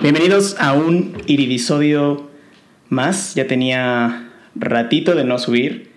Bienvenidos 0.00 0.56
a 0.58 0.72
un 0.72 1.16
iridisodio 1.26 2.28
más. 2.88 3.36
Ya 3.36 3.46
tenía 3.46 4.28
ratito 4.56 5.14
de 5.14 5.22
no 5.22 5.38
subir. 5.38 5.92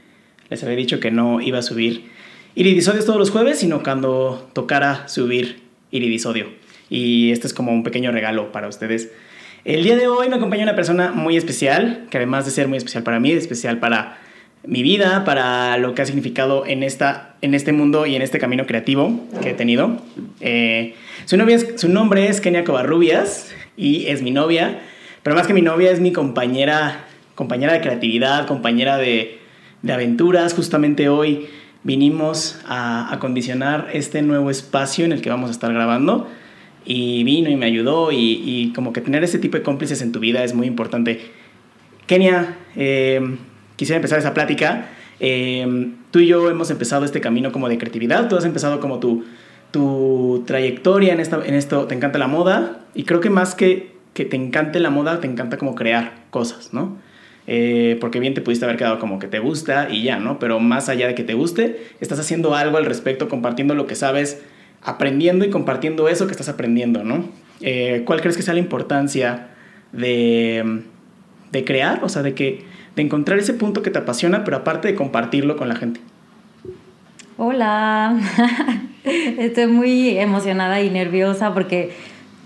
Les 0.49 0.63
había 0.63 0.75
dicho 0.75 0.99
que 0.99 1.09
no 1.09 1.41
iba 1.41 1.57
a 1.57 1.61
subir 1.63 2.05
iridisodios 2.53 3.05
todos 3.05 3.17
los 3.17 3.31
jueves, 3.31 3.57
sino 3.57 3.81
cuando 3.81 4.49
tocara 4.53 5.07
subir 5.07 5.61
iridisodio. 5.89 6.47
Y 6.91 7.31
este 7.31 7.47
es 7.47 7.55
como 7.55 7.71
un 7.71 7.81
pequeño 7.81 8.11
regalo 8.11 8.51
para 8.51 8.67
ustedes. 8.67 9.11
El 9.65 9.83
día 9.83 9.97
de 9.97 10.07
hoy 10.07 10.29
me 10.29 10.35
acompaña 10.35 10.63
una 10.63 10.75
persona 10.75 11.11
muy 11.11 11.35
especial, 11.35 12.05
que 12.11 12.17
además 12.17 12.45
de 12.45 12.51
ser 12.51 12.67
muy 12.67 12.77
especial 12.77 13.03
para 13.03 13.19
mí, 13.19 13.31
es 13.31 13.39
especial 13.39 13.79
para 13.79 14.19
mi 14.63 14.83
vida, 14.83 15.25
para 15.25 15.75
lo 15.77 15.95
que 15.95 16.03
ha 16.03 16.05
significado 16.05 16.67
en, 16.67 16.83
esta, 16.83 17.35
en 17.41 17.55
este 17.55 17.73
mundo 17.73 18.05
y 18.05 18.15
en 18.15 18.21
este 18.21 18.37
camino 18.37 18.67
creativo 18.67 19.27
que 19.41 19.49
he 19.49 19.53
tenido. 19.55 19.99
Eh, 20.39 20.93
su, 21.25 21.35
su 21.77 21.89
nombre 21.89 22.27
es 22.27 22.41
Kenia 22.41 22.63
Covarrubias 22.63 23.53
y 23.77 24.07
es 24.07 24.21
mi 24.21 24.31
novia, 24.31 24.81
pero 25.23 25.35
más 25.35 25.47
que 25.47 25.53
mi 25.53 25.61
novia 25.61 25.91
es 25.91 26.01
mi 26.01 26.11
compañera, 26.11 27.05
compañera 27.35 27.73
de 27.73 27.81
creatividad, 27.81 28.47
compañera 28.47 28.97
de, 28.97 29.39
de 29.83 29.93
aventuras. 29.93 30.53
Justamente 30.53 31.07
hoy 31.07 31.47
vinimos 31.83 32.59
a 32.67 33.13
acondicionar 33.13 33.89
este 33.93 34.21
nuevo 34.23 34.49
espacio 34.49 35.05
en 35.05 35.11
el 35.11 35.21
que 35.21 35.29
vamos 35.29 35.49
a 35.49 35.51
estar 35.51 35.71
grabando 35.71 36.27
y 36.83 37.23
vino 37.23 37.49
y 37.49 37.55
me 37.55 37.65
ayudó 37.67 38.11
y, 38.11 38.41
y 38.45 38.73
como 38.73 38.93
que 38.93 39.01
tener 39.01 39.23
ese 39.23 39.39
tipo 39.39 39.57
de 39.57 39.63
cómplices 39.63 40.01
en 40.01 40.11
tu 40.11 40.19
vida 40.19 40.43
es 40.43 40.53
muy 40.53 40.67
importante. 40.67 41.21
Kenia, 42.07 42.57
eh, 42.75 43.21
quisiera 43.75 43.97
empezar 43.97 44.19
esa 44.19 44.33
plática. 44.33 44.89
Eh, 45.19 45.91
tú 46.11 46.19
y 46.19 46.27
yo 46.27 46.49
hemos 46.49 46.71
empezado 46.71 47.05
este 47.05 47.21
camino 47.21 47.51
como 47.51 47.69
de 47.69 47.77
creatividad, 47.77 48.29
tú 48.29 48.37
has 48.37 48.45
empezado 48.45 48.79
como 48.79 48.99
tu, 48.99 49.25
tu 49.71 50.43
trayectoria 50.47 51.13
en, 51.13 51.19
esta, 51.19 51.45
en 51.45 51.53
esto, 51.53 51.85
te 51.85 51.95
encanta 51.95 52.19
la 52.19 52.27
moda 52.27 52.79
y 52.93 53.03
creo 53.03 53.19
que 53.19 53.29
más 53.29 53.55
que 53.55 53.97
que 54.17 54.25
te 54.25 54.35
encante 54.35 54.79
la 54.79 54.89
moda, 54.89 55.19
te 55.19 55.27
encanta 55.27 55.57
como 55.59 55.75
crear 55.75 56.11
cosas, 56.31 56.73
¿no? 56.73 56.97
Eh, 57.45 57.97
porque 58.01 58.19
bien 58.19 58.33
te 58.33 58.41
pudiste 58.41 58.65
haber 58.65 58.75
quedado 58.75 58.97
como 58.97 59.19
que 59.19 59.27
te 59.27 59.37
gusta 59.37 59.89
y 59.91 60.01
ya, 60.01 60.17
¿no? 60.17 60.39
Pero 60.39 60.59
más 60.59 60.89
allá 60.89 61.05
de 61.05 61.13
que 61.13 61.23
te 61.23 61.35
guste, 61.35 61.85
estás 61.99 62.17
haciendo 62.17 62.55
algo 62.55 62.77
al 62.77 62.85
respecto, 62.85 63.29
compartiendo 63.29 63.75
lo 63.75 63.85
que 63.85 63.93
sabes, 63.93 64.41
aprendiendo 64.81 65.45
y 65.45 65.51
compartiendo 65.51 66.07
eso 66.09 66.25
que 66.25 66.31
estás 66.31 66.49
aprendiendo, 66.49 67.03
¿no? 67.03 67.29
Eh, 67.61 68.01
¿Cuál 68.05 68.21
crees 68.21 68.37
que 68.37 68.41
sea 68.41 68.55
la 68.55 68.59
importancia 68.59 69.49
de, 69.91 70.81
de 71.51 71.63
crear? 71.63 72.03
O 72.03 72.09
sea, 72.09 72.23
de 72.23 72.33
que 72.33 72.65
de 72.95 73.03
encontrar 73.03 73.37
ese 73.37 73.53
punto 73.53 73.83
que 73.83 73.91
te 73.91 73.99
apasiona, 73.99 74.43
pero 74.43 74.57
aparte 74.57 74.87
de 74.87 74.95
compartirlo 74.95 75.57
con 75.57 75.69
la 75.69 75.75
gente. 75.75 75.99
Hola, 77.39 78.19
estoy 79.03 79.67
muy 79.67 80.17
emocionada 80.17 80.81
y 80.81 80.89
nerviosa 80.89 81.53
porque 81.53 81.91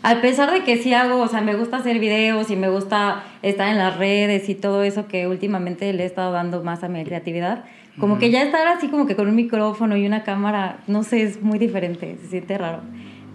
a 0.04 0.20
pesar 0.20 0.52
de 0.52 0.66
que 0.66 0.76
sí 0.84 0.94
hago, 0.94 1.22
o 1.22 1.30
sea, 1.30 1.40
me 1.40 1.56
gusta 1.56 1.78
hacer 1.78 1.98
videos 2.00 2.52
y 2.52 2.58
me 2.58 2.68
gusta 2.68 3.24
estar 3.42 3.70
en 3.70 3.78
las 3.78 3.96
redes 3.96 4.50
y 4.50 4.56
todo 4.56 4.84
eso 4.84 5.08
que 5.08 5.28
últimamente 5.28 5.94
le 5.94 6.04
he 6.04 6.06
estado 6.06 6.34
dando 6.34 6.62
más 6.62 6.84
a 6.84 6.90
mi 6.90 7.06
creatividad, 7.06 7.64
como 8.00 8.20
que 8.20 8.32
ya 8.32 8.44
estar 8.44 8.68
así 8.68 8.90
como 8.90 9.08
que 9.08 9.16
con 9.16 9.30
un 9.30 9.36
micrófono 9.36 9.96
y 9.96 10.06
una 10.06 10.24
cámara, 10.24 10.82
no 10.88 11.04
sé, 11.04 11.24
es 11.24 11.42
muy 11.42 11.58
diferente, 11.58 12.18
se 12.22 12.28
siente 12.28 12.58
raro. 12.58 12.82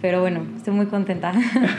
Pero 0.03 0.21
bueno, 0.21 0.47
estoy 0.55 0.75
muy 0.75 0.87
contenta. 0.87 1.33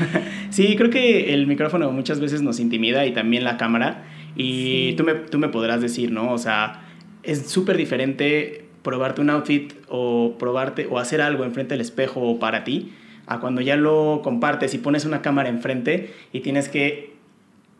sí, 0.49 0.75
creo 0.75 0.89
que 0.89 1.35
el 1.35 1.45
micrófono 1.45 1.91
muchas 1.91 2.19
veces 2.19 2.41
nos 2.41 2.59
intimida 2.59 3.05
y 3.05 3.13
también 3.13 3.43
la 3.43 3.57
cámara. 3.57 4.05
Y 4.35 4.93
tú, 4.93 5.03
me, 5.03 5.13
tú 5.13 5.37
me 5.37 5.49
podrás 5.49 5.81
decir, 5.81 6.11
¿no? 6.11 6.31
O 6.31 6.39
sea, 6.39 6.81
es 7.21 7.47
súper 7.47 7.77
diferente 7.77 8.66
probarte 8.87 9.19
un 9.19 9.29
outfit 9.29 9.73
o 9.89 10.37
probarte 10.39 10.87
o 10.89 10.97
hacer 10.97 11.19
algo 11.19 11.43
enfrente 11.43 11.73
del 11.73 11.81
espejo 11.81 12.21
o 12.21 12.39
para 12.39 12.63
ti 12.63 12.93
a 13.25 13.41
cuando 13.41 13.59
ya 13.59 13.75
lo 13.75 14.21
compartes 14.23 14.73
y 14.73 14.77
pones 14.77 15.03
una 15.03 15.21
cámara 15.21 15.49
enfrente 15.49 16.13
y 16.31 16.39
tienes 16.39 16.69
que 16.69 17.13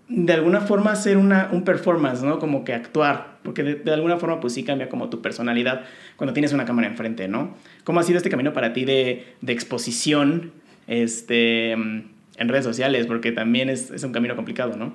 de 0.10 0.34
alguna 0.34 0.60
forma 0.60 0.92
hacer 0.92 1.16
una, 1.16 1.48
un 1.54 1.64
performance, 1.64 2.24
¿no? 2.24 2.40
Como 2.40 2.66
que 2.66 2.74
actuar, 2.74 3.38
porque 3.44 3.64
de, 3.64 3.94
alguna 3.94 4.18
forma 4.18 4.42
pues 4.42 4.52
sí 4.52 4.64
cambia 4.64 4.90
como 4.90 5.10
tu 5.10 5.22
personalidad 5.22 5.86
cuando 6.18 6.34
tienes 6.34 6.52
una 6.52 6.66
cámara 6.66 6.90
enfrente, 6.90 7.30
¿no? 7.30 7.56
¿Cómo 7.86 8.02
ha 8.02 8.04
sido 8.04 8.18
este 8.18 8.30
camino 8.30 8.52
para 8.52 8.74
ti 8.74 8.84
de, 8.84 9.28
de 9.40 9.54
exposición 9.54 10.52
este, 10.88 11.72
en 11.72 12.12
redes 12.38 12.66
sociales? 12.66 13.08
Porque 13.08 13.32
también 13.32 13.70
es, 13.70 13.92
es 13.92 14.04
un 14.04 14.12
camino 14.12 14.36
complicado, 14.36 14.76
¿no? 14.76 14.92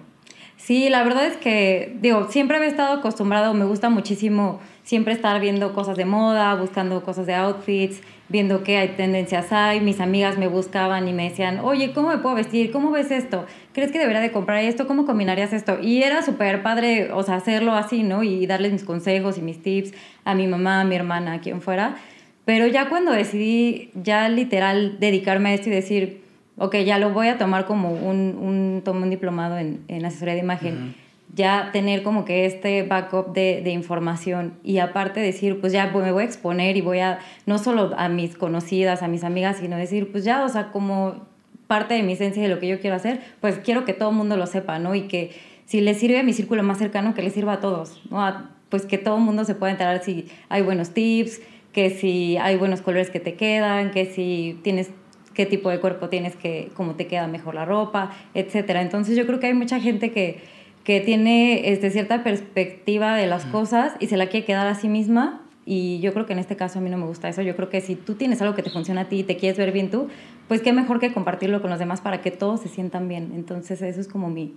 Sí, 0.58 0.90
la 0.90 1.02
verdad 1.02 1.26
es 1.26 1.38
que, 1.38 1.96
digo, 2.00 2.28
siempre 2.30 2.58
he 2.58 2.66
estado 2.66 2.98
acostumbrado, 2.98 3.52
me 3.54 3.64
gusta 3.64 3.88
muchísimo 3.88 4.60
siempre 4.82 5.12
estar 5.12 5.40
viendo 5.40 5.72
cosas 5.72 5.96
de 5.96 6.04
moda, 6.04 6.54
buscando 6.54 7.02
cosas 7.02 7.26
de 7.26 7.34
outfits, 7.34 8.00
viendo 8.28 8.64
qué 8.64 8.78
hay 8.78 8.88
tendencias 8.88 9.52
hay. 9.52 9.80
Mis 9.80 10.00
amigas 10.00 10.38
me 10.38 10.48
buscaban 10.48 11.06
y 11.08 11.12
me 11.12 11.28
decían, 11.28 11.60
oye, 11.60 11.92
¿cómo 11.92 12.08
me 12.08 12.18
puedo 12.18 12.34
vestir? 12.34 12.70
¿Cómo 12.72 12.90
ves 12.90 13.10
esto? 13.10 13.46
¿Crees 13.72 13.92
que 13.92 13.98
debería 13.98 14.20
de 14.20 14.32
comprar 14.32 14.62
esto? 14.64 14.86
¿Cómo 14.86 15.06
combinarías 15.06 15.52
esto? 15.52 15.78
Y 15.80 16.02
era 16.02 16.22
súper 16.22 16.62
padre, 16.62 17.12
o 17.12 17.22
sea, 17.22 17.36
hacerlo 17.36 17.72
así, 17.72 18.02
¿no? 18.02 18.22
Y 18.22 18.46
darles 18.46 18.72
mis 18.72 18.84
consejos 18.84 19.38
y 19.38 19.42
mis 19.42 19.62
tips 19.62 19.92
a 20.24 20.34
mi 20.34 20.46
mamá, 20.46 20.80
a 20.80 20.84
mi 20.84 20.96
hermana, 20.96 21.34
a 21.34 21.40
quien 21.40 21.60
fuera. 21.60 21.96
Pero 22.44 22.66
ya 22.66 22.88
cuando 22.88 23.12
decidí 23.12 23.90
ya 23.94 24.28
literal 24.28 24.98
dedicarme 24.98 25.50
a 25.50 25.54
esto 25.54 25.68
y 25.68 25.72
decir, 25.72 26.22
ok, 26.58 26.76
ya 26.78 26.98
lo 26.98 27.10
voy 27.10 27.28
a 27.28 27.38
tomar 27.38 27.66
como 27.66 27.92
un, 27.92 28.36
un, 28.40 28.82
tomo 28.84 29.06
diplomado 29.06 29.58
en, 29.58 29.84
en 29.88 30.04
asesoría 30.04 30.34
de 30.34 30.40
imagen. 30.40 30.94
Ya 31.34 31.70
tener 31.72 32.02
como 32.02 32.24
que 32.26 32.44
este 32.44 32.82
backup 32.82 33.32
de, 33.32 33.62
de, 33.62 33.70
información 33.70 34.58
y 34.62 34.78
aparte 34.78 35.20
decir, 35.20 35.60
pues 35.60 35.72
ya 35.72 35.90
pues 35.90 36.04
me 36.04 36.12
voy 36.12 36.24
a 36.24 36.26
exponer 36.26 36.76
y 36.76 36.82
voy 36.82 36.98
a, 36.98 37.20
no 37.46 37.58
solo 37.58 37.92
a 37.96 38.10
mis 38.10 38.36
conocidas, 38.36 39.02
a 39.02 39.08
mis 39.08 39.24
amigas, 39.24 39.56
sino 39.56 39.76
decir, 39.76 40.12
pues 40.12 40.24
ya, 40.24 40.44
o 40.44 40.48
sea, 40.50 40.70
como 40.72 41.26
parte 41.72 41.94
de 41.94 42.02
mi 42.02 42.12
esencia 42.12 42.42
de 42.42 42.50
lo 42.50 42.58
que 42.58 42.68
yo 42.68 42.80
quiero 42.80 42.96
hacer, 42.96 43.20
pues 43.40 43.58
quiero 43.58 43.86
que 43.86 43.94
todo 43.94 44.10
el 44.10 44.16
mundo 44.16 44.36
lo 44.36 44.46
sepa, 44.46 44.78
¿no? 44.78 44.94
Y 44.94 45.08
que 45.08 45.30
si 45.64 45.80
le 45.80 45.94
sirve 45.94 46.18
a 46.18 46.22
mi 46.22 46.34
círculo 46.34 46.62
más 46.62 46.76
cercano, 46.76 47.14
que 47.14 47.22
le 47.22 47.30
sirva 47.30 47.54
a 47.54 47.60
todos, 47.60 48.02
¿no? 48.10 48.50
Pues 48.68 48.84
que 48.84 48.98
todo 48.98 49.16
el 49.16 49.22
mundo 49.22 49.46
se 49.46 49.54
pueda 49.54 49.72
enterar 49.72 50.04
si 50.04 50.26
hay 50.50 50.60
buenos 50.60 50.90
tips, 50.90 51.40
que 51.72 51.88
si 51.88 52.36
hay 52.36 52.56
buenos 52.56 52.82
colores 52.82 53.08
que 53.08 53.20
te 53.20 53.36
quedan, 53.36 53.90
que 53.90 54.04
si 54.04 54.60
tienes 54.62 54.90
qué 55.32 55.46
tipo 55.46 55.70
de 55.70 55.80
cuerpo 55.80 56.10
tienes, 56.10 56.36
que 56.36 56.70
cómo 56.74 56.94
te 56.94 57.06
queda 57.06 57.26
mejor 57.26 57.54
la 57.54 57.64
ropa, 57.64 58.10
etcétera. 58.34 58.82
Entonces 58.82 59.16
yo 59.16 59.26
creo 59.26 59.40
que 59.40 59.46
hay 59.46 59.54
mucha 59.54 59.80
gente 59.80 60.10
que, 60.10 60.42
que 60.84 61.00
tiene 61.00 61.70
este, 61.72 61.90
cierta 61.90 62.24
perspectiva 62.24 63.16
de 63.16 63.26
las 63.26 63.44
cosas 63.46 63.94
y 64.00 64.08
se 64.08 64.16
la 64.16 64.28
quiere 64.28 64.44
quedar 64.46 64.66
a 64.66 64.74
sí 64.74 64.88
misma. 64.88 65.42
Y 65.64 66.00
yo 66.00 66.12
creo 66.12 66.26
que 66.26 66.32
en 66.32 66.40
este 66.40 66.56
caso 66.56 66.80
a 66.80 66.82
mí 66.82 66.90
no 66.90 66.98
me 66.98 67.06
gusta 67.06 67.28
eso. 67.28 67.40
Yo 67.42 67.54
creo 67.54 67.68
que 67.68 67.80
si 67.80 67.94
tú 67.94 68.14
tienes 68.14 68.42
algo 68.42 68.56
que 68.56 68.64
te 68.64 68.70
funciona 68.70 69.02
a 69.02 69.08
ti 69.08 69.20
y 69.20 69.22
te 69.22 69.36
quieres 69.36 69.58
ver 69.58 69.70
bien 69.70 69.90
tú, 69.90 70.08
pues 70.48 70.60
qué 70.60 70.72
mejor 70.72 70.98
que 70.98 71.12
compartirlo 71.12 71.60
con 71.60 71.70
los 71.70 71.78
demás 71.78 72.00
para 72.00 72.20
que 72.20 72.32
todos 72.32 72.60
se 72.60 72.68
sientan 72.68 73.08
bien. 73.08 73.32
Entonces 73.34 73.80
eso 73.80 74.00
es 74.00 74.08
como 74.08 74.28
mi 74.28 74.54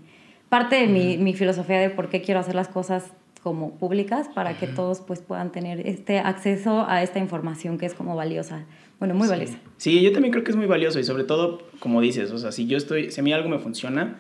parte 0.50 0.78
de 0.78 0.88
mi, 0.88 1.18
mi 1.18 1.34
filosofía 1.34 1.80
de 1.80 1.92
por 1.92 2.10
qué 2.10 2.22
quiero 2.22 2.40
hacer 2.40 2.56
las 2.56 2.70
cosas 2.70 3.12
como 3.44 3.76
públicas 3.76 4.28
para 4.34 4.58
que 4.58 4.66
todos 4.66 5.02
pues 5.02 5.20
puedan 5.22 5.52
tener 5.52 5.86
este 5.86 6.18
acceso 6.18 6.84
a 6.90 7.04
esta 7.04 7.20
información 7.20 7.78
que 7.78 7.86
es 7.86 7.94
como 7.94 8.16
valiosa. 8.16 8.66
Bueno, 8.98 9.14
muy 9.14 9.26
sí. 9.28 9.30
valiosa. 9.30 9.58
Sí, 9.78 10.02
yo 10.02 10.12
también 10.12 10.32
creo 10.32 10.44
que 10.44 10.50
es 10.50 10.58
muy 10.58 10.66
valioso 10.66 11.00
y 11.00 11.04
sobre 11.04 11.26
todo, 11.26 11.62
como 11.80 12.02
dices, 12.02 12.32
o 12.32 12.40
sea, 12.40 12.52
si 12.52 12.66
yo 12.66 12.76
estoy, 12.76 13.12
si 13.12 13.20
a 13.20 13.24
mí 13.24 13.32
algo 13.32 13.48
me 13.48 13.60
funciona, 13.60 14.20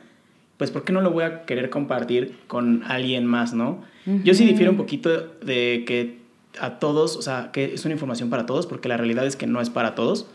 pues 0.57 0.71
¿por 0.71 0.83
qué 0.83 0.93
no 0.93 1.01
lo 1.01 1.11
voy 1.11 1.23
a 1.23 1.45
querer 1.45 1.69
compartir 1.69 2.37
con 2.47 2.83
alguien 2.85 3.25
más, 3.25 3.53
no? 3.53 3.83
Uh 4.05 4.11
-huh. 4.11 4.23
Yo 4.23 4.33
sí 4.33 4.45
difiero 4.45 4.71
un 4.71 4.77
poquito 4.77 5.09
de 5.43 5.83
que 5.85 6.19
a 6.59 6.79
todos, 6.79 7.17
o 7.17 7.21
sea, 7.21 7.49
que 7.51 7.73
es 7.73 7.85
una 7.85 7.93
información 7.93 8.29
para 8.29 8.45
todos, 8.45 8.65
porque 8.65 8.87
la 8.87 8.97
realidad 8.97 9.25
es 9.25 9.35
que 9.35 9.47
no 9.47 9.61
es 9.61 9.69
para 9.69 9.95
todos. 9.95 10.27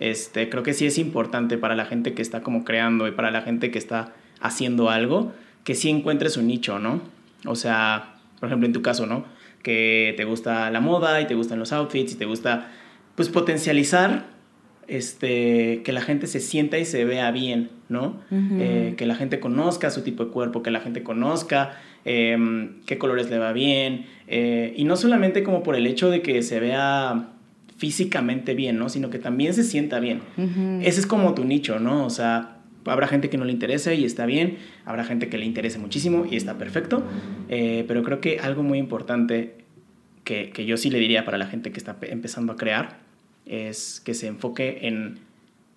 Este, 0.00 0.48
creo 0.48 0.62
que 0.62 0.74
sí 0.74 0.86
es 0.86 0.98
importante 0.98 1.58
para 1.58 1.74
la 1.74 1.86
gente 1.86 2.14
que 2.14 2.22
está 2.22 2.42
como 2.42 2.64
creando 2.64 3.06
y 3.08 3.12
para 3.12 3.30
la 3.30 3.42
gente 3.42 3.70
que 3.70 3.78
está 3.78 4.12
haciendo 4.40 4.90
algo, 4.90 5.32
que 5.64 5.74
sí 5.74 5.88
encuentre 5.88 6.28
su 6.28 6.42
nicho, 6.42 6.78
¿no? 6.78 7.00
O 7.44 7.56
sea, 7.56 8.16
por 8.40 8.48
ejemplo, 8.48 8.66
en 8.66 8.72
tu 8.72 8.82
caso, 8.82 9.06
¿no? 9.06 9.24
Que 9.62 10.14
te 10.16 10.24
gusta 10.24 10.70
la 10.70 10.80
moda 10.80 11.20
y 11.20 11.26
te 11.26 11.34
gustan 11.34 11.58
los 11.58 11.72
outfits 11.72 12.12
y 12.12 12.16
te 12.16 12.26
gusta, 12.26 12.68
pues, 13.14 13.28
potencializar 13.28 14.35
este, 14.88 15.82
que 15.84 15.92
la 15.92 16.00
gente 16.00 16.26
se 16.26 16.40
sienta 16.40 16.78
y 16.78 16.84
se 16.84 17.04
vea 17.04 17.30
bien, 17.30 17.70
¿no? 17.88 18.20
Uh 18.30 18.34
-huh. 18.34 18.60
eh, 18.60 18.94
que 18.96 19.06
la 19.06 19.14
gente 19.14 19.40
conozca 19.40 19.90
su 19.90 20.02
tipo 20.02 20.24
de 20.24 20.30
cuerpo, 20.30 20.62
que 20.62 20.70
la 20.70 20.80
gente 20.80 21.02
conozca 21.02 21.78
eh, 22.04 22.70
qué 22.86 22.98
colores 22.98 23.28
le 23.30 23.38
va 23.38 23.52
bien. 23.52 24.06
Eh, 24.28 24.74
y 24.76 24.84
no 24.84 24.96
solamente 24.96 25.42
como 25.42 25.62
por 25.62 25.74
el 25.76 25.86
hecho 25.86 26.10
de 26.10 26.22
que 26.22 26.42
se 26.42 26.60
vea 26.60 27.30
físicamente 27.76 28.54
bien, 28.54 28.78
¿no? 28.78 28.88
Sino 28.88 29.10
que 29.10 29.18
también 29.18 29.54
se 29.54 29.64
sienta 29.64 30.00
bien. 30.00 30.22
Uh 30.36 30.42
-huh. 30.42 30.80
Ese 30.82 31.00
es 31.00 31.06
como 31.06 31.34
tu 31.34 31.44
nicho, 31.44 31.78
¿no? 31.78 32.06
O 32.06 32.10
sea, 32.10 32.56
habrá 32.86 33.08
gente 33.08 33.28
que 33.28 33.38
no 33.38 33.44
le 33.44 33.52
interese 33.52 33.94
y 33.94 34.04
está 34.04 34.26
bien, 34.26 34.58
habrá 34.84 35.04
gente 35.04 35.28
que 35.28 35.38
le 35.38 35.44
interese 35.44 35.78
muchísimo 35.78 36.24
y 36.30 36.36
está 36.36 36.58
perfecto, 36.58 37.02
eh, 37.48 37.84
pero 37.88 38.02
creo 38.02 38.20
que 38.20 38.38
algo 38.38 38.62
muy 38.62 38.78
importante 38.78 39.56
que, 40.24 40.50
que, 40.50 40.64
yo 40.66 40.76
sí 40.76 40.90
le 40.90 40.98
diría 40.98 41.24
para 41.24 41.38
la 41.38 41.46
gente 41.46 41.70
que 41.70 41.78
está 41.78 41.96
empezando 42.02 42.52
a 42.52 42.56
crear 42.56 43.05
es 43.46 44.00
que 44.04 44.14
se 44.14 44.26
enfoque 44.26 44.80
en, 44.82 45.20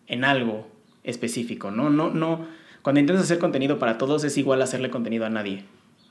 en 0.07 0.25
algo 0.25 0.67
específico, 1.03 1.71
¿no? 1.71 1.89
No, 1.89 2.09
no, 2.09 2.45
cuando 2.81 2.99
intentas 2.99 3.25
hacer 3.25 3.39
contenido 3.39 3.79
para 3.79 3.97
todos 3.97 4.23
es 4.23 4.37
igual 4.37 4.61
hacerle 4.61 4.89
contenido 4.89 5.25
a 5.25 5.29
nadie, 5.29 5.63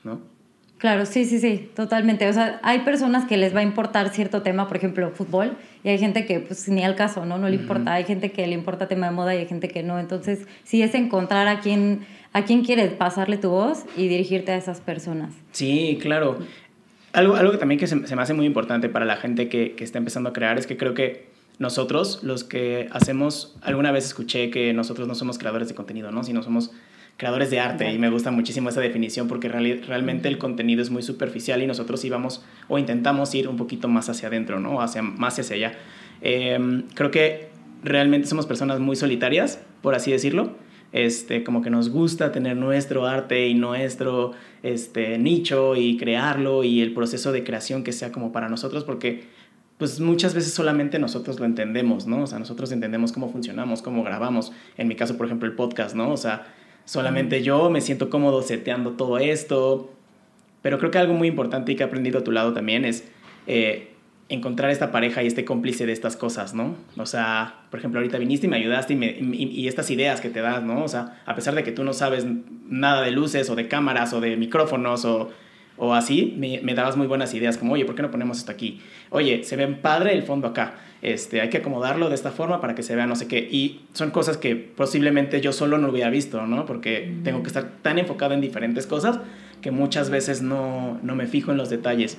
¿no? 0.03 0.21
Claro, 0.77 1.05
sí, 1.05 1.25
sí, 1.25 1.39
sí, 1.39 1.69
totalmente. 1.75 2.29
O 2.29 2.33
sea, 2.33 2.61
hay 2.63 2.79
personas 2.79 3.25
que 3.25 3.35
les 3.35 3.53
va 3.53 3.59
a 3.59 3.63
importar 3.63 4.09
cierto 4.09 4.43
tema, 4.43 4.69
por 4.69 4.77
ejemplo, 4.77 5.11
fútbol, 5.11 5.57
y 5.83 5.89
hay 5.89 5.97
gente 5.97 6.25
que 6.25 6.39
pues 6.39 6.69
ni 6.69 6.85
al 6.85 6.95
caso, 6.95 7.25
¿no? 7.25 7.37
No 7.37 7.49
le 7.49 7.55
importa. 7.55 7.93
Hay 7.93 8.05
gente 8.05 8.31
que 8.31 8.47
le 8.47 8.53
importa 8.53 8.87
tema 8.87 9.07
de 9.07 9.11
moda 9.11 9.35
y 9.35 9.39
hay 9.39 9.45
gente 9.45 9.67
que 9.67 9.83
no. 9.83 9.99
Entonces, 9.99 10.47
sí 10.63 10.81
es 10.81 10.95
encontrar 10.95 11.49
a 11.49 11.59
quién, 11.59 12.05
a 12.31 12.45
quién 12.45 12.63
quieres 12.63 12.93
pasarle 12.93 13.37
tu 13.37 13.49
voz 13.49 13.83
y 13.97 14.07
dirigirte 14.07 14.53
a 14.53 14.55
esas 14.55 14.79
personas. 14.79 15.33
Sí, 15.51 15.99
claro. 16.01 16.39
Algo, 17.11 17.35
algo 17.35 17.51
que 17.51 17.57
también 17.57 17.77
que 17.77 17.87
se, 17.87 18.07
se 18.07 18.15
me 18.15 18.21
hace 18.21 18.33
muy 18.33 18.45
importante 18.45 18.87
para 18.87 19.03
la 19.03 19.17
gente 19.17 19.49
que, 19.49 19.73
que 19.73 19.83
está 19.83 19.97
empezando 19.97 20.29
a 20.29 20.33
crear 20.33 20.57
es 20.57 20.65
que 20.65 20.77
creo 20.77 20.93
que 20.93 21.27
nosotros, 21.59 22.23
los 22.23 22.45
que 22.45 22.87
hacemos, 22.91 23.55
alguna 23.61 23.91
vez 23.91 24.05
escuché 24.05 24.49
que 24.49 24.73
nosotros 24.73 25.07
no 25.07 25.13
somos 25.13 25.37
creadores 25.37 25.67
de 25.67 25.75
contenido, 25.75 26.09
¿no? 26.11 26.23
Sino 26.23 26.41
somos 26.41 26.71
creadores 27.17 27.49
de 27.51 27.59
arte 27.59 27.91
y 27.91 27.99
me 27.99 28.09
gusta 28.09 28.31
muchísimo 28.31 28.69
esa 28.69 28.79
definición 28.79 29.27
porque 29.27 29.49
realmente 29.49 30.29
el 30.29 30.37
contenido 30.37 30.81
es 30.81 30.89
muy 30.89 31.03
superficial 31.03 31.61
y 31.61 31.67
nosotros 31.67 32.03
íbamos 32.05 32.45
o 32.69 32.79
intentamos 32.79 33.35
ir 33.35 33.49
un 33.49 33.57
poquito 33.57 33.89
más 33.89 34.09
hacia 34.09 34.29
adentro, 34.29 34.61
¿no? 34.61 34.81
Hacia, 34.81 35.01
más 35.01 35.37
hacia 35.37 35.57
allá. 35.57 35.73
Em, 36.21 36.83
creo 36.93 37.11
que 37.11 37.49
realmente 37.83 38.27
somos 38.27 38.45
personas 38.45 38.79
muy 38.79 38.95
solitarias, 38.95 39.61
por 39.81 39.95
así 39.95 40.11
decirlo. 40.11 40.55
Este, 40.91 41.43
como 41.43 41.61
que 41.61 41.69
nos 41.69 41.89
gusta 41.89 42.31
tener 42.31 42.55
nuestro 42.57 43.05
arte 43.05 43.47
y 43.47 43.53
nuestro 43.53 44.31
este, 44.63 45.19
nicho 45.19 45.75
y 45.75 45.97
crearlo 45.97 46.63
y 46.63 46.81
el 46.81 46.93
proceso 46.93 47.31
de 47.31 47.43
creación 47.43 47.83
que 47.83 47.91
sea 47.91 48.11
como 48.11 48.31
para 48.31 48.49
nosotros 48.49 48.85
porque 48.85 49.25
pues 49.79 50.01
muchas 50.01 50.33
veces 50.33 50.53
solamente 50.53 50.99
nosotros 50.99 51.39
lo 51.39 51.45
entendemos, 51.45 52.05
¿no? 52.05 52.23
O 52.23 52.27
sea, 52.27 52.37
nosotros 52.37 52.73
entendemos 52.73 53.13
cómo 53.13 53.31
funcionamos, 53.31 53.81
cómo 53.81 54.03
grabamos. 54.03 54.51
En 54.77 54.89
mi 54.89 54.95
caso, 54.95 55.15
por 55.15 55.25
ejemplo, 55.25 55.47
el 55.47 55.55
podcast, 55.55 55.95
¿no? 55.95 56.11
O 56.11 56.17
sea, 56.17 56.53
solamente 56.83 57.41
yo 57.43 57.69
me 57.69 57.79
siento 57.79 58.09
cómodo 58.09 58.41
seteando 58.41 58.91
todo 58.91 59.17
esto. 59.19 59.89
Pero 60.61 60.79
creo 60.79 60.91
que 60.91 60.97
algo 60.97 61.13
muy 61.13 61.29
importante 61.29 61.71
y 61.71 61.77
que 61.77 61.83
he 61.83 61.85
aprendido 61.85 62.19
a 62.19 62.25
tu 62.25 62.33
lado 62.33 62.51
también 62.51 62.83
es 62.83 63.09
eh, 63.47 63.93
encontrar 64.27 64.69
esta 64.69 64.91
pareja 64.91 65.23
y 65.23 65.27
este 65.27 65.45
cómplice 65.45 65.85
de 65.85 65.93
estas 65.93 66.17
cosas, 66.17 66.53
¿no? 66.53 66.75
O 66.97 67.05
sea, 67.05 67.61
por 67.71 67.79
ejemplo, 67.79 68.01
ahorita 68.01 68.17
viniste 68.17 68.47
y 68.47 68.49
me 68.49 68.57
ayudaste 68.57 68.95
y, 68.95 68.97
me, 68.97 69.17
y, 69.17 69.65
estas 69.69 69.89
ideas 69.91 70.19
que 70.19 70.29
te 70.29 70.41
das, 70.41 70.61
¿no? 70.61 70.83
O 70.83 70.89
sea, 70.89 71.21
a 71.25 71.35
pesar 71.35 71.55
de 71.55 71.63
que 71.63 71.71
tú 71.71 71.85
no 71.85 71.93
sabes 71.93 72.27
nada 72.67 73.01
de 73.01 73.11
luces 73.11 73.49
o 73.49 73.55
de 73.55 73.69
cámaras 73.69 74.11
o 74.11 74.19
de 74.19 74.35
micrófonos 74.35 75.05
o, 75.05 75.29
o 75.79 75.93
así, 75.93 76.35
me, 76.37 76.61
me, 76.61 76.73
dabas 76.75 76.97
muy 76.97 77.07
buenas 77.07 77.33
ideas, 77.33 77.57
como, 77.57 77.73
oye, 77.73 77.85
¿por 77.85 77.95
qué 77.95 78.01
no 78.01 78.11
ponemos 78.11 78.37
esto 78.37 78.51
aquí? 78.51 78.81
Oye, 79.09 79.43
se 79.43 79.55
ve 79.55 79.67
padre 79.67 80.13
el 80.13 80.23
fondo 80.23 80.47
acá 80.47 80.75
este, 81.01 81.39
hay 81.39 81.49
que 81.49 81.57
acomodarlo 81.57 82.09
de 82.09 82.15
esta 82.15 82.31
forma 82.31 82.59
para 82.59 82.75
que 82.75 82.83
se 82.83 82.95
vea 82.95 83.07
no 83.07 83.15
sé 83.15 83.27
qué. 83.27 83.39
Y 83.39 83.81
son 83.93 84.11
cosas 84.11 84.37
que 84.37 84.55
posiblemente 84.55 85.39
yo 85.41 85.53
solo 85.53 85.77
no 85.77 85.89
hubiera 85.89 86.09
visto, 86.09 86.45
¿no? 86.45 86.65
Porque 86.65 87.15
tengo 87.23 87.41
que 87.41 87.47
estar 87.47 87.69
tan 87.81 87.99
enfocado 87.99 88.33
en 88.33 88.41
diferentes 88.41 88.85
cosas 88.85 89.19
que 89.61 89.71
muchas 89.71 90.09
veces 90.09 90.41
no, 90.41 90.99
no 91.01 91.15
me 91.15 91.27
fijo 91.27 91.51
en 91.51 91.57
los 91.57 91.69
detalles. 91.69 92.17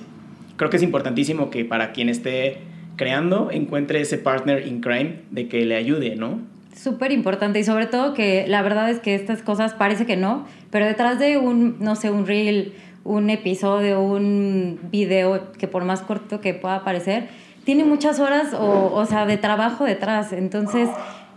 Creo 0.57 0.69
que 0.69 0.77
es 0.77 0.83
importantísimo 0.83 1.49
que 1.49 1.65
para 1.65 1.91
quien 1.91 2.09
esté 2.09 2.57
creando 2.95 3.49
encuentre 3.51 4.01
ese 4.01 4.17
partner 4.17 4.67
in 4.67 4.81
crime 4.81 5.21
de 5.31 5.47
que 5.47 5.65
le 5.65 5.75
ayude, 5.75 6.15
¿no? 6.15 6.39
Súper 6.75 7.11
importante 7.11 7.59
y 7.59 7.63
sobre 7.63 7.85
todo 7.85 8.13
que 8.13 8.45
la 8.47 8.61
verdad 8.61 8.89
es 8.89 8.99
que 8.99 9.13
estas 9.13 9.41
cosas 9.41 9.73
parece 9.73 10.05
que 10.05 10.17
no, 10.17 10.47
pero 10.71 10.85
detrás 10.85 11.19
de 11.19 11.37
un, 11.37 11.77
no 11.79 11.95
sé, 11.95 12.09
un 12.09 12.25
reel, 12.25 12.73
un 13.03 13.29
episodio, 13.29 14.01
un 14.01 14.79
video 14.91 15.51
que 15.53 15.67
por 15.67 15.83
más 15.83 16.01
corto 16.01 16.41
que 16.41 16.53
pueda 16.53 16.83
parecer, 16.83 17.29
tiene 17.63 17.83
muchas 17.83 18.19
horas 18.19 18.53
o, 18.53 18.91
o 18.93 19.05
sea, 19.05 19.25
de 19.25 19.37
trabajo 19.37 19.85
detrás. 19.85 20.33
Entonces, 20.33 20.89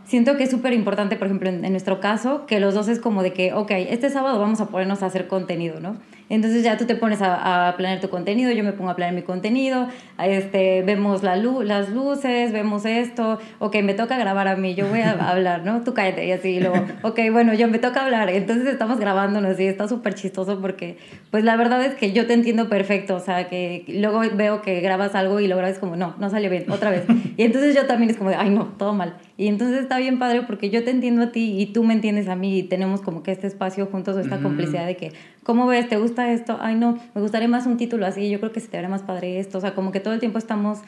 siento 0.04 0.36
que 0.36 0.44
es 0.44 0.50
súper 0.50 0.72
importante, 0.72 1.16
por 1.16 1.26
ejemplo, 1.26 1.48
en, 1.48 1.64
en, 1.64 1.72
nuestro 1.72 2.00
caso, 2.00 2.46
que 2.46 2.60
los 2.60 2.74
dos 2.74 2.88
es 2.88 2.98
como 2.98 3.22
de 3.22 3.32
que, 3.32 3.52
ok, 3.52 3.70
este 3.70 4.10
sábado 4.10 4.38
vamos 4.38 4.60
a 4.60 4.66
ponernos 4.66 5.02
a 5.02 5.06
hacer 5.06 5.26
contenido, 5.26 5.80
¿no? 5.80 5.96
Entonces 6.28 6.62
ya 6.62 6.76
tú 6.76 6.86
te 6.86 6.96
pones 6.96 7.20
a, 7.22 7.68
a 7.68 7.76
planear 7.76 8.00
tu 8.00 8.08
contenido, 8.08 8.50
yo 8.52 8.64
me 8.64 8.72
pongo 8.72 8.90
a 8.90 8.96
planear 8.96 9.14
mi 9.14 9.22
contenido, 9.22 9.88
este, 10.22 10.82
vemos 10.82 11.22
la 11.22 11.36
luz, 11.36 11.64
las 11.64 11.90
luces, 11.90 12.52
vemos 12.52 12.84
esto, 12.86 13.38
ok, 13.58 13.76
me 13.82 13.94
toca 13.94 14.16
grabar 14.16 14.48
a 14.48 14.56
mí, 14.56 14.74
yo 14.74 14.86
voy 14.88 15.00
a 15.00 15.10
hablar, 15.30 15.64
¿no? 15.64 15.82
Tú 15.82 15.94
cállate 15.94 16.26
y 16.26 16.32
así, 16.32 16.48
y 16.50 16.60
luego, 16.60 16.84
ok, 17.02 17.20
bueno, 17.30 17.54
yo 17.54 17.68
me 17.68 17.78
toca 17.78 18.04
hablar, 18.04 18.30
entonces 18.30 18.66
estamos 18.66 18.98
grabándonos 18.98 19.58
y 19.60 19.66
está 19.66 19.88
súper 19.88 20.14
chistoso 20.14 20.60
porque, 20.60 20.98
pues 21.30 21.44
la 21.44 21.56
verdad 21.56 21.84
es 21.84 21.94
que 21.94 22.12
yo 22.12 22.26
te 22.26 22.32
entiendo 22.32 22.68
perfecto, 22.68 23.16
o 23.16 23.20
sea, 23.20 23.48
que 23.48 23.84
luego 23.88 24.22
veo 24.34 24.62
que 24.62 24.80
grabas 24.80 25.14
algo 25.14 25.40
y 25.40 25.46
lo 25.46 25.56
grabas 25.56 25.78
como, 25.78 25.96
no, 25.96 26.14
no 26.18 26.30
salió 26.30 26.50
bien, 26.50 26.70
otra 26.70 26.90
vez. 26.90 27.04
Y 27.36 27.42
entonces 27.42 27.74
yo 27.74 27.86
también 27.86 28.10
es 28.10 28.16
como, 28.16 28.30
ay, 28.30 28.50
no, 28.50 28.66
todo 28.78 28.92
mal. 28.92 29.16
Y 29.36 29.48
entonces 29.48 29.82
está 29.82 29.98
bien 29.98 30.18
padre 30.18 30.42
porque 30.42 30.70
yo 30.70 30.84
te 30.84 30.90
entiendo 30.90 31.22
a 31.22 31.32
ti 31.32 31.60
y 31.60 31.66
tú 31.66 31.82
me 31.82 31.92
entiendes 31.92 32.28
a 32.28 32.36
mí 32.36 32.58
y 32.58 32.62
tenemos 32.62 33.00
como 33.00 33.24
que 33.24 33.32
este 33.32 33.48
espacio 33.48 33.86
juntos 33.86 34.16
o 34.16 34.20
esta 34.20 34.40
complicidad 34.40 34.86
de 34.86 34.96
que, 34.96 35.12
¿cómo 35.42 35.66
ves? 35.66 35.88
¿Te 35.88 35.96
gusta 35.96 36.30
esto? 36.32 36.58
Ay, 36.60 36.76
no, 36.76 36.98
me 37.14 37.20
gustaría 37.20 37.48
más 37.48 37.66
un 37.66 37.76
título 37.76 38.06
así, 38.06 38.30
yo 38.30 38.38
creo 38.38 38.52
que 38.52 38.60
se 38.60 38.68
te 38.68 38.76
vería 38.76 38.88
más 38.88 39.02
padre 39.02 39.40
esto. 39.40 39.58
O 39.58 39.60
sea, 39.60 39.74
como 39.74 39.90
que 39.90 39.98
todo 39.98 40.14
el 40.14 40.20
tiempo 40.20 40.38
estamos 40.38 40.80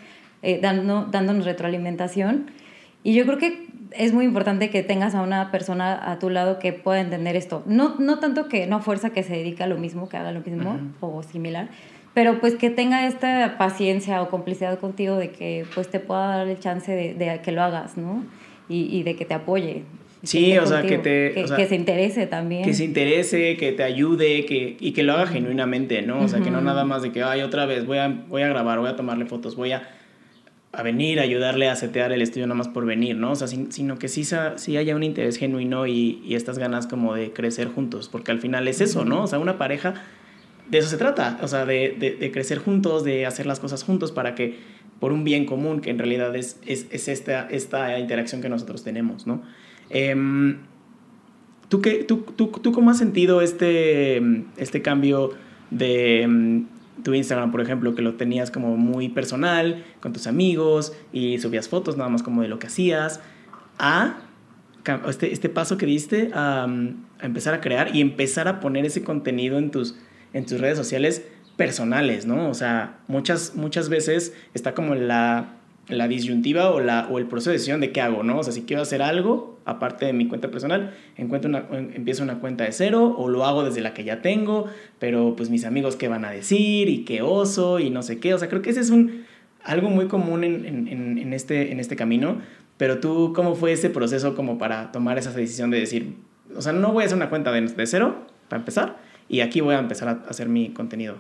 eh, 0.43 0.61
dando, 0.63 1.07
dándonos 1.07 1.45
retroalimentación. 1.45 2.47
Y 3.03 3.15
yo 3.15 3.27
creo 3.27 3.39
que 3.39 3.67
es 3.93 4.13
muy 4.13 4.25
importante 4.25 4.71
que 4.71 4.83
tengas 4.83 5.15
a 5.15 5.23
una 5.23 5.51
persona 5.51 6.11
a 6.11 6.19
tu 6.19 6.31
lado 6.31 6.59
que 6.59 6.73
pueda 6.73 7.01
entender 7.01 7.35
esto. 7.37 7.63
No, 7.67 7.97
no 7.99 8.19
tanto 8.19 8.49
que 8.49 8.67
no 8.67 8.81
fuerza 8.81 9.11
que 9.11 9.23
se 9.23 9.33
dedique 9.33 9.63
a 9.63 9.67
lo 9.67 9.77
mismo, 9.77 10.09
que 10.09 10.17
haga 10.17 10.33
lo 10.33 10.41
mismo 10.41 10.79
o 11.01 11.23
similar, 11.23 11.69
pero 12.17 12.41
pues 12.41 12.55
que 12.55 12.71
tenga 12.71 13.07
esta 13.07 13.59
paciencia 13.59 14.23
o 14.23 14.31
complicidad 14.31 14.79
contigo 14.79 15.17
de 15.17 15.33
que 15.33 15.67
pues 15.75 15.91
te 15.91 16.01
pueda 16.01 16.39
dar 16.39 16.49
el 16.49 16.59
chance 16.59 16.91
de, 16.91 17.13
de 17.13 17.43
que 17.43 17.53
lo 17.53 17.61
hagas, 17.63 17.99
¿no? 17.99 18.25
Y, 18.71 18.89
y 18.91 19.03
de 19.03 19.17
que 19.17 19.27
te 19.27 19.35
apoye. 19.35 19.83
Sí, 20.23 20.57
o 20.57 20.65
sea, 20.65 20.81
que 20.81 20.97
te... 20.97 21.35
Que, 21.35 21.67
se 21.69 21.75
interese 21.75 22.27
también. 22.27 22.65
Que 22.65 22.73
se 22.73 22.85
interese, 22.85 23.59
que 23.59 23.73
te 23.73 23.83
ayude, 23.83 24.47
que, 24.47 24.79
y 24.81 24.93
que 24.93 25.03
lo 25.03 25.13
haga 25.13 25.27
genuinamente, 25.27 26.01
¿no? 26.01 26.23
O 26.23 26.29
sea, 26.29 26.41
que 26.41 26.51
no 26.51 26.63
nada 26.63 26.87
más 26.87 27.03
de 27.03 27.13
que, 27.13 27.23
ay, 27.23 27.43
otra 27.43 27.67
vez, 27.67 27.85
voy 27.85 27.99
a, 27.99 28.09
voy 28.09 28.41
a 28.41 28.49
grabar, 28.49 28.79
voy 28.79 28.89
a 28.89 28.97
tomarle 28.97 29.27
fotos, 29.27 29.55
voy 29.55 29.73
a, 29.73 29.87
a 30.73 30.83
venir 30.83 31.21
a 31.21 31.23
ayudarle 31.23 31.69
a 31.69 31.77
setear 31.77 32.13
el 32.13 32.23
estudio 32.23 32.47
nada 32.47 32.57
más 32.57 32.69
por 32.69 32.87
venir, 32.87 33.17
¿no? 33.17 33.33
O 33.33 33.37
sea, 33.37 33.47
sino 33.47 33.99
que 33.99 34.09
sí, 34.09 34.25
sí 34.57 34.77
haya 34.79 34.97
un 34.97 35.03
interés 35.03 35.37
genuino 35.37 35.87
y, 35.87 36.23
y, 36.25 36.35
estas 36.35 36.59
ganas 36.59 36.87
como 36.87 37.13
de 37.13 37.35
crecer 37.35 37.69
juntos, 37.69 38.09
porque 38.09 38.33
al 38.33 38.41
final 38.41 38.69
es 38.69 38.81
eso, 38.81 39.05
¿no? 39.05 39.25
O 39.25 39.27
sea, 39.27 39.39
una 39.39 39.59
pareja, 39.59 40.03
de 40.69 40.79
eso 40.79 40.89
se 40.89 40.97
trata, 40.97 41.39
o 41.43 41.49
sea, 41.49 41.65
de, 41.65 42.17
de, 42.19 42.33
crecer 42.33 42.59
juntos, 42.59 43.05
de 43.05 43.27
hacer 43.27 43.47
las 43.47 43.61
cosas 43.61 43.85
juntos 43.85 44.13
para 44.13 44.35
que, 44.35 44.59
por 45.01 45.13
un 45.13 45.25
bien 45.25 45.47
común, 45.47 45.81
que 45.81 45.91
en 45.91 45.99
realidad 45.99 46.35
es, 46.35 46.59
es, 46.67 46.87
es 46.91 47.09
esta, 47.09 47.49
esta 47.49 47.99
interacción 47.99 48.41
que 48.41 48.49
nosotros 48.49 48.83
tenemos, 48.83 49.27
¿no? 49.27 49.43
Eh, 49.91 50.15
¿tú, 51.69 51.81
qué, 51.81 52.05
tú, 52.05 52.25
tú, 52.37 52.49
¿Tú 52.49 52.73
cómo 52.73 52.91
has 52.91 52.99
sentido 52.99 53.43
este, 53.43 54.21
este 54.57 54.83
cambio 54.83 55.31
de 55.71 56.23
em, 56.23 56.67
tu 57.03 57.15
Instagram, 57.15 57.53
por 57.53 57.61
ejemplo, 57.61 57.95
que 57.95 58.03
lo 58.03 58.15
tenías 58.15 58.51
como 58.51 58.77
muy 58.77 59.09
personal, 59.09 59.85
con 60.01 60.13
tus 60.13 60.27
amigos 60.27 60.93
y 61.13 61.39
subías 61.39 61.69
fotos 61.69 61.97
nada 61.97 62.11
más 62.11 62.23
como 62.23 62.43
de 62.43 62.49
lo 62.49 62.59
que 62.59 62.67
hacías, 62.67 63.21
a 63.79 64.21
este, 65.09 65.33
este 65.33 65.49
paso 65.49 65.77
que 65.79 65.87
diste 65.87 66.31
a, 66.33 66.67
empezar 67.21 67.55
a 67.55 67.61
crear 67.61 67.95
y 67.95 68.01
empezar 68.01 68.49
a 68.49 68.61
poner 68.61 68.85
ese 68.85 69.03
contenido 69.03 69.59
en 69.59 69.71
tus, 69.71 69.97
en 70.33 70.47
tus 70.47 70.61
redes 70.61 70.77
sociales 70.77 71.23
personales, 71.57 72.27
¿no? 72.27 72.49
O 72.51 72.55
sea, 72.55 72.99
muchas, 73.09 73.55
muchas 73.55 73.89
veces 73.89 74.35
está 74.55 74.75
como 74.75 74.95
la 74.95 75.57
la 75.89 76.09
disyuntiva 76.09 76.71
o, 76.71 76.81
la, 76.81 77.07
o 77.11 77.19
el 77.19 77.27
proceso 77.27 77.51
de 77.51 77.55
decisión 77.55 77.81
de 77.81 77.93
qué 77.93 78.01
hago, 78.01 78.23
¿no? 78.23 78.39
O 78.39 78.43
sea, 78.43 78.53
si 78.53 78.63
quiero 78.63 78.83
hacer 78.83 79.03
algo, 79.03 79.59
aparte 79.65 80.07
de 80.07 80.13
mi 80.13 80.27
cuenta 80.27 80.51
personal, 80.51 80.95
encuentro 81.17 81.49
una, 81.49 81.67
empiezo 81.95 82.23
una 82.25 82.41
cuenta 82.41 82.65
de 82.65 82.73
cero 82.73 83.15
o 83.17 83.29
lo 83.29 83.45
hago 83.45 83.65
desde 83.65 83.81
la 83.81 83.95
que 83.95 84.03
ya 84.03 84.21
tengo, 84.21 84.67
pero 84.99 85.37
pues 85.37 85.49
mis 85.49 85.65
amigos 85.65 85.97
qué 85.97 86.09
van 86.09 86.25
a 86.25 86.31
decir 86.31 86.89
y 86.89 87.05
qué 87.05 87.23
oso 87.23 87.79
y 87.79 87.91
no 87.91 88.03
sé 88.03 88.19
qué. 88.19 88.35
O 88.35 88.39
sea, 88.39 88.49
creo 88.49 88.63
que 88.63 88.71
ese 88.71 88.81
es 88.81 88.91
un, 88.91 89.25
algo 89.63 89.89
muy 89.89 90.09
común 90.09 90.43
en, 90.43 90.67
en, 90.67 91.19
en, 91.19 91.33
este, 91.33 91.71
en 91.71 91.79
este 91.79 91.95
camino, 91.95 92.41
pero 92.79 92.99
tú, 92.99 93.33
¿cómo 93.35 93.55
fue 93.55 93.73
ese 93.73 93.89
proceso 93.89 94.35
como 94.35 94.59
para 94.59 94.91
tomar 94.91 95.19
esa 95.19 95.31
decisión 95.31 95.71
de 95.71 95.79
decir, 95.79 96.17
o 96.57 96.63
sea, 96.63 96.73
no 96.73 96.93
voy 96.93 97.05
a 97.05 97.07
hacer 97.07 97.17
una 97.17 97.31
cuenta 97.31 97.53
de, 97.53 97.61
de 97.61 97.87
cero, 97.87 98.27
para 98.49 98.61
empezar, 98.61 98.97
y 99.29 99.41
aquí 99.41 99.61
voy 99.61 99.75
a 99.75 99.79
empezar 99.79 100.09
a 100.09 100.29
hacer 100.29 100.49
mi 100.49 100.71
contenido? 100.71 101.17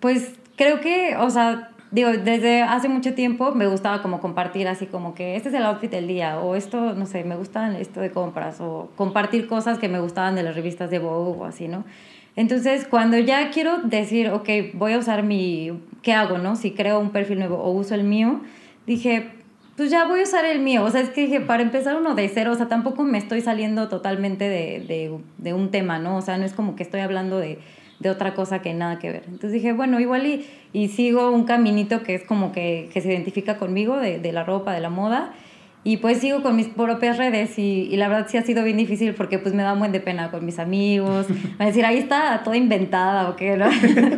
Pues 0.00 0.34
creo 0.56 0.80
que, 0.80 1.16
o 1.16 1.30
sea, 1.30 1.70
digo, 1.90 2.10
desde 2.10 2.62
hace 2.62 2.88
mucho 2.88 3.14
tiempo 3.14 3.52
me 3.52 3.66
gustaba 3.66 4.02
como 4.02 4.20
compartir 4.20 4.68
así 4.68 4.86
como 4.86 5.14
que 5.14 5.36
este 5.36 5.48
es 5.48 5.54
el 5.54 5.64
outfit 5.64 5.90
del 5.90 6.06
día 6.06 6.38
o 6.38 6.54
esto, 6.54 6.94
no 6.94 7.06
sé, 7.06 7.24
me 7.24 7.36
gusta 7.36 7.78
esto 7.78 8.00
de 8.00 8.10
compras 8.10 8.60
o 8.60 8.90
compartir 8.96 9.46
cosas 9.46 9.78
que 9.78 9.88
me 9.88 10.00
gustaban 10.00 10.34
de 10.34 10.42
las 10.42 10.54
revistas 10.54 10.90
de 10.90 10.98
Vogue 10.98 11.38
o 11.40 11.44
así, 11.44 11.68
¿no? 11.68 11.84
Entonces, 12.36 12.86
cuando 12.88 13.18
ya 13.18 13.50
quiero 13.50 13.78
decir, 13.78 14.28
ok, 14.30 14.48
voy 14.74 14.92
a 14.92 14.98
usar 14.98 15.24
mi, 15.24 15.72
¿qué 16.02 16.12
hago, 16.12 16.38
no? 16.38 16.54
Si 16.54 16.70
creo 16.70 17.00
un 17.00 17.10
perfil 17.10 17.40
nuevo 17.40 17.56
o 17.56 17.72
uso 17.72 17.96
el 17.96 18.04
mío, 18.04 18.42
dije, 18.86 19.30
pues 19.78 19.90
ya 19.90 20.06
voy 20.06 20.20
a 20.20 20.24
usar 20.24 20.44
el 20.44 20.60
mío. 20.60 20.84
O 20.84 20.90
sea, 20.90 21.00
es 21.00 21.08
que 21.08 21.22
dije, 21.22 21.40
para 21.40 21.62
empezar 21.62 21.96
uno 21.96 22.14
de 22.14 22.28
cero, 22.28 22.52
o 22.52 22.54
sea, 22.54 22.68
tampoco 22.68 23.04
me 23.04 23.16
estoy 23.16 23.40
saliendo 23.40 23.88
totalmente 23.88 24.46
de, 24.46 24.84
de, 24.86 25.18
de 25.38 25.54
un 25.54 25.70
tema, 25.70 25.98
¿no? 25.98 26.18
O 26.18 26.20
sea, 26.20 26.36
no 26.36 26.44
es 26.44 26.52
como 26.52 26.76
que 26.76 26.82
estoy 26.82 27.00
hablando 27.00 27.38
de 27.38 27.58
de 28.00 28.10
otra 28.10 28.34
cosa 28.34 28.60
que 28.60 28.74
nada 28.74 28.98
que 28.98 29.10
ver. 29.10 29.22
Entonces 29.26 29.52
dije, 29.52 29.72
bueno, 29.72 29.98
igual 30.00 30.26
y, 30.26 30.46
y 30.72 30.88
sigo 30.88 31.30
un 31.30 31.44
caminito 31.44 32.02
que 32.02 32.14
es 32.14 32.24
como 32.24 32.52
que, 32.52 32.88
que 32.92 33.00
se 33.00 33.08
identifica 33.08 33.56
conmigo 33.56 33.96
de, 33.96 34.32
la 34.32 34.44
ropa, 34.44 34.72
de 34.72 34.80
la 34.80 34.90
moda. 34.90 35.32
Y 35.84 35.98
pues 35.98 36.18
sigo 36.18 36.42
con 36.42 36.56
mis 36.56 36.66
propias 36.68 37.16
redes 37.16 37.58
y, 37.58 37.88
y, 37.90 37.96
la 37.96 38.08
verdad 38.08 38.26
sí 38.28 38.36
ha 38.36 38.42
sido 38.42 38.62
bien 38.64 38.76
difícil 38.76 39.14
porque 39.14 39.38
pues 39.38 39.54
me 39.54 39.62
da 39.62 39.72
un 39.72 39.78
buen 39.78 39.92
de 39.92 40.00
pena 40.00 40.30
con 40.30 40.44
mis 40.44 40.58
amigos. 40.58 41.26
a 41.58 41.66
decir, 41.66 41.84
ahí 41.84 41.98
está 41.98 42.42
toda 42.44 42.56
inventada 42.56 43.28
o 43.30 43.36
qué, 43.36 43.56
¿no? 43.56 43.68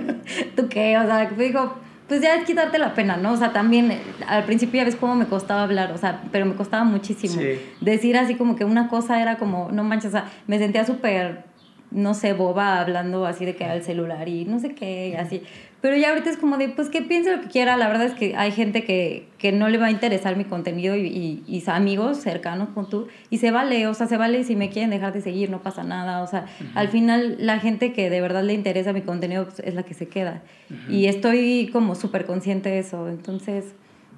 ¿Tú 0.56 0.68
qué? 0.68 0.98
O 0.98 1.06
sea, 1.06 1.28
pues 1.28 1.48
digo, 1.48 1.74
pues 2.10 2.22
ya 2.22 2.34
es 2.34 2.44
quitarte 2.44 2.76
la 2.76 2.92
pena, 2.92 3.16
¿no? 3.16 3.30
O 3.30 3.36
sea, 3.36 3.52
también 3.52 3.96
al 4.26 4.42
principio 4.42 4.78
ya 4.78 4.84
ves 4.84 4.96
cómo 4.96 5.14
me 5.14 5.26
costaba 5.26 5.62
hablar, 5.62 5.92
o 5.92 5.96
sea, 5.96 6.24
pero 6.32 6.44
me 6.44 6.56
costaba 6.56 6.82
muchísimo. 6.82 7.40
Decir 7.80 8.16
así 8.16 8.34
como 8.34 8.56
que 8.56 8.64
una 8.64 8.88
cosa 8.88 9.22
era 9.22 9.38
como, 9.38 9.70
no 9.70 9.84
manches, 9.84 10.08
o 10.08 10.10
sea, 10.18 10.24
me 10.48 10.58
sentía 10.58 10.84
súper 10.84 11.44
no 11.92 12.14
sé, 12.14 12.32
boba 12.32 12.80
hablando 12.80 13.26
así 13.26 13.44
de 13.44 13.54
que 13.54 13.64
al 13.64 13.84
celular 13.84 14.28
y 14.28 14.44
no 14.44 14.58
sé 14.58 14.74
qué, 14.74 15.16
así. 15.20 15.44
Pero 15.80 15.96
ya 15.96 16.10
ahorita 16.10 16.28
es 16.28 16.36
como 16.36 16.58
de, 16.58 16.68
pues 16.68 16.90
que 16.90 17.00
piense 17.00 17.34
lo 17.34 17.40
que 17.40 17.48
quiera. 17.48 17.76
La 17.76 17.88
verdad 17.88 18.06
es 18.06 18.14
que 18.14 18.36
hay 18.36 18.52
gente 18.52 18.84
que, 18.84 19.28
que 19.38 19.50
no 19.50 19.68
le 19.68 19.78
va 19.78 19.86
a 19.86 19.90
interesar 19.90 20.36
mi 20.36 20.44
contenido 20.44 20.94
y, 20.94 21.06
y, 21.06 21.42
y, 21.46 21.62
amigos 21.70 22.18
cercanos 22.18 22.68
con 22.70 22.90
tú. 22.90 23.08
Y 23.30 23.38
se 23.38 23.50
vale, 23.50 23.86
o 23.86 23.94
sea, 23.94 24.06
se 24.06 24.18
vale 24.18 24.44
si 24.44 24.56
me 24.56 24.68
quieren 24.68 24.90
dejar 24.90 25.12
de 25.14 25.22
seguir, 25.22 25.48
no 25.48 25.62
pasa 25.62 25.82
nada. 25.82 26.22
O 26.22 26.26
sea, 26.26 26.46
al 26.74 26.88
final 26.88 27.36
la 27.38 27.58
gente 27.58 27.92
que 27.92 28.10
de 28.10 28.20
verdad 28.20 28.42
le 28.42 28.52
interesa 28.52 28.92
mi 28.92 29.00
contenido 29.00 29.44
pues, 29.44 29.60
es 29.60 29.74
la 29.74 29.82
que 29.82 29.94
se 29.94 30.06
queda. 30.08 30.42
Y 30.88 31.06
estoy 31.06 31.70
como 31.72 31.94
súper 31.94 32.26
consciente 32.26 32.68
de 32.68 32.80
eso. 32.80 33.08
Entonces, 33.08 33.74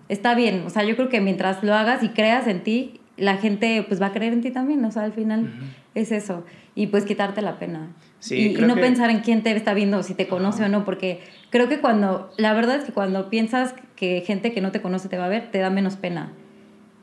está 0.09 0.35
bien. 0.35 0.65
O 0.67 0.71
sea, 0.71 0.83
yo 0.83 0.97
creo 0.97 1.09
que 1.09 1.21
mientras 1.21 1.63
lo 1.63 1.75
hagas 1.75 2.03
y 2.03 2.09
creas 2.09 2.49
en 2.49 2.65
ti, 2.65 3.01
la 3.17 3.37
gente 3.37 3.85
pues 3.87 4.01
va 4.01 4.07
a 4.07 4.13
creer 4.13 4.33
en 4.33 4.41
ti 4.41 4.51
también. 4.51 4.85
O 4.85 4.91
sea, 4.91 5.03
al 5.05 5.13
final 5.13 5.53
es 5.95 6.13
eso 6.13 6.45
y 6.75 6.87
pues 6.87 7.05
quitarte 7.05 7.43
la 7.43 7.59
pena. 7.59 7.95
y, 8.31 8.51
no 8.51 8.77
pensar 8.77 9.11
en 9.11 9.21
quién 9.21 9.43
te 9.43 9.55
está 9.55 9.75
viendo, 9.75 10.03
si 10.03 10.15
te 10.15 10.29
conoce 10.29 10.65
o 10.65 10.69
no, 10.69 10.85
porque 10.85 11.21
creo 11.51 11.69
que 11.69 11.81
cuando, 11.81 12.31
la 12.39 12.55
verdad 12.55 12.77
es 12.77 12.85
que 12.85 12.93
cuando 12.93 13.29
piensas 13.29 13.75
que 13.97 14.23
gente 14.27 14.53
que 14.53 14.61
no 14.61 14.73
te 14.73 14.81
conoce 14.81 15.09
te 15.09 15.19
va 15.19 15.27
a 15.27 15.29
ver, 15.29 15.51
te 15.51 15.59
da 15.59 15.71
menos 15.71 15.97
pena. 15.97 16.33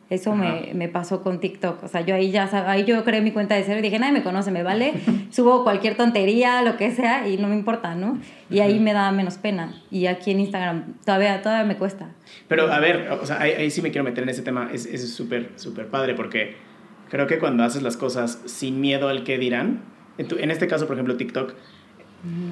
Eso 0.10 0.36
me, 0.36 0.72
me, 0.74 0.88
pasó 0.88 1.22
con 1.22 1.39
TikTok. 1.39 1.84
O 1.84 1.88
sea, 1.88 2.01
yo 2.01 2.16
ahí 2.16 2.32
ya, 2.32 2.50
ahí 2.68 2.84
yo 2.84 3.04
creé 3.04 3.22
mi 3.22 3.32
cuenta 3.32 3.56
de 3.56 3.63
cero 3.63 3.78
y 3.80 3.82
dije, 3.84 4.00
nadie 4.00 4.13
me 4.13 4.24
conoce, 4.24 4.50
me 4.50 4.63
vale. 4.63 4.94
Subo 5.30 5.63
cualquier 5.63 5.96
tontería, 5.96 6.63
lo 6.63 6.78
que 6.78 6.92
sea, 6.92 7.28
y 7.28 7.38
no 7.38 7.48
me 7.48 7.56
importa, 7.56 7.94
¿no? 7.94 8.18
Y 8.50 8.60
ahí 8.60 8.80
me 8.80 8.94
da 8.94 9.12
menos 9.12 9.38
pena. 9.38 9.74
Y 9.92 10.08
aquí 10.08 10.32
en 10.32 10.39
Instagram 10.39 10.96
todavía, 11.06 11.42
todavía 11.42 11.66
me 11.66 11.78
cuesta. 11.78 12.10
Pero 12.48 12.72
a 12.72 12.80
ver, 12.80 13.10
o 13.12 13.25
sea, 13.25 13.39
ahí, 13.39 13.51
ahí 13.51 13.70
sí 13.70 13.82
me 13.84 13.92
quiero 13.92 14.04
meter 14.04 14.24
en 14.24 14.30
ese 14.30 14.42
tema. 14.42 14.70
Es 14.74 15.13
súper, 15.13 15.51
es 15.56 15.62
súper 15.62 15.88
padre 15.88 16.16
porque 16.16 16.70
Creo 17.10 17.25
que 17.28 17.39
cuando 17.39 17.63
haces 17.63 17.82
las 17.82 17.98
cosas 17.98 18.42
sin 18.46 18.80
miedo 18.80 19.10
al 19.10 19.24
que 19.24 19.38
dirán, 19.38 19.82
en, 20.18 20.51
este 20.51 20.68
caso, 20.68 20.86
por 20.86 20.96
ejemplo, 20.96 21.18
TikTok, 21.18 21.54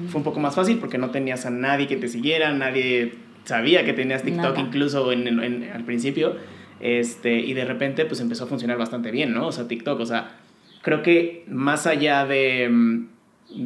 fue 0.08 0.18
un 0.18 0.24
poco 0.24 0.40
más 0.40 0.54
fácil 0.54 0.78
porque 0.78 0.98
no 0.98 1.10
tenías 1.10 1.46
a 1.46 1.50
nadie 1.50 1.86
que 1.86 1.96
te 1.96 2.08
siguiera, 2.08 2.52
nadie 2.52 3.14
sabía 3.44 3.84
que 3.84 3.92
tenías 3.92 4.22
TikTok 4.22 4.58
incluso 4.58 5.12
en, 5.12 5.70
al 5.72 5.84
principio, 5.84 6.36
este, 6.80 7.38
y 7.38 7.54
de 7.54 7.64
repente 7.64 8.04
pues 8.04 8.20
empezó 8.20 8.44
a 8.44 8.46
funcionar 8.46 8.78
bastante 8.78 9.10
bien, 9.10 9.32
¿no? 9.32 9.46
O 9.46 9.52
sea, 9.52 9.68
TikTok, 9.68 10.00
o 10.00 10.06
sea, 10.06 10.36
creo 10.82 11.02
que 11.02 11.44
más 11.48 11.86
allá 11.86 12.26
de, 12.26 12.68
mm, 12.68 13.08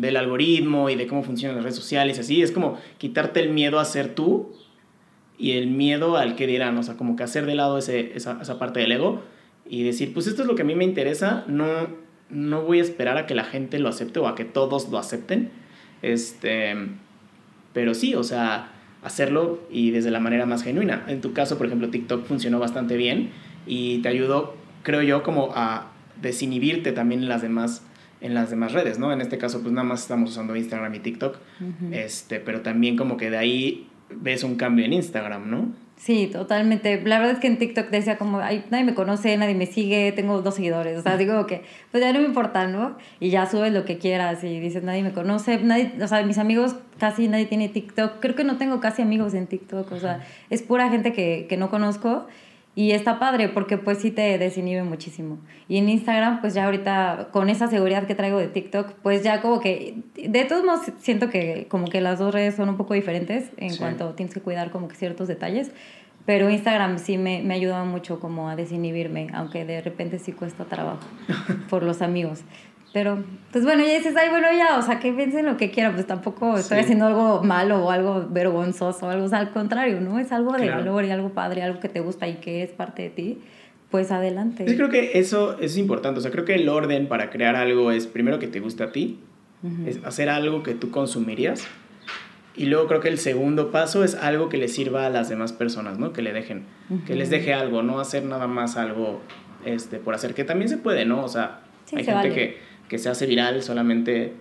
del 0.01 0.17
algoritmo 0.17 0.91
y 0.91 0.97
de 0.97 1.07
cómo 1.07 1.23
funcionan 1.23 1.57
las 1.57 1.65
redes 1.65 1.77
sociales, 1.77 2.19
así, 2.19 2.43
es 2.43 2.53
como 2.53 2.79
quitarte 2.99 3.41
el 3.41 3.51
miedo 3.51 3.81
a 3.81 3.85
ser 3.85 4.15
tú 4.15 4.53
y 5.39 5.53
el 5.53 5.69
miedo 5.69 6.17
al 6.17 6.37
que 6.37 6.47
dirán, 6.47 6.77
o 6.79 6.83
sea, 6.83 6.97
como 6.97 7.17
que 7.17 7.25
hacer 7.25 7.47
de 7.47 7.55
lado 7.55 7.79
ese, 7.79 8.17
esa, 8.17 8.39
esa 8.41 8.59
parte 8.59 8.81
del 8.81 8.93
ego 8.93 9.23
y 9.69 9.83
decir, 9.83 10.13
pues 10.13 10.27
esto 10.27 10.43
es 10.43 10.49
lo 10.49 10.55
que 10.55 10.63
a 10.63 10.65
mí 10.65 10.75
me 10.75 10.85
interesa, 10.85 11.45
no, 11.47 11.67
no 12.31 12.63
voy 12.63 12.79
a 12.79 12.83
esperar 12.83 13.19
a 13.19 13.27
que 13.27 13.35
la 13.35 13.45
gente 13.45 13.79
lo 13.79 13.89
acepte 13.89 14.19
o 14.19 14.27
a 14.27 14.35
que 14.35 14.45
todos 14.45 14.89
lo 14.89 14.99
acepten. 14.99 15.51
Este, 16.01 16.75
pero 17.73 17.95
sí, 17.95 18.15
o 18.15 18.25
sea, 18.25 18.72
hacerlo 19.03 19.61
y 19.71 19.91
desde 19.91 20.11
la 20.11 20.21
manera 20.21 20.47
más 20.47 20.63
genuina. 20.63 21.05
En 21.09 21.21
tu 21.21 21.33
caso, 21.33 21.59
por 21.59 21.67
ejemplo, 21.67 21.91
TikTok 21.91 22.25
funcionó 22.27 22.59
bastante 22.59 22.97
bien 22.97 23.31
y 23.67 23.99
te 23.99 24.09
ayudó, 24.09 24.55
creo 24.83 25.03
yo, 25.03 25.23
como 25.23 25.53
a 25.55 25.91
desinhibirte 26.21 26.93
también 26.93 27.23
en 27.23 27.29
las 27.29 27.43
demás 27.43 27.83
en 28.23 28.35
las 28.35 28.51
demás 28.51 28.73
redes, 28.73 29.01
¿no? 29.01 29.13
En 29.13 29.21
este 29.21 29.37
caso, 29.37 29.63
pues 29.63 29.75
nada 29.75 29.85
más 29.85 30.03
estamos 30.03 30.31
usando 30.31 30.55
Instagram 30.55 30.95
y 30.95 31.01
TikTok, 31.01 31.39
este, 31.91 32.39
pero 32.39 32.61
también 32.61 32.97
como 32.97 33.17
que 33.17 33.31
de 33.31 33.37
ahí 33.37 33.89
ves 34.11 34.45
un 34.45 34.55
cambio 34.55 34.85
en 34.85 34.93
Instagram, 34.93 35.51
¿no? 35.51 35.73
Sí, 36.03 36.27
totalmente. 36.27 37.01
La 37.05 37.21
verdad 37.21 37.35
es 37.35 37.39
que 37.39 37.47
en 37.47 37.59
TikTok 37.59 37.91
decía 37.91 38.19
como, 38.19 38.41
Ay, 38.41 38.65
nadie 38.71 38.83
me 38.85 38.93
conoce, 38.93 39.37
nadie 39.37 39.55
me 39.55 39.67
sigue, 39.67 40.11
tengo 40.11 40.43
dos 40.43 40.57
seguidores. 40.57 40.99
O 40.99 41.03
sea, 41.03 41.17
digo 41.17 41.47
que, 41.47 41.63
pues 41.93 42.03
ya 42.03 42.13
no 42.13 42.19
me 42.19 42.25
importa, 42.25 42.67
¿no? 42.67 42.97
Y 43.21 43.31
ya 43.31 43.47
subes 43.47 43.73
lo 43.73 43.85
que 43.85 43.99
quieras 43.99 44.43
y 44.43 44.59
dices, 44.59 44.83
nadie 44.83 45.05
me 45.05 45.13
conoce, 45.13 45.61
nadie, 45.61 45.93
o 46.03 46.09
sea, 46.09 46.25
mis 46.25 46.39
amigos 46.39 46.75
casi 46.99 47.29
nadie 47.29 47.47
tiene 47.47 47.69
TikTok. 47.69 48.19
Creo 48.19 48.35
que 48.35 48.43
no 48.43 48.59
tengo 48.59 48.81
casi 48.81 49.01
amigos 49.01 49.33
en 49.35 49.47
TikTok, 49.47 49.93
o 49.93 50.01
sea, 50.01 50.27
es 50.51 50.63
pura 50.63 50.91
gente 50.91 51.13
que, 51.13 51.47
que 51.49 51.57
no 51.57 51.71
conozco 51.71 52.27
y 52.75 52.93
está 52.93 53.19
padre 53.19 53.49
porque 53.49 53.77
pues 53.77 53.99
sí 53.99 54.11
te 54.11 54.39
desinhibe 54.39 54.83
muchísimo. 54.83 55.39
Y 55.69 55.77
en 55.77 55.89
Instagram, 55.89 56.41
pues 56.41 56.55
ya 56.55 56.65
ahorita 56.65 57.29
con 57.31 57.51
esa 57.51 57.69
seguridad 57.69 58.07
que 58.07 58.15
traigo 58.15 58.39
de 58.39 58.49
TikTok, 58.49 58.95
pues 59.03 59.23
ya 59.23 59.43
como 59.43 59.61
que, 59.61 60.03
de 60.15 60.45
todos 60.45 60.65
modos 60.65 60.91
siento 60.99 61.29
que 61.29 61.67
como 61.69 61.87
que 61.87 62.01
las 62.01 62.19
dos 62.19 62.33
redes 62.33 62.55
son 62.55 62.71
un 62.71 62.77
poco 62.77 62.95
diferentes 62.95 63.51
en 63.59 63.77
cuanto 63.77 64.15
tienes 64.15 64.35
que 64.35 64.41
cuidar 64.41 64.71
como 64.71 64.89
que 64.89 64.97
ciertos 64.97 65.29
detalles. 65.29 65.71
Pero 66.25 66.49
Instagram 66.49 66.99
sí 66.99 67.19
me, 67.19 67.43
me 67.43 67.55
ha 67.55 67.57
ayudado 67.57 67.85
mucho 67.85 68.21
como 68.21 68.49
a 68.49 68.55
desinhibirme, 68.55 69.27
aunque 69.35 69.65
de 69.65 69.81
repente 69.83 70.21
sí 70.21 70.33
cuesta 70.33 70.65
trabajo 70.65 71.07
por 71.69 71.83
los 71.83 72.01
amigos. 72.01 72.45
Pero, 72.93 73.25
pues 73.51 73.65
bueno, 73.65 73.83
ya 73.85 73.97
dices, 73.97 74.15
ay, 74.17 74.29
bueno, 74.29 74.49
ya, 74.53 74.79
o 74.79 74.83
sea, 74.83 75.01
que 75.01 75.13
piensen 75.13 75.47
lo 75.47 75.57
que 75.57 75.71
quieran, 75.71 75.95
pues 75.95 76.07
tampoco 76.07 76.59
estoy 76.59 76.81
haciendo 76.81 77.07
algo 77.07 77.43
malo 77.43 77.85
o 77.85 77.91
algo 77.91 78.27
vergonzoso 78.29 79.07
o 79.07 79.09
algo, 79.09 79.25
o 79.25 79.29
sea, 79.29 79.39
al 79.39 79.51
contrario, 79.51 80.01
¿no? 80.01 80.19
Es 80.19 80.31
algo 80.31 80.53
de 80.53 80.69
valor 80.69 81.05
y 81.05 81.11
algo 81.11 81.31
padre, 81.31 81.63
algo 81.63 81.81
que 81.81 81.89
te 81.89 82.01
gusta 82.01 82.29
y 82.29 82.35
que 82.35 82.63
es 82.63 82.71
parte 82.71 83.03
de 83.03 83.11
ti, 83.11 83.39
pues 83.91 84.13
adelante. 84.13 84.67
Yo 84.67 84.77
creo 84.77 84.91
que 84.91 85.19
eso 85.19 85.59
es 85.59 85.79
importante, 85.79 86.19
o 86.19 86.23
sea, 86.23 86.31
creo 86.31 86.45
que 86.45 86.55
el 86.55 86.69
orden 86.69 87.09
para 87.09 87.31
crear 87.31 87.57
algo 87.57 87.93
es 87.93 88.07
primero 88.07 88.39
que 88.39 88.47
te 88.47 88.61
guste 88.61 88.83
a 88.83 88.93
ti, 88.93 89.19
es 89.87 90.01
hacer 90.05 90.29
algo 90.29 90.63
que 90.63 90.75
tú 90.75 90.91
consumirías, 90.91 91.67
y 92.55 92.67
luego 92.67 92.89
creo 92.89 93.01
que 93.01 93.09
el 93.09 93.17
segundo 93.17 93.71
paso 93.71 94.05
es 94.05 94.15
algo 94.15 94.51
que 94.51 94.59
le 94.59 94.69
sirva 94.69 95.07
a 95.07 95.11
las 95.11 95.31
demás 95.31 95.55
personas, 95.55 95.99
¿no? 95.99 96.13
Que 96.13 96.21
le 96.21 96.35
dejen, 96.35 96.65
que 97.07 97.15
les 97.15 97.31
deje 97.31 97.55
algo, 97.55 97.83
no 97.83 98.01
hacer 98.01 98.25
nada 98.25 98.47
más 98.47 98.77
algo 98.77 99.23
este, 99.65 99.97
por 99.97 100.15
hacer, 100.15 100.35
que 100.35 100.45
también 100.45 100.69
se 100.69 100.77
puede, 100.77 101.07
¿no? 101.07 101.25
O 101.25 101.29
sea, 101.29 101.61
hay 101.97 102.05
gente 102.05 102.35
que 102.35 102.72
que 102.93 102.99
se 102.99 103.09
hace 103.09 103.25
viral 103.25 103.63
solamente 103.63 104.35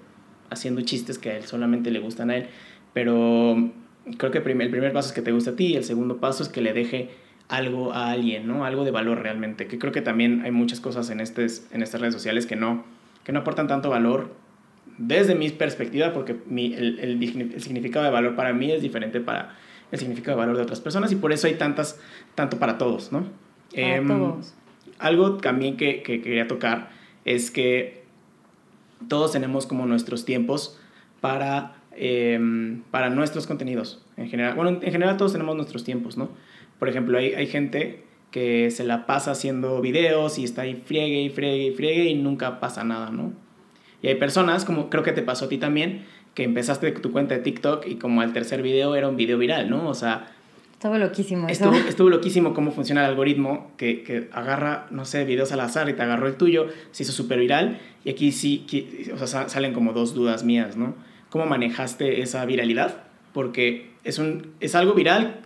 haciendo 0.49 0.81
chistes 0.81 1.17
que 1.17 1.29
a 1.29 1.37
él 1.37 1.45
solamente 1.45 1.89
le 1.89 1.99
gustan 1.99 2.31
a 2.31 2.35
él. 2.35 2.47
Pero 2.91 3.71
creo 4.17 4.29
que 4.29 4.39
el 4.39 4.43
primer, 4.43 4.75
el 4.75 4.91
paso 4.91 5.07
es 5.07 5.13
que 5.13 5.21
te 5.21 5.31
guste 5.31 5.51
a 5.51 5.55
ti 5.55 5.67
y 5.67 5.75
el 5.77 5.85
segundo 5.85 6.17
paso 6.17 6.43
es 6.43 6.49
que 6.49 6.59
le 6.59 6.73
deje 6.73 7.11
algo 7.47 7.93
a 7.93 8.11
alguien, 8.11 8.47
¿no? 8.47 8.65
Algo 8.65 8.83
de 8.83 8.91
valor 8.91 9.21
realmente. 9.21 9.67
Que 9.67 9.79
creo 9.79 9.93
que 9.93 10.01
también 10.01 10.41
hay 10.43 10.51
muchas 10.51 10.81
cosas 10.81 11.09
en, 11.11 11.21
estes, 11.21 11.65
en 11.71 11.81
estas 11.81 12.01
redes 12.01 12.13
sociales 12.13 12.45
que 12.45 12.57
no, 12.57 12.83
que 13.23 13.31
no 13.31 13.39
aportan 13.39 13.69
tanto 13.69 13.89
valor 13.89 14.35
desde 14.97 15.33
mi 15.33 15.49
perspectiva, 15.51 16.11
porque 16.11 16.35
mi, 16.45 16.73
el, 16.73 16.99
el, 16.99 17.61
significado 17.61 18.03
de 18.03 18.11
valor 18.11 18.35
para 18.35 18.51
mí 18.51 18.69
es 18.69 18.81
diferente 18.81 19.21
para 19.21 19.55
el 19.93 19.97
significado 19.97 20.35
de 20.35 20.41
valor 20.41 20.57
de 20.57 20.63
otras 20.63 20.81
personas 20.81 21.09
y 21.13 21.15
por 21.15 21.31
eso 21.31 21.47
hay 21.47 21.53
tantas, 21.53 22.01
tanto 22.35 22.59
para 22.59 22.77
todos, 22.77 23.13
¿no? 23.13 23.23
Para 23.73 24.05
todos. 24.05 24.55
Algo 24.99 25.37
también 25.37 25.77
que, 25.77 26.03
que 26.03 26.21
quería 26.21 26.49
tocar 26.49 26.89
es 27.23 27.49
que 27.49 28.00
todos 29.07 29.31
tenemos 29.31 29.65
como 29.65 29.85
nuestros 29.85 30.25
tiempos 30.25 30.79
para, 31.21 31.75
em, 31.95 32.81
para 32.91 33.09
nuestros 33.09 33.47
contenidos. 33.47 34.03
En 34.17 34.29
general, 34.29 34.55
bueno, 34.55 34.79
en 34.81 34.91
general 34.91 35.17
todos 35.17 35.31
tenemos 35.33 35.55
nuestros 35.55 35.83
tiempos, 35.83 36.17
¿no? 36.17 36.29
Por 36.79 36.89
ejemplo, 36.89 37.17
hay, 37.17 37.33
hay 37.33 37.47
gente 37.47 38.03
que 38.31 38.71
se 38.71 38.83
la 38.83 39.05
pasa 39.05 39.31
haciendo 39.31 39.81
videos 39.81 40.39
y 40.39 40.43
está 40.43 40.63
ahí 40.63 40.75
friegue 40.75 41.21
y 41.21 41.29
friegue 41.29 41.67
y 41.67 41.71
friegue 41.71 42.05
y 42.05 42.15
nunca 42.15 42.59
pasa 42.59 42.83
nada, 42.83 43.11
¿no? 43.11 43.33
Y 44.01 44.07
hay 44.07 44.15
personas, 44.15 44.65
como 44.65 44.89
creo 44.89 45.03
que 45.03 45.11
te 45.11 45.21
pasó 45.21 45.45
a 45.45 45.49
ti 45.49 45.57
también, 45.57 46.05
que 46.33 46.43
empezaste 46.43 46.91
tu 46.91 47.11
cuenta 47.11 47.35
de 47.35 47.41
TikTok 47.41 47.85
y 47.87 47.95
como 47.95 48.21
al 48.21 48.33
tercer 48.33 48.61
video 48.61 48.95
era 48.95 49.09
un 49.09 49.17
video 49.17 49.37
viral, 49.37 49.69
¿no? 49.69 49.87
O 49.87 49.93
sea, 49.93 50.31
Estuvo 50.81 50.97
loquísimo 50.97 51.47
eso. 51.47 51.71
Estuvo, 51.71 52.09
loquísimo 52.09 52.55
cómo 52.55 52.71
funciona 52.71 53.01
el 53.01 53.11
algoritmo 53.11 53.71
que, 53.77 54.01
que, 54.01 54.29
agarra, 54.31 54.87
no 54.89 55.05
sé, 55.05 55.25
videos 55.25 55.51
al 55.51 55.59
azar 55.59 55.87
y 55.89 55.93
te 55.93 56.01
agarró 56.01 56.25
el 56.25 56.37
tuyo, 56.37 56.69
se 56.89 57.03
hizo 57.03 57.11
súper 57.11 57.37
viral 57.37 57.79
y 58.03 58.09
aquí 58.09 58.31
sí, 58.31 58.65
o 59.13 59.27
sea, 59.27 59.49
salen 59.49 59.73
como 59.73 59.93
dos 59.93 60.13
dudas 60.13 60.43
mías, 60.43 60.77
¿no? 60.77 60.95
¿Cómo 61.29 61.45
manejaste 61.45 62.21
esa 62.21 62.45
viralidad? 62.45 63.03
Porque 63.33 63.91
es, 64.03 64.19
un, 64.19 64.51
es 64.59 64.75
algo 64.75 64.93
viral 64.93 65.41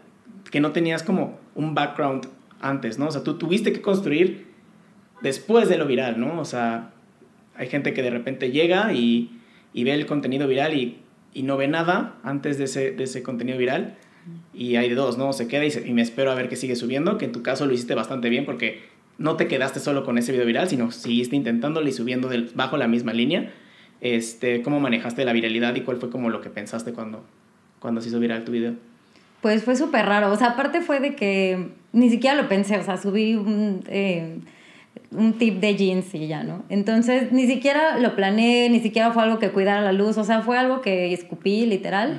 que 0.52 0.60
no 0.60 0.72
tenías 0.72 1.04
como 1.04 1.40
un 1.54 1.76
background 1.76 2.28
antes, 2.60 2.98
¿no? 2.98 3.08
O 3.08 3.12
sea, 3.12 3.24
tú 3.24 3.38
tuviste 3.38 3.74
que 3.74 3.82
construir 3.82 4.48
después 5.22 5.70
de 5.70 5.78
lo 5.78 5.86
viral, 5.86 6.20
¿no? 6.20 6.40
O 6.40 6.46
sea, 6.46 6.92
hay 7.56 7.68
gente 7.68 7.94
que 7.94 8.02
de 8.02 8.10
repente 8.10 8.52
llega 8.52 8.94
y, 8.94 9.40
y 9.74 9.84
ve 9.84 9.94
el 9.94 10.06
contenido 10.06 10.48
viral 10.48 10.74
y, 10.74 11.00
y 11.34 11.44
no 11.44 11.58
ve 11.58 11.68
nada 11.68 12.16
antes 12.24 12.58
de 12.58 12.64
ese, 12.64 12.92
de 12.92 13.04
ese 13.04 13.22
contenido 13.22 13.58
viral 13.58 13.98
y 14.54 14.76
hay 14.78 14.90
de 14.90 14.96
dos, 14.96 15.18
¿no? 15.18 15.34
Se 15.34 15.48
queda 15.48 15.66
y, 15.66 15.94
me 15.94 16.02
espero 16.02 16.32
a 16.32 16.36
ver 16.36 16.50
que 16.50 16.56
sigue 16.56 16.76
subiendo, 16.76 17.18
que 17.18 17.26
en 17.26 17.32
tu 17.32 17.44
caso 17.44 17.66
lo 17.66 17.74
hiciste 17.74 17.94
bastante 17.96 18.30
bien 18.30 18.46
porque 18.46 18.82
no 19.18 19.38
te 19.38 19.48
quedaste 19.48 19.80
solo 19.80 20.04
con 20.04 20.18
ese 20.18 20.32
video 20.32 20.46
viral, 20.46 20.68
sino 20.68 20.92
seguiste 20.92 21.36
intentándolo 21.36 21.88
y 21.88 21.92
subiendo 21.92 22.28
del, 22.28 22.52
bajo 22.54 22.78
la 22.78 22.88
misma 22.88 23.14
línea. 23.14 23.52
Este, 24.02 24.62
¿Cómo 24.62 24.80
manejaste 24.80 25.24
la 25.26 25.34
viralidad 25.34 25.74
y 25.76 25.82
cuál 25.82 25.98
fue 25.98 26.10
como 26.10 26.30
lo 26.30 26.42
que 26.42 26.50
pensaste 26.50 26.92
cuando, 26.94 27.24
cuando 27.80 28.02
se 28.02 28.10
hizo 28.10 28.20
viral 28.20 28.44
tu 28.44 28.52
video? 28.52 28.74
Pues 29.42 29.64
fue 29.64 29.76
súper 29.76 30.06
raro. 30.06 30.32
O 30.32 30.36
sea, 30.36 30.50
aparte 30.50 30.82
fue 30.82 31.00
de 31.00 31.16
que 31.16 31.70
ni 31.94 32.10
siquiera 32.10 32.36
lo 32.36 32.50
pensé. 32.50 32.78
O 32.78 32.84
sea, 32.84 32.98
subí 32.98 33.36
un, 33.36 33.84
eh, 33.88 34.40
un 35.12 35.34
tip 35.34 35.60
de 35.60 35.76
jeans 35.76 36.14
y 36.14 36.28
ya, 36.28 36.44
¿no? 36.44 36.64
Entonces, 36.70 37.32
ni 37.32 37.48
siquiera 37.48 38.00
lo 38.00 38.16
planeé, 38.16 38.70
ni 38.70 38.80
siquiera 38.82 39.12
fue 39.12 39.24
algo 39.24 39.40
que 39.40 39.52
cuidara 39.52 39.82
la 39.82 39.94
luz. 39.94 40.18
O 40.18 40.24
sea, 40.24 40.42
fue 40.42 40.58
algo 40.58 40.82
que 40.82 41.14
escupí, 41.14 41.66
literal. 41.66 42.18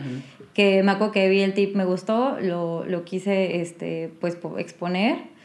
Que 0.55 0.83
me 0.83 0.93
acuerdo 0.93 1.12
que 1.12 1.29
vi 1.29 1.41
el 1.41 1.53
tip, 1.53 1.76
me 1.76 1.85
gustó, 1.85 2.38
lo, 2.41 2.87
lo 2.87 3.05
quise, 3.05 3.61
este, 3.61 4.11
pues, 4.19 4.38
exponer 4.57 5.36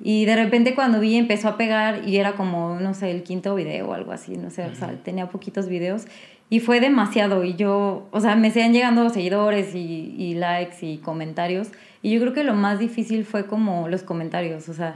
y 0.00 0.26
de 0.26 0.36
repente 0.36 0.74
cuando 0.74 1.00
vi 1.00 1.16
empezó 1.16 1.48
a 1.48 1.56
pegar 1.56 2.06
y 2.06 2.18
era 2.18 2.32
como, 2.32 2.78
no 2.80 2.92
sé, 2.94 3.10
el 3.10 3.22
quinto 3.22 3.54
video 3.54 3.88
o 3.88 3.94
algo 3.94 4.12
así, 4.12 4.36
no 4.36 4.50
sé, 4.50 4.64
o 4.66 4.74
sea, 4.74 4.92
tenía 5.02 5.28
poquitos 5.28 5.68
videos 5.68 6.04
y 6.50 6.60
fue 6.60 6.80
demasiado 6.80 7.44
y 7.44 7.54
yo, 7.54 8.06
o 8.10 8.20
sea, 8.20 8.36
me 8.36 8.50
seguían 8.50 8.72
llegando 8.72 9.08
seguidores 9.08 9.74
y, 9.74 10.14
y, 10.18 10.34
likes 10.34 10.76
y 10.82 10.98
comentarios 10.98 11.68
y 12.02 12.12
yo 12.12 12.20
creo 12.20 12.34
que 12.34 12.44
lo 12.44 12.54
más 12.54 12.78
difícil 12.78 13.24
fue 13.24 13.46
como 13.46 13.88
los 13.88 14.02
comentarios, 14.02 14.68
o 14.68 14.74
sea, 14.74 14.94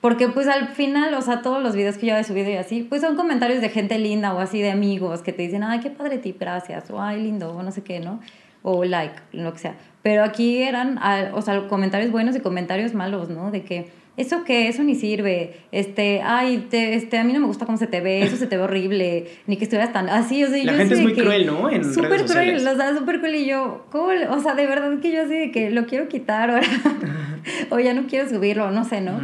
porque 0.00 0.28
pues 0.28 0.48
al 0.48 0.68
final, 0.68 1.12
o 1.14 1.22
sea, 1.22 1.42
todos 1.42 1.62
los 1.62 1.74
videos 1.74 1.98
que 1.98 2.06
yo 2.06 2.16
he 2.16 2.24
subido 2.24 2.50
y 2.50 2.56
así, 2.56 2.82
pues 2.82 3.02
son 3.02 3.16
comentarios 3.16 3.60
de 3.60 3.68
gente 3.68 3.98
linda 3.98 4.32
o 4.34 4.38
así 4.38 4.60
de 4.60 4.70
amigos 4.70 5.22
que 5.22 5.32
te 5.32 5.42
dicen, 5.42 5.62
ay, 5.62 5.80
qué 5.80 5.90
padre 5.90 6.18
tip, 6.18 6.38
gracias, 6.38 6.90
o 6.90 7.02
ay, 7.02 7.22
lindo, 7.22 7.54
o 7.54 7.62
no 7.62 7.70
sé 7.70 7.82
qué, 7.82 8.00
¿no? 8.00 8.20
O 8.62 8.84
like, 8.84 9.14
lo 9.32 9.52
que 9.52 9.58
sea. 9.58 9.74
Pero 10.02 10.24
aquí 10.24 10.62
eran, 10.62 10.98
o 11.34 11.42
sea, 11.42 11.68
comentarios 11.68 12.10
buenos 12.10 12.34
y 12.34 12.40
comentarios 12.40 12.94
malos, 12.94 13.28
¿no? 13.28 13.50
De 13.50 13.62
que 13.62 13.90
¿eso 14.20 14.44
qué? 14.44 14.68
Eso 14.68 14.82
ni 14.82 14.94
sirve. 14.94 15.54
Este, 15.72 16.20
ay, 16.22 16.66
este, 16.70 17.18
a 17.18 17.24
mí 17.24 17.32
no 17.32 17.40
me 17.40 17.46
gusta 17.46 17.66
cómo 17.66 17.78
se 17.78 17.86
te 17.86 18.00
ve, 18.00 18.22
eso 18.22 18.36
se 18.36 18.46
te 18.46 18.56
ve 18.56 18.62
horrible, 18.62 19.26
ni 19.46 19.56
que 19.56 19.64
estuvieras 19.64 19.92
tan 19.92 20.08
así, 20.08 20.44
o 20.44 20.48
sea, 20.48 20.62
La 20.64 20.74
gente 20.74 20.94
es 20.94 21.00
muy 21.00 21.14
cruel, 21.14 21.46
¿no? 21.46 21.70
En 21.70 21.84
súper 21.84 22.24
cruel, 22.24 22.66
o 22.66 22.76
sea, 22.76 22.96
súper 22.96 23.18
cruel 23.18 23.34
y 23.36 23.46
yo, 23.46 23.86
¿cómo? 23.90 24.08
O 24.30 24.40
sea, 24.40 24.54
de 24.54 24.66
verdad 24.66 24.98
que 25.00 25.12
yo 25.12 25.22
así 25.22 25.34
de 25.34 25.50
que 25.50 25.70
lo 25.70 25.86
quiero 25.86 26.08
quitar 26.08 26.50
ahora, 26.50 26.66
o 27.70 27.78
ya 27.78 27.94
no 27.94 28.06
quiero 28.06 28.28
subirlo, 28.28 28.70
no 28.70 28.84
sé, 28.84 29.00
¿no? 29.00 29.18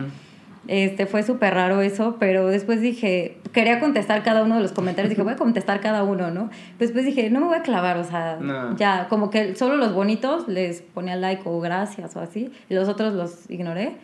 Este, 0.68 1.06
fue 1.06 1.22
súper 1.22 1.54
raro 1.54 1.80
eso, 1.80 2.16
pero 2.18 2.48
después 2.48 2.80
dije, 2.80 3.38
quería 3.52 3.78
contestar 3.78 4.24
cada 4.24 4.42
uno 4.42 4.56
de 4.56 4.62
los 4.62 4.72
comentarios, 4.72 5.10
dije, 5.10 5.22
voy 5.22 5.34
a 5.34 5.36
contestar 5.36 5.80
cada 5.80 6.02
uno, 6.02 6.30
¿no? 6.30 6.50
Después 6.78 7.04
dije, 7.04 7.30
no 7.30 7.40
me 7.40 7.46
voy 7.46 7.56
a 7.56 7.62
clavar, 7.62 7.98
o 7.98 8.04
sea, 8.04 8.38
ya, 8.76 9.06
como 9.08 9.30
que 9.30 9.54
solo 9.54 9.76
los 9.76 9.92
bonitos 9.92 10.48
les 10.48 10.82
ponía 10.82 11.14
like 11.16 11.42
o 11.44 11.60
gracias 11.60 12.16
o 12.16 12.20
así, 12.20 12.50
y 12.68 12.74
los 12.74 12.88
otros 12.88 13.14
los 13.14 13.48
ignoré. 13.48 13.96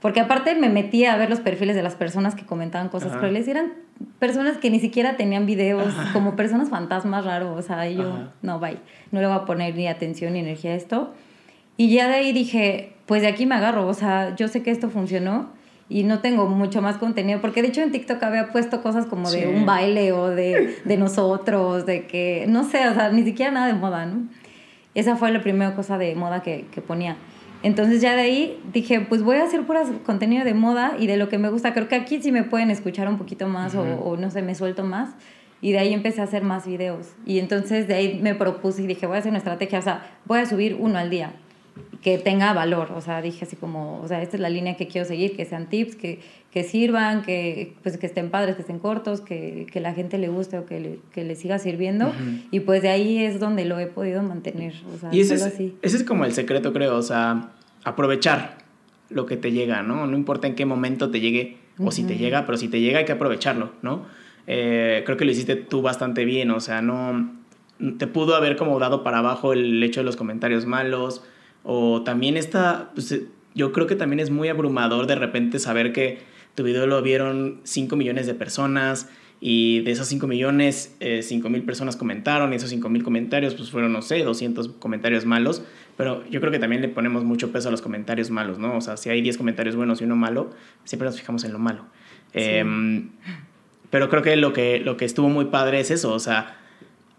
Porque 0.00 0.20
aparte 0.20 0.54
me 0.54 0.70
metí 0.70 1.04
a 1.04 1.16
ver 1.16 1.28
los 1.28 1.40
perfiles 1.40 1.76
de 1.76 1.82
las 1.82 1.94
personas 1.94 2.34
que 2.34 2.46
comentaban 2.46 2.88
cosas 2.88 3.16
crueles 3.18 3.46
y 3.46 3.50
eran 3.50 3.72
personas 4.18 4.56
que 4.56 4.70
ni 4.70 4.80
siquiera 4.80 5.16
tenían 5.16 5.44
videos, 5.44 5.92
como 6.14 6.36
personas 6.36 6.70
fantasmas 6.70 7.24
raros. 7.24 7.58
O 7.58 7.62
sea, 7.62 7.88
yo, 7.88 8.30
no, 8.40 8.58
bye, 8.58 8.78
no 9.12 9.20
le 9.20 9.26
voy 9.26 9.36
a 9.36 9.44
poner 9.44 9.74
ni 9.74 9.86
atención 9.88 10.32
ni 10.32 10.38
energía 10.38 10.72
a 10.72 10.74
esto. 10.74 11.12
Y 11.76 11.90
ya 11.90 12.08
de 12.08 12.14
ahí 12.14 12.32
dije, 12.32 12.94
pues 13.04 13.20
de 13.20 13.28
aquí 13.28 13.44
me 13.44 13.56
agarro. 13.56 13.86
O 13.86 13.94
sea, 13.94 14.34
yo 14.36 14.48
sé 14.48 14.62
que 14.62 14.70
esto 14.70 14.88
funcionó 14.88 15.50
y 15.90 16.04
no 16.04 16.20
tengo 16.20 16.46
mucho 16.46 16.80
más 16.80 16.96
contenido. 16.96 17.42
Porque 17.42 17.60
de 17.60 17.68
hecho 17.68 17.82
en 17.82 17.92
TikTok 17.92 18.22
había 18.22 18.52
puesto 18.52 18.82
cosas 18.82 19.04
como 19.04 19.30
de 19.30 19.48
un 19.48 19.66
baile 19.66 20.12
o 20.12 20.28
de, 20.28 20.78
de 20.82 20.96
nosotros, 20.96 21.84
de 21.84 22.06
que, 22.06 22.46
no 22.48 22.64
sé, 22.64 22.88
o 22.88 22.94
sea, 22.94 23.10
ni 23.10 23.22
siquiera 23.22 23.50
nada 23.50 23.66
de 23.66 23.74
moda, 23.74 24.06
¿no? 24.06 24.28
Esa 24.94 25.16
fue 25.16 25.30
la 25.30 25.42
primera 25.42 25.74
cosa 25.74 25.98
de 25.98 26.14
moda 26.14 26.42
que, 26.42 26.64
que 26.72 26.80
ponía. 26.80 27.16
Entonces 27.62 28.00
ya 28.00 28.14
de 28.14 28.22
ahí 28.22 28.60
dije, 28.72 29.00
pues 29.00 29.22
voy 29.22 29.36
a 29.36 29.44
hacer 29.44 29.66
pura 29.66 29.84
contenido 30.04 30.44
de 30.44 30.54
moda 30.54 30.94
y 30.98 31.06
de 31.06 31.16
lo 31.16 31.28
que 31.28 31.38
me 31.38 31.50
gusta. 31.50 31.74
Creo 31.74 31.88
que 31.88 31.94
aquí 31.94 32.22
sí 32.22 32.32
me 32.32 32.42
pueden 32.42 32.70
escuchar 32.70 33.08
un 33.08 33.18
poquito 33.18 33.46
más 33.48 33.74
o, 33.74 34.16
no 34.16 34.30
sé, 34.30 34.42
me 34.42 34.54
suelto 34.54 34.84
más. 34.84 35.10
Y 35.62 35.72
de 35.72 35.78
ahí 35.78 35.92
empecé 35.92 36.22
a 36.22 36.24
hacer 36.24 36.42
más 36.42 36.66
videos. 36.66 37.14
Y 37.26 37.38
entonces 37.38 37.86
de 37.86 37.94
ahí 37.94 38.20
me 38.22 38.34
propuse 38.34 38.82
y 38.82 38.86
dije, 38.86 39.06
voy 39.06 39.16
a 39.16 39.18
hacer 39.18 39.30
una 39.30 39.38
estrategia, 39.38 39.78
o 39.78 39.82
sea, 39.82 40.10
voy 40.24 40.38
a 40.38 40.46
subir 40.46 40.76
uno 40.80 40.98
al 40.98 41.10
día 41.10 41.32
que 42.02 42.18
tenga 42.18 42.52
valor. 42.52 42.92
O 42.96 43.00
sea, 43.00 43.22
dije 43.22 43.44
así 43.44 43.56
como, 43.56 44.00
o 44.00 44.08
sea, 44.08 44.22
esta 44.22 44.36
es 44.36 44.40
la 44.40 44.48
línea 44.48 44.76
que 44.76 44.86
quiero 44.86 45.06
seguir, 45.06 45.36
que 45.36 45.44
sean 45.44 45.68
tips, 45.68 45.96
que, 45.96 46.20
que 46.50 46.64
sirvan, 46.64 47.22
que, 47.22 47.74
pues, 47.82 47.96
que 47.96 48.06
estén 48.06 48.30
padres, 48.30 48.56
que 48.56 48.62
estén 48.62 48.78
cortos, 48.78 49.20
que, 49.20 49.66
que 49.70 49.80
la 49.80 49.92
gente 49.92 50.18
le 50.18 50.28
guste 50.28 50.58
o 50.58 50.66
que 50.66 50.80
le, 50.80 50.98
que 51.12 51.24
le 51.24 51.34
siga 51.36 51.58
sirviendo. 51.58 52.12
Y 52.50 52.60
pues 52.60 52.82
de 52.82 52.88
ahí 52.88 53.18
es 53.18 53.40
donde 53.40 53.64
lo 53.64 53.78
he 53.78 53.86
podido 53.86 54.22
mantener. 54.22 54.74
O 54.94 54.98
sea, 54.98 55.10
y 55.12 55.20
ese 55.20 55.34
es, 55.34 55.42
así. 55.42 55.76
ese 55.82 55.96
es 55.96 56.04
como 56.04 56.24
el 56.24 56.32
secreto, 56.32 56.72
creo, 56.72 56.96
o 56.96 57.02
sea, 57.02 57.50
aprovechar 57.84 58.58
lo 59.08 59.26
que 59.26 59.36
te 59.36 59.52
llega, 59.52 59.82
¿no? 59.82 60.06
No 60.06 60.16
importa 60.16 60.46
en 60.46 60.54
qué 60.54 60.64
momento 60.64 61.10
te 61.10 61.20
llegue 61.20 61.58
o 61.78 61.90
si 61.90 62.04
te 62.04 62.16
llega, 62.16 62.44
pero 62.44 62.58
si 62.58 62.68
te 62.68 62.80
llega 62.80 62.98
hay 62.98 63.04
que 63.04 63.12
aprovecharlo, 63.12 63.72
¿no? 63.82 64.04
Eh, 64.46 65.02
creo 65.04 65.16
que 65.16 65.24
lo 65.24 65.30
hiciste 65.30 65.56
tú 65.56 65.82
bastante 65.82 66.24
bien, 66.24 66.50
o 66.50 66.60
sea, 66.60 66.82
no 66.82 67.40
te 67.98 68.06
pudo 68.06 68.34
haber 68.34 68.56
como 68.56 68.78
dado 68.78 69.02
para 69.02 69.18
abajo 69.18 69.52
el 69.52 69.82
hecho 69.82 70.00
de 70.00 70.04
los 70.04 70.16
comentarios 70.16 70.66
malos 70.66 71.22
o 71.62 72.02
también 72.02 72.36
está, 72.36 72.90
pues, 72.94 73.12
eh, 73.12 73.26
yo 73.54 73.72
creo 73.72 73.86
que 73.86 73.96
también 73.96 74.20
es 74.20 74.30
muy 74.30 74.48
abrumador 74.48 75.06
de 75.06 75.14
repente 75.14 75.58
saber 75.58 75.92
que 75.92 76.18
tu 76.54 76.62
video 76.62 76.86
lo 76.86 77.00
vieron 77.02 77.60
5 77.64 77.96
millones 77.96 78.26
de 78.26 78.34
personas 78.34 79.08
y 79.40 79.80
de 79.80 79.92
esos 79.92 80.06
5 80.08 80.26
millones, 80.26 80.96
eh, 81.00 81.22
5 81.22 81.48
mil 81.48 81.62
personas 81.62 81.96
comentaron 81.96 82.52
y 82.52 82.56
esos 82.56 82.70
5 82.70 82.88
mil 82.90 83.02
comentarios 83.02 83.54
pues 83.54 83.70
fueron, 83.70 83.92
no 83.92 84.02
sé, 84.02 84.22
200 84.22 84.68
comentarios 84.78 85.24
malos, 85.24 85.62
pero 85.96 86.28
yo 86.28 86.40
creo 86.40 86.52
que 86.52 86.58
también 86.58 86.82
le 86.82 86.88
ponemos 86.88 87.24
mucho 87.24 87.50
peso 87.50 87.68
a 87.68 87.70
los 87.70 87.80
comentarios 87.80 88.30
malos, 88.30 88.58
¿no? 88.58 88.76
O 88.76 88.80
sea, 88.80 88.96
si 88.96 89.08
hay 89.08 89.22
10 89.22 89.38
comentarios 89.38 89.76
buenos 89.76 90.00
y 90.00 90.04
uno 90.04 90.16
malo, 90.16 90.50
siempre 90.84 91.06
nos 91.06 91.18
fijamos 91.18 91.44
en 91.44 91.52
lo 91.52 91.58
malo. 91.58 91.86
Em, 92.32 93.10
pero 93.88 94.08
creo 94.08 94.22
que 94.22 94.36
lo, 94.36 94.52
que 94.52 94.78
lo 94.78 94.96
que 94.96 95.04
estuvo 95.04 95.28
muy 95.28 95.46
padre 95.46 95.80
es 95.80 95.90
eso, 95.90 96.12
o 96.12 96.18
sea, 96.18 96.58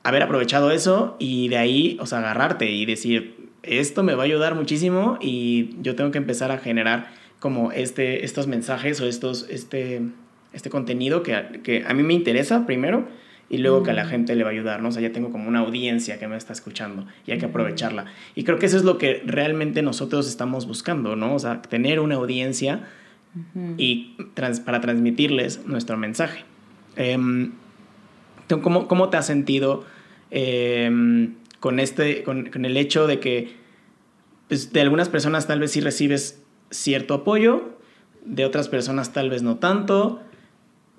haber 0.04 0.22
aprovechado 0.24 0.72
eso 0.72 1.16
y 1.20 1.48
de 1.50 1.58
ahí, 1.58 1.98
o 2.00 2.06
sea, 2.06 2.20
agarrarte 2.20 2.70
y 2.72 2.86
decir, 2.86 3.41
esto 3.64 4.04
me 4.04 4.16
va 4.16 4.24
a 4.24 4.26
ayudar 4.26 4.56
muchísimo 4.56 5.18
y 5.22 5.76
yo 5.82 5.96
tengo 5.96 6.12
que 6.12 6.18
empezar 6.18 6.52
a 6.52 6.58
generar 6.58 7.12
como 7.40 7.72
este, 7.72 8.26
estos 8.26 8.48
mensajes 8.48 9.02
o 9.02 9.08
estos, 9.08 9.48
este, 9.50 10.02
este 10.54 10.70
contenido 10.70 11.24
que, 11.24 11.62
que 11.64 11.84
a 11.88 11.94
mí 11.94 12.04
me 12.04 12.14
interesa 12.14 12.66
primero 12.66 13.08
y 13.50 13.58
luego 13.58 13.84
que 13.84 13.92
a 13.92 13.94
la 13.94 14.06
gente 14.06 14.36
le 14.36 14.44
va 14.44 14.50
a 14.50 14.54
ayudar, 14.54 14.82
¿no? 14.82 14.90
O 14.90 14.92
sea, 14.94 15.02
ya 15.02 15.12
tengo 15.12 15.32
como 15.32 15.50
una 15.50 15.60
audiencia 15.60 16.20
que 16.20 16.28
me 16.28 16.38
está 16.38 16.54
escuchando 16.54 17.06
y 17.28 17.32
hay 17.32 17.38
que 17.38 17.48
aprovecharla. 17.48 18.06
Y 18.34 18.46
creo 18.46 18.58
que 18.58 18.66
eso 18.66 18.78
es 18.78 18.84
lo 18.84 18.98
que 18.98 19.22
realmente 19.26 19.82
nosotros 19.82 20.30
estamos 20.30 20.68
buscando, 20.68 21.18
¿no? 21.18 21.36
O 21.36 21.40
sea, 21.40 21.62
tener 21.62 22.00
una 22.00 22.16
audiencia 22.16 22.88
y 23.78 24.16
para 24.66 24.82
transmitirles 24.82 25.66
nuestro 25.66 25.98
mensaje. 25.98 26.46
Em, 26.96 27.52
¿cómo, 28.62 28.88
¿Cómo 28.88 29.10
te 29.10 29.18
has 29.18 29.26
sentido? 29.26 29.84
Eh, 30.32 31.30
con, 31.62 31.80
este, 31.80 32.24
con, 32.24 32.50
con 32.50 32.66
el 32.66 32.76
hecho 32.76 33.08
de 33.08 33.22
que 33.22 33.56
pues, 34.50 34.74
de 34.74 34.82
algunas 34.82 35.08
personas 35.08 35.48
tal 35.48 35.62
vez 35.62 35.72
sí 35.72 35.80
recibes 35.80 36.44
cierto 36.72 37.14
apoyo, 37.14 37.78
de 38.26 38.44
otras 38.44 38.68
personas 38.68 39.14
tal 39.14 39.30
vez 39.30 39.44
no 39.44 39.60
tanto. 39.60 40.22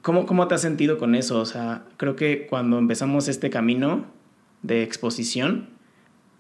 ¿Cómo, 0.00 0.24
¿Cómo 0.24 0.48
te 0.48 0.54
has 0.54 0.62
sentido 0.62 0.96
con 0.96 1.14
eso? 1.14 1.38
O 1.38 1.44
sea, 1.44 1.84
creo 1.98 2.16
que 2.16 2.46
cuando 2.46 2.78
empezamos 2.78 3.28
este 3.28 3.50
camino 3.50 4.06
de 4.62 4.82
exposición, 4.82 5.68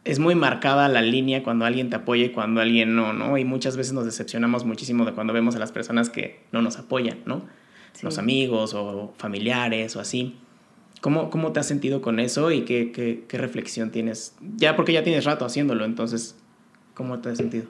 es 0.04 0.18
muy 0.18 0.34
marcada 0.34 0.88
la 0.88 1.02
línea 1.02 1.42
cuando 1.42 1.64
alguien 1.64 1.90
te 1.90 1.96
apoya 1.96 2.24
y 2.24 2.30
cuando 2.30 2.60
alguien 2.60 2.96
no, 2.96 3.12
¿no? 3.12 3.36
Y 3.38 3.44
muchas 3.44 3.76
veces 3.76 3.92
nos 3.92 4.04
decepcionamos 4.04 4.64
muchísimo 4.64 5.04
de 5.04 5.12
cuando 5.12 5.32
vemos 5.32 5.54
a 5.54 5.58
las 5.58 5.70
personas 5.70 6.10
que 6.10 6.40
no 6.50 6.62
nos 6.62 6.78
apoyan, 6.78 7.18
¿no? 7.26 7.42
Los 8.00 8.18
amigos 8.18 8.74
o 8.74 9.12
familiares 9.18 9.94
o 9.96 10.00
así. 10.00 10.36
¿Cómo, 11.02 11.30
¿Cómo 11.30 11.50
te 11.50 11.58
has 11.58 11.66
sentido 11.66 12.00
con 12.00 12.20
eso 12.20 12.52
y 12.52 12.60
qué, 12.62 12.92
qué, 12.92 13.24
qué, 13.26 13.36
reflexión 13.36 13.90
tienes? 13.90 14.36
Ya 14.56 14.76
porque 14.76 14.92
ya 14.92 15.02
tienes 15.02 15.24
rato 15.24 15.44
haciéndolo, 15.44 15.84
entonces, 15.84 16.36
¿cómo 16.94 17.18
te 17.18 17.30
has 17.30 17.38
sentido? 17.38 17.64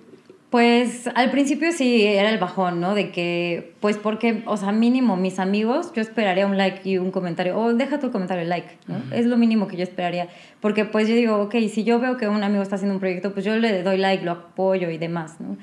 Pues 0.50 1.08
al 1.14 1.30
principio 1.30 1.72
sí 1.72 2.02
era 2.02 2.28
el 2.28 2.36
bajón, 2.36 2.78
¿no? 2.78 2.94
De 2.94 3.10
que, 3.10 3.72
pues 3.80 3.96
porque, 3.96 4.42
o 4.44 4.58
sea, 4.58 4.70
mínimo 4.70 5.16
mis 5.16 5.38
amigos, 5.38 5.94
yo 5.94 6.02
esperaría 6.02 6.46
un 6.46 6.58
like 6.58 6.86
y 6.86 6.98
un 6.98 7.10
comentario, 7.10 7.58
o 7.58 7.72
deja 7.72 7.98
tu 7.98 8.10
comentario, 8.10 8.44
like, 8.44 8.68
¿no? 8.86 9.00
Es 9.14 9.24
lo 9.24 9.38
mínimo 9.38 9.66
que 9.66 9.78
yo 9.78 9.82
esperaría. 9.82 10.28
Porque 10.60 10.84
pues 10.84 11.08
yo 11.08 11.14
digo, 11.14 11.38
ok, 11.38 11.54
si 11.70 11.84
yo 11.84 12.00
veo 12.00 12.18
que 12.18 12.28
un 12.28 12.44
amigo 12.44 12.62
está 12.62 12.74
haciendo 12.74 12.92
un 12.92 13.00
proyecto, 13.00 13.32
pues 13.32 13.46
yo 13.46 13.56
le 13.56 13.82
doy 13.82 13.96
like, 13.96 14.26
lo 14.26 14.32
apoyo 14.32 14.90
y 14.90 14.98
demás, 14.98 15.40
¿no? 15.40 15.56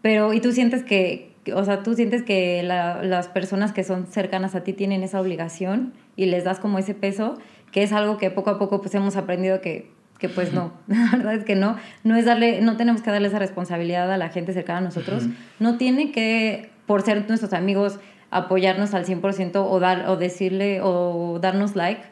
Pero, 0.00 0.32
y 0.32 0.40
tú 0.40 0.52
sientes 0.52 0.84
que, 0.84 1.29
o 1.54 1.64
sea, 1.64 1.82
tú 1.82 1.94
sientes 1.94 2.22
que 2.22 2.62
las 2.62 3.28
personas 3.28 3.72
que 3.72 3.84
son 3.84 4.06
cercanas 4.06 4.54
a 4.54 4.62
ti 4.62 4.72
tienen 4.72 5.02
esa 5.02 5.20
obligación 5.20 5.92
y 6.16 6.26
les 6.26 6.44
das 6.44 6.60
como 6.60 6.78
ese 6.78 6.94
peso, 6.94 7.38
que 7.72 7.82
es 7.82 7.92
algo 7.92 8.18
que 8.18 8.30
poco 8.30 8.50
a 8.50 8.58
poco 8.58 8.80
pues 8.80 8.94
hemos 8.94 9.16
aprendido 9.16 9.60
que, 9.60 9.90
que 10.18 10.28
pues 10.28 10.52
no, 10.52 10.72
la 10.86 11.16
verdad 11.16 11.34
es 11.34 11.44
que 11.44 11.56
no, 11.56 11.76
no 12.04 12.16
es 12.16 12.24
darle, 12.24 12.60
no 12.60 12.76
tenemos 12.76 13.02
que 13.02 13.10
darle 13.10 13.28
esa 13.28 13.38
responsabilidad 13.38 14.12
a 14.12 14.18
la 14.18 14.28
gente 14.28 14.52
cercana 14.52 14.78
a 14.78 14.82
nosotros, 14.82 15.24
no 15.58 15.78
tiene 15.78 16.12
que, 16.12 16.70
por 16.86 17.02
ser 17.02 17.26
nuestros 17.28 17.52
amigos, 17.52 17.98
apoyarnos 18.30 18.94
al 18.94 19.06
100% 19.06 19.66
o, 19.68 19.80
dar, 19.80 20.08
o 20.08 20.16
decirle 20.16 20.80
o 20.82 21.38
darnos 21.40 21.74
like, 21.74 22.02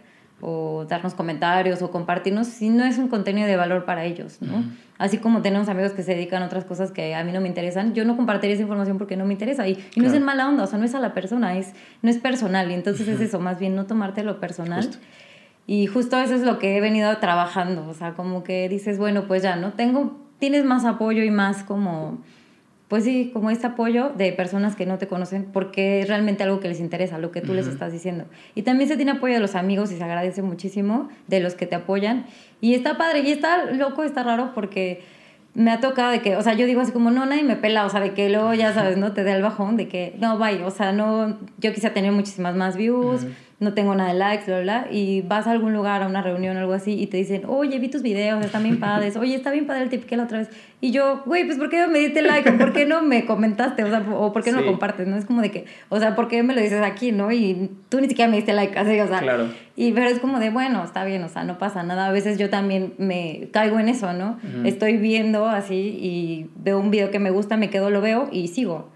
o 0.40 0.86
darnos 0.88 1.14
comentarios 1.14 1.82
o 1.82 1.90
compartirnos 1.90 2.46
si 2.46 2.70
no 2.70 2.84
es 2.84 2.98
un 2.98 3.08
contenido 3.08 3.46
de 3.48 3.56
valor 3.56 3.84
para 3.84 4.04
ellos, 4.04 4.40
¿no? 4.40 4.64
Así 4.98 5.18
como 5.18 5.42
tenemos 5.42 5.68
amigos 5.68 5.92
que 5.92 6.02
se 6.02 6.14
dedican 6.14 6.42
a 6.42 6.46
otras 6.46 6.64
cosas 6.64 6.90
que 6.90 7.14
a 7.14 7.22
mí 7.24 7.32
no 7.32 7.40
me 7.40 7.48
interesan, 7.48 7.94
yo 7.94 8.04
no 8.04 8.16
compartiría 8.16 8.54
esa 8.54 8.62
información 8.62 8.98
porque 8.98 9.16
no 9.16 9.24
me 9.24 9.32
interesa. 9.32 9.66
Y, 9.68 9.78
no 9.96 10.06
es 10.06 10.12
en 10.12 10.24
mala 10.24 10.48
onda, 10.48 10.64
o 10.64 10.66
sea, 10.66 10.78
no 10.78 10.84
es 10.84 10.94
a 10.94 11.00
la 11.00 11.14
persona, 11.14 11.56
es, 11.56 11.72
no 12.02 12.10
es 12.10 12.18
personal. 12.18 12.70
Y 12.70 12.74
entonces 12.74 13.06
es 13.06 13.20
eso, 13.20 13.38
más 13.38 13.58
bien 13.58 13.76
no 13.76 13.86
tomártelo 13.86 14.40
personal. 14.40 14.90
Y 15.66 15.86
justo 15.86 16.18
eso 16.18 16.34
es 16.34 16.42
lo 16.42 16.58
que 16.58 16.76
he 16.76 16.80
venido 16.80 17.16
trabajando, 17.18 17.86
o 17.88 17.94
sea, 17.94 18.14
como 18.14 18.42
que 18.42 18.68
dices, 18.68 18.98
bueno, 18.98 19.26
pues 19.28 19.42
ya, 19.42 19.54
¿no? 19.56 19.72
Tengo 19.74 20.28
tienes 20.38 20.64
más 20.64 20.84
apoyo 20.84 21.22
y 21.22 21.30
más 21.30 21.62
como, 21.62 22.18
pues 22.88 23.04
sí, 23.04 23.30
como 23.34 23.50
este 23.50 23.66
apoyo 23.66 24.10
de 24.16 24.32
personas 24.32 24.74
que 24.74 24.86
no 24.86 24.96
te 24.96 25.06
conocen 25.06 25.44
porque 25.52 26.00
es 26.00 26.08
realmente 26.08 26.42
algo 26.42 26.58
que 26.58 26.68
les 26.68 26.80
interesa, 26.80 27.18
lo 27.18 27.30
que 27.30 27.42
tú 27.42 27.52
les 27.52 27.66
estás 27.66 27.92
diciendo. 27.92 28.24
Y 28.54 28.62
también 28.62 28.88
se 28.88 28.96
tiene 28.96 29.12
apoyo 29.12 29.34
de 29.34 29.40
los 29.40 29.54
amigos 29.54 29.92
y 29.92 29.96
se 29.96 30.04
agradece 30.04 30.40
muchísimo 30.40 31.10
de 31.26 31.40
los 31.40 31.54
que 31.54 31.66
te 31.66 31.74
apoyan. 31.74 32.24
Y 32.62 32.74
está 32.74 32.96
padre, 32.96 33.20
y 33.20 33.30
está 33.30 33.66
loco, 33.66 34.04
está 34.04 34.22
raro 34.22 34.52
porque 34.54 35.02
me 35.52 35.70
ha 35.70 35.80
tocado 35.80 36.12
de 36.12 36.22
que, 36.22 36.36
o 36.36 36.42
sea, 36.42 36.54
yo 36.54 36.66
digo 36.66 36.80
así 36.80 36.92
como, 36.92 37.10
no, 37.10 37.26
nadie 37.26 37.42
me 37.42 37.56
pela, 37.56 37.84
o 37.84 37.90
sea, 37.90 38.00
de 38.00 38.14
que 38.14 38.30
luego, 38.30 38.54
ya 38.54 38.72
sabes, 38.72 38.96
¿no? 38.96 39.12
Te 39.12 39.24
da 39.24 39.34
el 39.34 39.42
bajón 39.42 39.76
de 39.76 39.88
que, 39.88 40.14
no, 40.18 40.38
vaya, 40.38 40.64
o 40.64 40.70
sea, 40.70 40.92
no, 40.92 41.36
yo 41.58 41.74
quisiera 41.74 41.92
tener 41.92 42.12
muchísimas 42.12 42.54
más 42.54 42.76
views, 42.76 43.26
no 43.60 43.74
tengo 43.74 43.94
nada 43.94 44.12
de 44.12 44.18
likes, 44.18 44.44
bla, 44.46 44.60
bla, 44.60 44.86
y 44.90 45.22
vas 45.22 45.48
a 45.48 45.50
algún 45.50 45.72
lugar, 45.72 46.02
a 46.02 46.06
una 46.06 46.22
reunión 46.22 46.56
o 46.56 46.60
algo 46.60 46.74
así, 46.74 46.92
y 46.92 47.08
te 47.08 47.16
dicen, 47.16 47.42
oye, 47.46 47.78
vi 47.80 47.88
tus 47.88 48.02
videos, 48.02 48.44
están 48.44 48.62
bien 48.62 48.78
padres, 48.78 49.16
oye, 49.16 49.34
está 49.34 49.50
bien 49.50 49.66
padre 49.66 49.82
el 49.82 49.88
tip 49.88 50.04
que 50.04 50.16
la 50.16 50.24
otra 50.24 50.38
vez. 50.38 50.48
Y 50.80 50.92
yo, 50.92 51.22
güey, 51.26 51.44
pues 51.44 51.58
¿por 51.58 51.68
qué 51.68 51.80
no 51.80 51.88
me 51.88 51.98
diste 51.98 52.22
like? 52.22 52.52
¿Por 52.52 52.72
qué 52.72 52.86
no 52.86 53.02
me 53.02 53.26
comentaste? 53.26 53.82
O 53.82 53.90
sea, 53.90 53.98
o 54.14 54.32
¿por 54.32 54.44
qué 54.44 54.52
no 54.52 54.60
lo 54.60 54.66
compartes? 54.66 55.08
¿No? 55.08 55.16
Es 55.16 55.24
como 55.24 55.42
de 55.42 55.50
que, 55.50 55.64
o 55.88 55.98
sea, 55.98 56.14
¿por 56.14 56.28
qué 56.28 56.44
me 56.44 56.54
lo 56.54 56.60
dices 56.60 56.82
aquí, 56.82 57.10
no? 57.10 57.32
Y 57.32 57.70
tú 57.88 58.00
ni 58.00 58.08
siquiera 58.08 58.30
me 58.30 58.36
diste 58.36 58.52
like, 58.52 58.78
así, 58.78 59.00
o 59.00 59.08
sea. 59.08 59.18
Claro. 59.18 59.48
Y 59.74 59.90
pero 59.90 60.08
es 60.08 60.20
como 60.20 60.38
de, 60.38 60.50
bueno, 60.50 60.84
está 60.84 61.04
bien, 61.04 61.24
o 61.24 61.28
sea, 61.28 61.42
no 61.42 61.58
pasa 61.58 61.82
nada. 61.82 62.06
A 62.06 62.12
veces 62.12 62.38
yo 62.38 62.50
también 62.50 62.94
me 62.98 63.48
caigo 63.52 63.80
en 63.80 63.88
eso, 63.88 64.12
¿no? 64.12 64.38
Estoy 64.64 64.98
viendo 64.98 65.48
así 65.48 65.98
y 66.00 66.50
veo 66.56 66.78
un 66.78 66.92
video 66.92 67.10
que 67.10 67.18
me 67.18 67.30
gusta, 67.30 67.56
me 67.56 67.70
quedo, 67.70 67.90
lo 67.90 68.00
veo 68.00 68.28
y 68.30 68.48
sigo. 68.48 68.90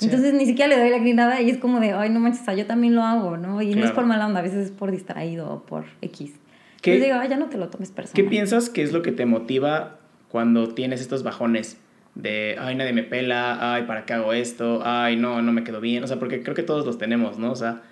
Entonces 0.00 0.34
ni 0.34 0.46
siquiera 0.46 0.68
le 0.68 0.80
doy 0.80 0.90
like 0.90 1.04
ni 1.04 1.12
nada 1.12 1.40
y 1.42 1.50
es 1.50 1.58
como 1.58 1.80
de, 1.80 1.92
ay, 1.92 2.10
no 2.10 2.20
manches, 2.20 2.42
yo 2.56 2.66
también 2.66 2.94
lo 2.94 3.02
hago, 3.02 3.36
¿no? 3.36 3.60
Y 3.60 3.74
no 3.74 3.84
es 3.84 3.92
por 3.92 4.06
mala 4.06 4.26
onda, 4.26 4.40
a 4.40 4.42
veces 4.42 4.66
es 4.66 4.70
por 4.70 4.90
distraído 4.90 5.50
o 5.52 5.62
por 5.62 5.84
X. 6.00 6.32
¿Qué, 6.80 6.98
digo, 6.98 7.16
ay, 7.20 7.28
ya 7.28 7.36
no 7.36 7.46
te 7.46 7.58
lo 7.58 7.68
tomes 7.68 7.90
personal. 7.90 8.14
¿Qué 8.14 8.28
piensas 8.28 8.70
que 8.70 8.82
es 8.82 8.92
lo 8.92 9.02
que 9.02 9.12
te 9.12 9.26
motiva 9.26 9.98
cuando 10.28 10.68
tienes 10.68 11.00
estos 11.00 11.22
bajones? 11.22 11.76
De, 12.14 12.56
ay, 12.58 12.74
nadie 12.74 12.92
me 12.92 13.02
pela, 13.02 13.74
ay, 13.74 13.84
¿para 13.84 14.06
qué 14.06 14.14
hago 14.14 14.32
esto? 14.32 14.80
Ay, 14.84 15.16
no, 15.16 15.42
no 15.42 15.52
me 15.52 15.62
quedo 15.62 15.80
bien. 15.80 16.02
O 16.02 16.06
sea, 16.06 16.18
porque 16.18 16.42
creo 16.42 16.54
que 16.54 16.62
todos 16.62 16.86
los 16.86 16.96
tenemos, 16.96 17.38
¿no? 17.38 17.52
O 17.52 17.56
sea, 17.56 17.82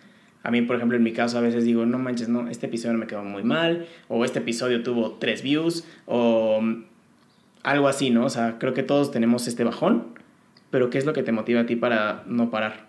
a 0.43 0.51
mí, 0.51 0.63
por 0.63 0.77
ejemplo, 0.77 0.97
en 0.97 1.03
mi 1.03 1.13
caso, 1.13 1.37
a 1.37 1.43
veces 1.43 1.65
digo, 1.65 1.85
no 1.85 1.99
manches, 1.99 2.29
no, 2.29 2.49
este 2.49 2.67
episodio 2.67 2.97
me 2.97 3.07
quedó 3.07 3.23
muy 3.23 3.43
mal, 3.43 3.87
o 4.09 4.25
este 4.25 4.39
episodio 4.39 4.83
tuvo 4.83 5.13
tres 5.13 5.43
views, 5.43 5.87
o 6.07 6.61
algo 7.63 7.89
así, 7.89 8.11
¿no? 8.11 8.25
O 8.25 8.31
sea, 8.31 8.57
creo 8.59 8.73
que 8.73 8.83
todos 8.83 9.11
tenemos 9.11 9.47
este 9.47 9.65
bajón 9.65 10.19
pero 10.71 10.91
¿qué 10.91 10.99
es 10.99 11.07
lo 11.07 11.13
que 11.13 11.23
te 11.23 11.33
motiva 11.33 11.61
a 11.61 11.67
ti 11.67 11.77
para 11.77 12.23
no 12.27 12.51
parar? 12.51 12.87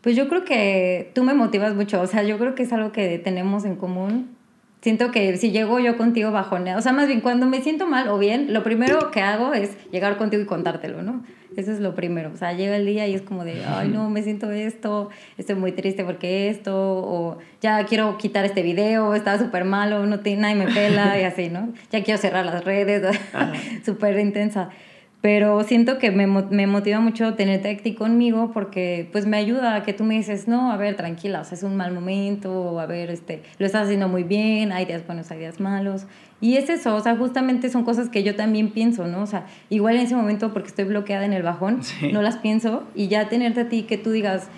Pues 0.00 0.16
yo 0.16 0.28
creo 0.28 0.44
que 0.44 1.10
tú 1.14 1.24
me 1.24 1.34
motivas 1.34 1.74
mucho, 1.74 2.00
o 2.00 2.06
sea, 2.06 2.22
yo 2.22 2.38
creo 2.38 2.54
que 2.54 2.62
es 2.62 2.72
algo 2.72 2.90
que 2.90 3.18
tenemos 3.18 3.64
en 3.64 3.76
común. 3.76 4.36
Siento 4.80 5.10
que 5.10 5.36
si 5.36 5.50
llego 5.50 5.78
yo 5.78 5.98
contigo 5.98 6.30
bajoneado, 6.30 6.78
o 6.78 6.82
sea, 6.82 6.92
más 6.92 7.06
bien 7.06 7.20
cuando 7.20 7.46
me 7.46 7.60
siento 7.60 7.86
mal 7.86 8.08
o 8.08 8.18
bien, 8.18 8.54
lo 8.54 8.62
primero 8.62 9.10
que 9.10 9.20
hago 9.20 9.52
es 9.52 9.76
llegar 9.92 10.16
contigo 10.16 10.42
y 10.42 10.46
contártelo, 10.46 11.02
¿no? 11.02 11.22
Eso 11.54 11.70
es 11.70 11.80
lo 11.80 11.94
primero. 11.94 12.30
O 12.32 12.36
sea, 12.38 12.54
llega 12.54 12.76
el 12.76 12.86
día 12.86 13.06
y 13.06 13.14
es 13.14 13.20
como 13.20 13.44
de, 13.44 13.62
ay, 13.66 13.88
no, 13.88 14.08
me 14.08 14.22
siento 14.22 14.50
esto, 14.50 15.10
estoy 15.36 15.56
muy 15.56 15.72
triste 15.72 16.02
porque 16.02 16.48
esto, 16.48 16.74
o 16.74 17.38
ya 17.60 17.84
quiero 17.84 18.16
quitar 18.16 18.46
este 18.46 18.62
video, 18.62 19.14
está 19.14 19.38
súper 19.38 19.64
malo, 19.64 20.06
no 20.06 20.20
tiene 20.20 20.42
nadie 20.42 20.54
me 20.54 20.72
pela 20.72 21.20
y 21.20 21.24
así, 21.24 21.50
¿no? 21.50 21.74
Ya 21.92 22.02
quiero 22.02 22.18
cerrar 22.18 22.46
las 22.46 22.64
redes, 22.64 23.18
súper 23.84 24.18
intensa 24.18 24.70
pero 25.20 25.62
siento 25.64 25.98
que 25.98 26.10
me, 26.10 26.26
me, 26.26 26.66
motiva 26.66 26.98
mucho 26.98 27.34
tenerte 27.34 27.68
aquí 27.68 27.94
conmigo 27.94 28.52
porque 28.52 29.08
pues 29.12 29.26
me 29.26 29.36
ayuda 29.36 29.74
a 29.74 29.82
que 29.82 29.92
tú 29.92 30.04
me 30.04 30.14
dices, 30.14 30.48
no, 30.48 30.72
a 30.72 30.76
ver, 30.78 30.96
tranquila, 30.96 31.42
o 31.42 31.44
sea, 31.44 31.58
es 31.58 31.62
un 31.62 31.76
mal 31.76 31.92
momento, 31.92 32.80
a 32.80 32.86
ver, 32.86 33.10
este, 33.10 33.42
lo 33.58 33.66
estás 33.66 33.84
haciendo 33.84 34.08
muy 34.08 34.22
bien, 34.22 34.72
hay 34.72 34.86
días 34.86 35.06
buenos, 35.06 35.30
hay 35.30 35.40
días 35.40 35.60
malos. 35.60 36.06
Y 36.40 36.56
es 36.56 36.70
eso, 36.70 36.94
o 36.94 37.00
sea, 37.00 37.16
justamente 37.16 37.68
son 37.68 37.84
cosas 37.84 38.08
que 38.08 38.22
yo 38.22 38.34
también 38.34 38.70
pienso, 38.70 39.06
¿no? 39.06 39.22
O 39.22 39.26
sea, 39.26 39.44
igual 39.68 39.96
en 39.96 40.02
ese 40.02 40.16
momento 40.16 40.54
porque 40.54 40.68
estoy 40.68 40.86
bloqueada 40.86 41.26
en 41.26 41.34
el 41.34 41.42
bajón, 41.42 41.80
no 42.12 42.22
las 42.22 42.38
pienso 42.38 42.84
y 42.94 43.08
ya 43.08 43.28
tenerte 43.28 43.60
a 43.60 43.68
ti 43.68 43.82
que 43.82 43.98
tú 43.98 44.12
digas, 44.12 44.48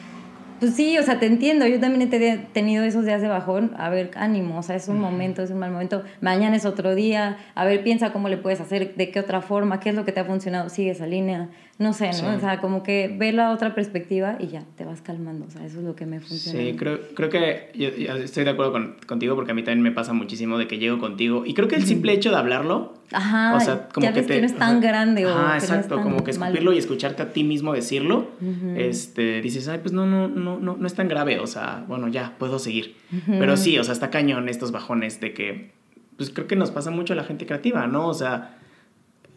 pues 0.63 0.77
sí, 0.77 0.97
o 0.97 1.03
sea, 1.03 1.19
te 1.19 1.27
entiendo. 1.27 1.67
Yo 1.67 1.81
también 1.81 2.09
he 2.09 2.39
tenido 2.53 2.85
esos 2.85 3.05
días 3.05 3.21
de 3.21 3.27
bajón. 3.27 3.73
A 3.77 3.91
ver, 3.91 4.13
ánimo, 4.15 4.61
o 4.61 4.63
sea, 4.63 4.77
es 4.77 4.87
un 4.87 5.01
momento, 5.01 5.43
es 5.43 5.51
un 5.51 5.59
mal 5.59 5.73
momento. 5.73 6.05
Mañana 6.21 6.55
es 6.55 6.65
otro 6.65 6.95
día. 6.95 7.37
A 7.57 7.65
ver, 7.65 7.83
piensa 7.83 8.13
cómo 8.13 8.29
le 8.29 8.37
puedes 8.37 8.61
hacer, 8.61 8.95
de 8.95 9.11
qué 9.11 9.19
otra 9.19 9.41
forma, 9.41 9.81
qué 9.81 9.89
es 9.89 9.97
lo 9.97 10.05
que 10.05 10.13
te 10.13 10.21
ha 10.21 10.25
funcionado. 10.25 10.69
Sigue 10.69 10.93
esa 10.93 11.09
línea. 11.09 11.49
No 11.79 11.93
sé, 11.95 12.11
¿no? 12.23 12.37
O 12.37 12.41
sea, 12.41 12.61
como 12.61 12.83
que 12.83 13.15
ve 13.19 13.33
la 13.33 13.51
otra 13.51 13.75
perspectiva 13.75 14.37
y 14.39 14.49
ya, 14.49 14.63
te 14.77 14.85
vas 14.85 15.01
calmando. 15.01 15.47
O 15.47 15.51
sea, 15.51 15.65
eso 15.65 15.79
es 15.79 15.85
lo 15.85 15.97
que 15.97 16.05
me 16.05 16.21
funciona. 16.21 16.59
Sí, 16.59 16.77
creo, 16.77 17.01
creo 17.15 17.31
que 17.31 17.71
yo, 17.75 17.89
estoy 18.17 18.45
de 18.45 18.51
acuerdo 18.51 18.73
con, 18.73 18.97
contigo 19.07 19.35
porque 19.35 19.53
a 19.53 19.55
mí 19.55 19.63
también 19.63 19.83
me 19.83 19.91
pasa 19.91 20.13
muchísimo 20.13 20.59
de 20.59 20.69
que 20.69 20.79
llego 20.79 20.99
contigo. 20.99 21.45
Y 21.47 21.55
creo 21.55 21.69
que 21.69 21.77
el 21.77 21.85
simple 21.85 22.13
hecho 22.13 22.31
de 22.31 22.37
hablarlo. 22.37 22.95
Ajá, 23.11 23.57
o 23.57 23.61
sea, 23.61 23.89
como 23.89 24.05
ya 24.05 24.13
que, 24.13 24.23
te, 24.23 24.39
no 24.39 24.47
es 24.47 24.57
tan 24.57 24.81
grande. 24.81 25.25
Ajá, 25.25 25.57
exacto, 25.57 26.01
como 26.03 26.23
que 26.23 26.31
escupirlo 26.33 26.73
y 26.73 26.79
escucharte 26.79 27.23
a 27.23 27.33
ti 27.33 27.43
mismo 27.43 27.73
decirlo. 27.73 28.29
este, 28.77 29.41
dices, 29.41 29.67
ay, 29.69 29.79
pues 29.83 29.93
no, 29.93 30.07
no, 30.07 30.29
no, 30.29 30.59
no, 30.59 30.77
no 30.77 30.87
es 30.87 30.95
tan 30.95 31.09
grave. 31.09 31.41
O 31.41 31.47
sea, 31.47 31.85
bueno, 31.89 32.09
ya, 32.09 32.35
puedo 32.39 32.59
seguir. 32.59 32.97
Pero 33.27 33.57
sí, 33.57 33.79
o 33.79 33.85
sea, 33.85 33.95
está 33.95 34.11
cañón 34.11 34.49
estos 34.49 34.73
bajones 34.73 35.21
de 35.21 35.33
que, 35.33 35.73
pues 36.17 36.31
creo 36.31 36.47
que 36.47 36.57
nos 36.57 36.71
pasa 36.71 36.91
mucho 36.91 37.15
a 37.15 37.17
la 37.17 37.25
gente 37.25 37.47
creativa, 37.47 37.87
¿no? 37.87 38.07
O 38.07 38.15
sea 38.15 38.59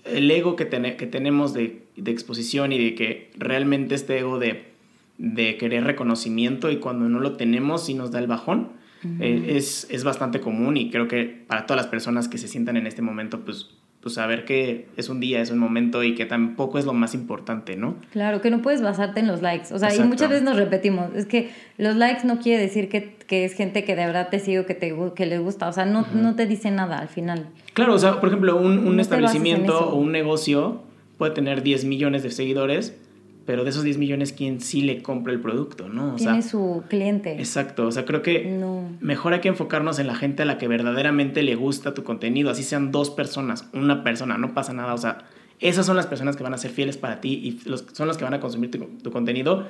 el 0.06 0.30
ego 0.30 0.56
que, 0.56 0.68
que 0.68 1.08
tenemos 1.08 1.54
de, 1.54 1.85
de, 1.96 2.12
exposición 2.12 2.72
y 2.72 2.84
de 2.84 2.96
que 2.96 3.32
realmente 3.38 3.96
este 3.96 4.20
ego 4.20 4.40
de, 4.40 4.66
de, 5.18 5.58
querer 5.58 5.84
reconocimiento 5.84 6.72
y 6.72 6.78
cuando 6.78 7.10
no 7.10 7.20
lo 7.20 7.34
tenemos 7.34 7.90
y 7.90 7.94
nos 7.94 8.12
da 8.12 8.20
el 8.20 8.28
bajón, 8.28 8.70
eh, 9.20 9.54
es, 9.56 9.88
es, 9.92 10.04
bastante 10.04 10.40
común 10.40 10.78
y 10.78 10.90
creo 10.90 11.08
que 11.08 11.26
para 11.48 11.68
todas 11.68 11.84
las 11.84 11.92
personas 11.92 12.28
que 12.28 12.40
se 12.40 12.48
sientan 12.48 12.76
en 12.76 12.88
este 12.88 13.04
momento, 13.04 13.42
pues 13.42 13.70
pues 14.06 14.14
saber 14.14 14.46
que 14.46 14.86
es 14.98 15.10
un 15.10 15.20
día, 15.20 15.42
es 15.42 15.50
un 15.50 15.58
momento 15.58 16.04
y 16.04 16.14
que 16.14 16.28
tampoco 16.28 16.78
es 16.78 16.86
lo 16.86 16.94
más 16.94 17.16
importante, 17.16 17.76
¿no? 17.76 17.96
Claro, 18.12 18.40
que 18.40 18.52
no 18.52 18.62
puedes 18.62 18.84
basarte 18.84 19.20
en 19.20 19.26
los 19.26 19.42
likes. 19.42 19.74
O 19.74 19.80
sea, 19.80 19.96
y 19.96 20.00
muchas 20.02 20.30
veces 20.30 20.44
nos 20.44 20.58
repetimos, 20.58 21.16
es 21.16 21.26
que 21.26 21.50
los 21.80 21.96
likes 21.96 22.24
no 22.24 22.38
quiere 22.38 22.62
decir 22.62 22.88
que, 22.88 23.16
que 23.26 23.46
es 23.46 23.54
gente 23.54 23.84
que 23.84 23.96
de 23.96 24.06
verdad 24.06 24.30
te 24.30 24.38
sigue 24.38 24.60
o 24.60 24.68
que, 24.68 24.76
te, 24.76 24.96
que 25.16 25.26
les 25.26 25.40
gusta. 25.40 25.68
O 25.68 25.74
sea, 25.74 25.86
no, 25.86 26.06
no 26.14 26.36
te 26.36 26.46
dice 26.46 26.70
nada 26.70 27.00
al 27.00 27.08
final. 27.08 27.48
Claro, 27.74 27.96
o 27.96 27.98
sea, 27.98 28.20
por 28.20 28.30
ejemplo, 28.30 28.56
un, 28.58 28.88
un 28.88 29.00
establecimiento 29.00 29.90
o 29.90 29.96
un 29.96 30.12
negocio 30.12 30.84
puede 31.18 31.34
tener 31.34 31.64
10 31.64 31.86
millones 31.86 32.24
de 32.24 32.32
seguidores, 32.32 32.98
pero 33.46 33.64
de 33.64 33.70
esos 33.70 33.84
10 33.84 33.98
millones, 33.98 34.34
¿quién 34.34 34.60
sí 34.60 34.82
le 34.82 35.04
compra 35.04 35.32
el 35.32 35.40
producto, 35.40 35.88
no? 35.88 36.16
Tiene 36.16 36.42
su 36.42 36.84
cliente. 36.90 37.34
Exacto, 37.34 37.88
o 37.88 37.92
sea, 37.92 38.06
creo 38.06 38.22
que 38.22 38.60
mejor 39.00 39.34
hay 39.34 39.40
que 39.40 39.50
enfocarnos 39.50 40.00
en 40.00 40.08
la 40.08 40.16
gente 40.16 40.44
a 40.44 40.46
la 40.46 40.58
que 40.58 40.68
verdaderamente 40.68 41.44
le 41.44 41.56
gusta 41.56 41.94
tu 41.94 42.04
contenido, 42.04 42.50
así 42.50 42.64
sean 42.64 42.92
dos 42.92 43.12
personas, 43.12 43.70
una 43.74 44.04
persona, 44.04 44.38
no 44.38 44.54
pasa 44.54 44.74
nada, 44.74 44.94
o 44.94 44.98
sea, 44.98 45.26
esas 45.60 45.86
son 45.86 45.96
las 45.96 46.08
personas 46.08 46.36
que 46.36 46.44
van 46.44 46.54
a 46.54 46.58
ser 46.58 46.72
fieles 46.72 46.98
para 46.98 47.22
ti 47.22 47.34
y 47.34 47.70
los, 47.70 47.86
son 47.94 48.08
las 48.08 48.18
que 48.18 48.24
van 48.24 48.34
a 48.34 48.40
consumir 48.40 48.72
tu, 48.72 49.12
contenido. 49.12 49.68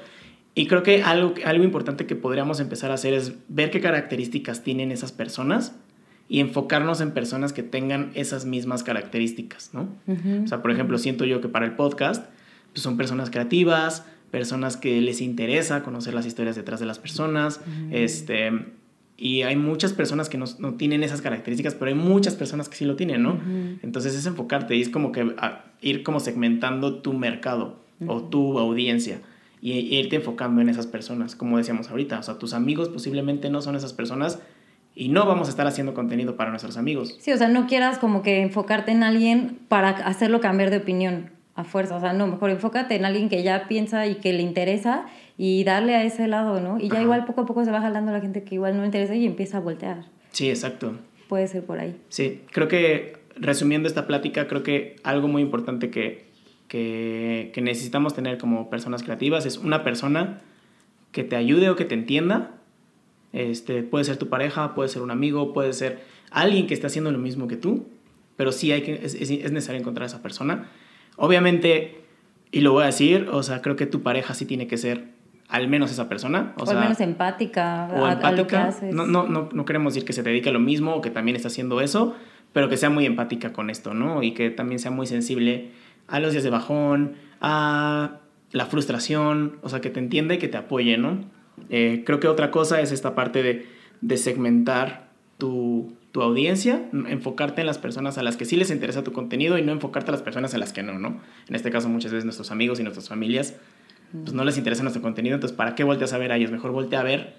Y 0.56 0.68
creo 0.68 0.84
que 0.84 1.04
algo, 1.04 1.34
algo 1.46 1.64
importante 1.64 2.06
que 2.06 2.16
podríamos 2.16 2.60
empezar 2.60 2.90
a 2.90 2.94
hacer 2.96 3.14
es 3.14 3.34
ver 3.50 3.72
qué 3.72 3.82
características 3.82 4.64
tienen 4.64 4.92
esas 4.92 5.12
personas 5.12 5.76
y 6.28 6.40
enfocarnos 6.40 7.02
en 7.02 7.12
personas 7.12 7.54
que 7.54 7.64
tengan 7.64 8.12
esas 8.16 8.46
mismas 8.46 8.84
características, 8.84 9.72
¿no? 9.74 9.90
O 10.44 10.48
sea, 10.48 10.62
por 10.62 10.72
ejemplo, 10.72 10.98
siento 10.98 11.26
yo 11.26 11.40
que 11.40 11.50
para 11.50 11.66
el 11.66 11.74
podcast, 11.74 12.26
pues, 12.72 12.82
son 12.82 12.98
personas 12.98 13.30
creativas, 13.30 14.06
personas 14.32 14.76
que 14.76 15.00
les 15.02 15.22
interesa 15.22 15.84
conocer 15.84 16.14
las 16.14 16.26
historias 16.26 16.56
detrás 16.56 16.80
de 16.80 16.88
las 16.88 16.98
personas, 16.98 17.62
este, 17.92 18.52
y 19.18 19.44
hay 19.44 19.56
muchas 19.56 19.94
personas 19.94 20.28
que 20.28 20.38
no, 20.38 20.46
no, 20.60 20.74
tienen 20.74 21.04
esas 21.04 21.22
características, 21.22 21.76
pero 21.76 21.90
hay 21.90 21.96
muchas 21.96 22.36
personas 22.36 22.70
que 22.70 22.76
sí 22.76 22.86
lo 22.86 22.96
tienen, 22.96 23.22
¿no? 23.22 23.40
Entonces 23.84 24.16
es 24.16 24.26
enfocarte 24.26 24.76
y 24.76 24.82
es 24.82 24.90
como 24.90 25.12
que 25.12 25.36
ir 25.82 26.04
como 26.04 26.20
segmentando 26.20 27.02
tu 27.02 27.14
mercado 27.14 27.80
o 28.08 28.24
tu 28.24 28.58
audiencia 28.60 29.22
y, 29.62 29.72
y, 29.72 29.96
irte 29.96 30.18
enfocando 30.18 30.60
en 30.60 30.70
esas 30.70 30.86
personas, 30.88 31.36
como 31.36 31.58
decíamos 31.58 31.90
ahorita, 31.90 32.20
o 32.20 32.24
sea, 32.24 32.38
tus 32.38 32.54
amigos 32.54 32.90
posiblemente 32.90 33.50
no 33.50 33.62
son 33.62 33.76
esas 33.76 33.94
personas 33.94 34.40
y 34.96 35.10
no 35.10 35.26
vamos 35.26 35.48
a 35.48 35.52
estar 35.52 35.68
haciendo 35.68 35.94
contenido 35.94 36.38
para 36.38 36.50
nuestros 36.50 36.78
amigos. 36.78 37.18
Sí, 37.20 37.32
o 37.34 37.38
sea, 37.38 37.50
no 37.50 37.68
quieras 37.68 38.00
como 38.00 38.22
que 38.22 38.42
enfocarte 38.42 38.92
en 38.92 39.04
alguien 39.04 39.60
para 39.68 39.90
hacerlo 39.90 40.40
cambiar 40.40 40.72
de 40.72 40.78
opinión 40.78 41.32
a 41.54 41.64
fuerza, 41.64 41.96
o 41.96 42.00
sea, 42.00 42.14
no, 42.14 42.28
mejor 42.28 42.50
enfócate 42.50 42.96
en 42.96 43.06
alguien 43.06 43.30
que 43.30 43.44
ya 43.44 43.68
piensa 43.68 44.08
y 44.08 44.16
que 44.16 44.34
le 44.34 44.42
interesa 44.42 45.06
y 45.38 45.64
darle 45.64 45.96
a 45.96 46.04
ese 46.04 46.28
lado, 46.28 46.60
¿no? 46.60 46.80
Y 46.80 46.90
ya 46.90 47.02
igual 47.02 47.26
poco 47.26 47.42
a 47.42 47.46
poco 47.46 47.64
se 47.64 47.72
va 47.72 47.82
jalando 47.82 48.12
la 48.12 48.22
gente 48.22 48.44
que 48.44 48.56
igual 48.56 48.76
no 48.76 48.82
le 48.82 48.88
interesa 48.88 49.16
y 49.16 49.26
empieza 49.26 49.58
a 49.58 49.62
voltear. 49.62 50.06
Sí, 50.32 50.50
exacto. 50.50 50.98
Puede 51.30 51.48
ser 51.48 51.66
por 51.66 51.80
ahí. 51.80 51.96
Sí, 52.10 52.42
creo 52.52 52.68
que 52.68 53.18
resumiendo 53.36 53.88
esta 53.88 54.06
plática, 54.08 54.48
creo 54.48 54.64
que 54.64 54.98
algo 55.04 55.28
muy 55.28 55.42
importante 55.42 55.90
que, 55.90 56.26
que, 56.68 57.52
que 57.54 57.62
necesitamos 57.62 58.14
tener 58.14 58.38
como 58.38 58.70
personas 58.70 59.04
creativas 59.04 59.46
es 59.46 59.58
una 59.58 59.84
persona 59.84 60.42
que 61.12 61.24
te 61.24 61.38
ayude 61.38 61.70
o 61.70 61.76
que 61.76 61.86
te 61.86 61.96
entienda. 61.96 62.52
Este, 63.36 63.84
puede 63.84 64.06
ser 64.06 64.18
tu 64.18 64.30
pareja, 64.30 64.74
puede 64.74 64.90
ser 64.90 65.04
un 65.04 65.12
amigo, 65.12 65.54
puede 65.54 65.74
ser 65.74 66.00
alguien 66.32 66.66
que 66.66 66.74
esté 66.74 66.88
haciendo 66.88 67.12
lo 67.12 67.20
mismo 67.20 67.48
que 67.48 67.58
tú, 67.58 67.86
pero 68.36 68.52
sí 68.52 68.72
hay 68.72 68.82
que, 68.82 68.94
es, 69.04 69.14
es 69.14 69.52
necesario 69.52 69.80
encontrar 69.80 70.04
a 70.04 70.08
esa 70.08 70.24
persona 70.24 70.70
Obviamente, 71.18 72.02
y 72.52 72.62
lo 72.62 72.74
voy 72.74 72.84
a 72.84 72.88
decir, 72.88 73.30
o 73.32 73.44
sea, 73.44 73.62
creo 73.62 73.76
que 73.76 73.86
tu 73.86 74.02
pareja 74.02 74.34
sí 74.34 74.46
tiene 74.46 74.68
que 74.68 74.78
ser 74.78 75.16
al 75.48 75.68
menos 75.68 75.92
esa 75.92 76.10
persona. 76.10 76.54
O, 76.58 76.70
al 76.70 76.80
menos 76.80 77.00
empática. 77.00 77.90
O 77.94 78.08
empática. 78.08 78.74
no, 78.92 79.06
no, 79.06 79.28
no, 79.28 79.50
no 79.52 79.66
queremos 79.66 79.94
decir 79.94 80.06
que 80.06 80.14
se 80.14 80.24
dedique 80.24 80.50
a 80.50 80.54
lo 80.54 80.60
mismo 80.60 80.96
o 80.96 81.02
que 81.02 81.10
también 81.10 81.36
está 81.36 81.48
haciendo 81.48 81.82
eso, 81.82 82.16
pero 82.52 82.68
que 82.70 82.78
sea 82.78 82.90
muy 82.90 83.06
empática 83.06 83.54
con 83.54 83.70
esto, 83.70 83.94
¿no? 83.94 84.24
Y 84.24 84.32
que 84.32 84.50
también 84.50 84.80
sea 84.80 84.92
muy 84.92 85.08
sensible 85.08 85.72
a 86.08 86.20
los 86.20 86.32
días 86.32 86.44
de 86.44 86.50
bajón, 86.50 87.16
a 87.42 88.20
la 88.52 88.66
frustración, 88.66 89.58
o 89.62 89.70
sea, 89.70 89.82
que 89.82 89.90
te 89.90 90.00
entienda 90.00 90.34
y 90.34 90.38
que 90.38 90.48
te 90.48 90.58
apoye, 90.58 90.98
¿no? 90.98 91.20
Eh, 91.70 92.04
creo 92.06 92.20
que 92.20 92.28
otra 92.28 92.52
cosa 92.52 92.82
es 92.82 92.92
esta 92.92 93.16
parte 93.16 93.44
de, 93.44 93.66
de 94.02 94.18
segmentar 94.18 95.10
tu, 95.38 95.94
tu, 96.12 96.22
audiencia, 96.22 96.90
enfocarte 97.08 97.62
en 97.62 97.68
las 97.68 97.78
personas 97.78 98.18
a 98.18 98.24
las 98.24 98.38
que 98.38 98.46
sí 98.46 98.56
les 98.56 98.72
interesa 98.72 99.04
tu 99.04 99.12
contenido 99.12 99.58
y 99.58 99.62
no 99.62 99.72
enfocarte 99.72 100.12
a 100.12 100.14
las 100.14 100.22
personas 100.22 100.54
a 100.54 100.58
las 100.58 100.72
que 100.72 100.84
no, 100.84 100.98
¿no? 100.98 101.20
En 101.50 101.56
este 101.56 101.72
caso 101.72 101.90
muchas 101.90 102.12
veces 102.12 102.26
nuestros 102.26 102.52
amigos 102.52 102.80
y 102.80 102.84
nuestras 102.84 103.10
familias, 103.10 103.56
pues 104.12 104.34
no 104.34 104.46
les 104.46 104.58
interesa 104.58 104.84
nuestro 104.84 105.02
contenido, 105.02 105.36
entonces 105.36 105.56
¿para 105.56 105.76
qué 105.76 105.84
volteas 105.84 106.14
a 106.14 106.18
ver 106.18 106.32
a 106.32 106.38
ellos? 106.38 106.52
Mejor 106.52 106.72
voltea 106.72 107.02
a 107.02 107.04
ver 107.04 107.34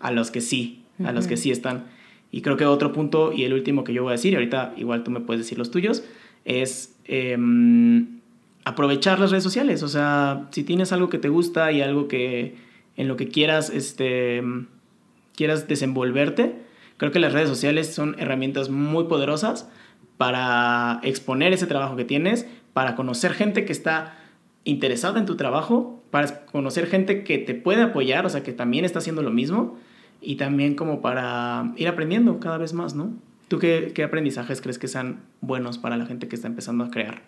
a 0.00 0.10
los 0.10 0.30
que 0.30 0.40
sí, 0.40 0.84
a 1.04 1.12
los 1.12 1.26
que 1.26 1.36
sí 1.36 1.50
están. 1.50 1.84
Y 2.30 2.42
creo 2.42 2.56
que 2.56 2.66
otro 2.66 2.92
punto 2.92 3.32
y 3.32 3.44
el 3.44 3.54
último 3.54 3.84
que 3.84 3.92
yo 3.92 4.02
voy 4.02 4.10
a 4.10 4.12
decir, 4.12 4.32
y 4.32 4.36
ahorita 4.36 4.74
igual 4.76 5.02
tú 5.04 5.10
me 5.10 5.20
puedes 5.20 5.44
decir 5.44 5.58
los 5.58 5.70
tuyos, 5.70 6.04
es 6.44 6.96
em, 7.04 8.20
aprovechar 8.64 9.18
las 9.18 9.30
redes 9.30 9.44
sociales. 9.44 9.82
O 9.82 9.88
sea, 9.88 10.48
si 10.50 10.62
tienes 10.62 10.92
algo 10.92 11.08
que 11.08 11.18
te 11.18 11.28
gusta 11.28 11.72
y 11.72 11.80
algo 11.80 12.08
que 12.08 12.56
en 12.98 13.08
lo 13.08 13.16
que 13.16 13.28
quieras, 13.28 13.70
este, 13.70 14.42
quieras 15.34 15.68
desenvolverte, 15.68 16.56
creo 16.98 17.12
que 17.12 17.20
las 17.20 17.32
redes 17.32 17.48
sociales 17.48 17.94
son 17.94 18.16
herramientas 18.18 18.68
muy 18.68 19.04
poderosas 19.04 19.70
para 20.18 20.98
exponer 21.04 21.52
ese 21.52 21.68
trabajo 21.68 21.94
que 21.94 22.04
tienes, 22.04 22.46
para 22.74 22.96
conocer 22.96 23.32
gente 23.32 23.64
que 23.64 23.72
está 23.72 24.16
interesada 24.64 25.20
en 25.20 25.26
tu 25.26 25.36
trabajo, 25.36 26.02
para 26.10 26.44
conocer 26.46 26.88
gente 26.88 27.22
que 27.22 27.38
te 27.38 27.54
puede 27.54 27.82
apoyar, 27.82 28.26
o 28.26 28.28
sea, 28.28 28.42
que 28.42 28.52
también 28.52 28.84
está 28.84 28.98
haciendo 28.98 29.22
lo 29.22 29.30
mismo 29.30 29.78
y 30.20 30.34
también 30.34 30.74
como 30.74 31.00
para 31.00 31.72
ir 31.76 31.86
aprendiendo 31.86 32.40
cada 32.40 32.58
vez 32.58 32.72
más, 32.72 32.96
¿no? 32.96 33.12
¿Tú 33.46 33.60
qué, 33.60 33.92
qué, 33.94 34.02
aprendizajes 34.02 34.60
crees 34.60 34.78
que 34.78 34.88
sean 34.88 35.20
buenos 35.40 35.78
para 35.78 35.96
la 35.96 36.04
gente 36.04 36.26
que 36.26 36.34
está 36.34 36.48
empezando 36.48 36.82
a 36.82 36.90
crear? 36.90 37.22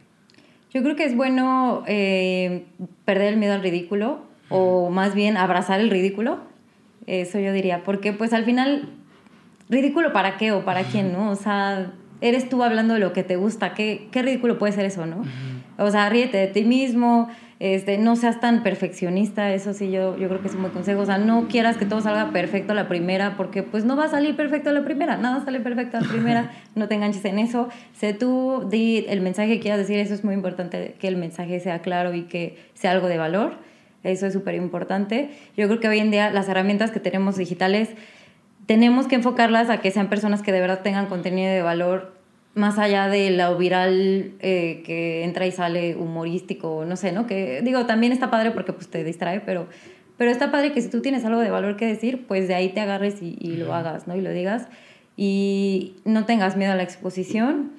Yo 0.74 0.83
creo 0.83 0.96
que 0.96 1.04
es 1.04 1.16
bueno 1.16 1.85
eh, 1.87 2.64
perder 3.04 3.35
el 3.35 3.38
miedo 3.38 3.54
al 3.54 3.62
ridículo 3.62 4.29
o 4.50 4.90
más 4.90 5.14
bien 5.14 5.36
abrazar 5.36 5.80
el 5.80 5.88
ridículo. 5.88 6.40
Eso 7.06 7.38
yo 7.38 7.52
diría, 7.52 7.82
porque 7.82 8.12
pues 8.12 8.32
al 8.34 8.44
final, 8.44 8.90
ridículo 9.68 10.12
para 10.12 10.36
qué 10.36 10.52
o 10.52 10.64
para 10.64 10.82
quién, 10.82 11.12
¿no? 11.12 11.30
O 11.30 11.36
sea, 11.36 11.92
eres 12.20 12.48
tú 12.48 12.62
hablando 12.62 12.94
de 12.94 13.00
lo 13.00 13.12
que 13.12 13.22
te 13.22 13.36
gusta, 13.36 13.72
¿qué, 13.72 14.08
qué 14.12 14.22
ridículo 14.22 14.58
puede 14.58 14.72
ser 14.72 14.84
eso, 14.84 15.06
no? 15.06 15.22
O 15.78 15.90
sea, 15.90 16.08
ríete 16.10 16.36
de 16.36 16.46
ti 16.48 16.64
mismo, 16.64 17.28
este, 17.60 17.98
no 17.98 18.16
seas 18.16 18.40
tan 18.40 18.62
perfeccionista, 18.62 19.52
eso 19.52 19.74
sí 19.74 19.90
yo, 19.90 20.16
yo 20.16 20.28
creo 20.28 20.40
que 20.40 20.48
es 20.48 20.54
un 20.54 20.62
buen 20.62 20.72
consejo, 20.72 21.00
o 21.00 21.06
sea, 21.06 21.18
no 21.18 21.46
quieras 21.48 21.76
que 21.76 21.84
todo 21.84 22.00
salga 22.00 22.32
perfecto 22.32 22.72
a 22.72 22.74
la 22.74 22.88
primera, 22.88 23.36
porque 23.36 23.62
pues 23.62 23.84
no 23.84 23.96
va 23.96 24.04
a 24.04 24.08
salir 24.08 24.34
perfecto 24.34 24.70
a 24.70 24.72
la 24.72 24.82
primera, 24.82 25.18
nada 25.18 25.44
sale 25.44 25.60
perfecto 25.60 25.98
a 25.98 26.00
la 26.00 26.08
primera, 26.08 26.50
no 26.74 26.88
te 26.88 26.94
enganches 26.94 27.24
en 27.26 27.38
eso, 27.38 27.68
sé 27.92 28.14
tú, 28.14 28.66
di 28.70 29.04
el 29.08 29.20
mensaje 29.20 29.54
que 29.54 29.60
quieras 29.60 29.78
decir, 29.78 29.98
eso 29.98 30.14
es 30.14 30.24
muy 30.24 30.34
importante, 30.34 30.96
que 30.98 31.06
el 31.06 31.16
mensaje 31.16 31.60
sea 31.60 31.80
claro 31.80 32.14
y 32.14 32.22
que 32.22 32.56
sea 32.74 32.92
algo 32.92 33.08
de 33.08 33.18
valor, 33.18 33.58
eso 34.02 34.26
es 34.26 34.32
súper 34.32 34.54
importante. 34.54 35.30
Yo 35.56 35.66
creo 35.66 35.80
que 35.80 35.88
hoy 35.88 35.98
en 35.98 36.10
día 36.10 36.30
las 36.30 36.48
herramientas 36.48 36.90
que 36.90 37.00
tenemos 37.00 37.36
digitales, 37.36 37.90
tenemos 38.66 39.06
que 39.06 39.16
enfocarlas 39.16 39.68
a 39.70 39.80
que 39.80 39.90
sean 39.90 40.08
personas 40.08 40.42
que 40.42 40.52
de 40.52 40.60
verdad 40.60 40.80
tengan 40.82 41.06
contenido 41.06 41.50
de 41.50 41.62
valor 41.62 42.20
más 42.54 42.78
allá 42.78 43.08
de 43.08 43.30
lo 43.30 43.56
viral 43.56 44.32
eh, 44.40 44.82
que 44.84 45.24
entra 45.24 45.46
y 45.46 45.52
sale 45.52 45.96
humorístico, 45.96 46.84
no 46.84 46.96
sé, 46.96 47.12
¿no? 47.12 47.26
Que 47.26 47.62
digo, 47.62 47.86
también 47.86 48.12
está 48.12 48.30
padre 48.30 48.50
porque 48.50 48.72
pues 48.72 48.88
te 48.88 49.04
distrae, 49.04 49.40
pero, 49.40 49.68
pero 50.16 50.30
está 50.30 50.50
padre 50.50 50.72
que 50.72 50.82
si 50.82 50.88
tú 50.88 51.00
tienes 51.00 51.24
algo 51.24 51.40
de 51.40 51.50
valor 51.50 51.76
que 51.76 51.86
decir, 51.86 52.26
pues 52.26 52.48
de 52.48 52.54
ahí 52.54 52.70
te 52.70 52.80
agarres 52.80 53.22
y, 53.22 53.36
y 53.40 53.56
lo 53.56 53.74
hagas, 53.74 54.08
¿no? 54.08 54.16
Y 54.16 54.20
lo 54.20 54.30
digas. 54.30 54.66
Y 55.16 55.96
no 56.04 56.24
tengas 56.24 56.56
miedo 56.56 56.72
a 56.72 56.76
la 56.76 56.82
exposición, 56.82 57.72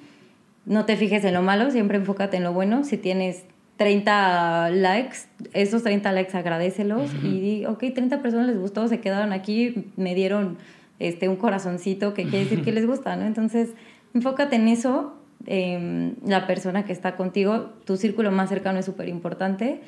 no 0.64 0.84
te 0.84 0.96
fijes 0.96 1.24
en 1.24 1.34
lo 1.34 1.42
malo, 1.42 1.70
siempre 1.70 1.98
enfócate 1.98 2.36
en 2.36 2.44
lo 2.44 2.52
bueno. 2.52 2.84
Si 2.84 2.96
tienes 2.96 3.44
30 3.82 4.70
likes, 4.70 5.18
esos 5.52 5.82
30 5.82 6.12
likes 6.12 6.36
agradecelos 6.36 7.10
y 7.22 7.40
di, 7.40 7.66
ok, 7.66 7.84
30 7.94 8.22
personas 8.22 8.46
les 8.46 8.58
gustó, 8.58 8.86
se 8.86 9.00
quedaron 9.00 9.32
aquí, 9.32 9.90
me 9.96 10.14
dieron 10.14 10.56
este, 11.00 11.28
un 11.28 11.36
corazoncito 11.36 12.14
que 12.14 12.22
quiere 12.22 12.44
decir 12.44 12.62
que 12.62 12.70
les 12.70 12.86
gusta, 12.86 13.16
¿no? 13.16 13.26
Entonces 13.26 13.70
enfócate 14.14 14.56
en 14.56 14.68
eso, 14.68 15.16
eh, 15.46 16.14
la 16.24 16.46
persona 16.46 16.84
que 16.84 16.92
está 16.92 17.16
contigo, 17.16 17.70
tu 17.84 17.96
círculo 17.96 18.30
más 18.30 18.48
cercano 18.48 18.78
es 18.78 18.86
súper 18.86 19.08
importante. 19.08 19.80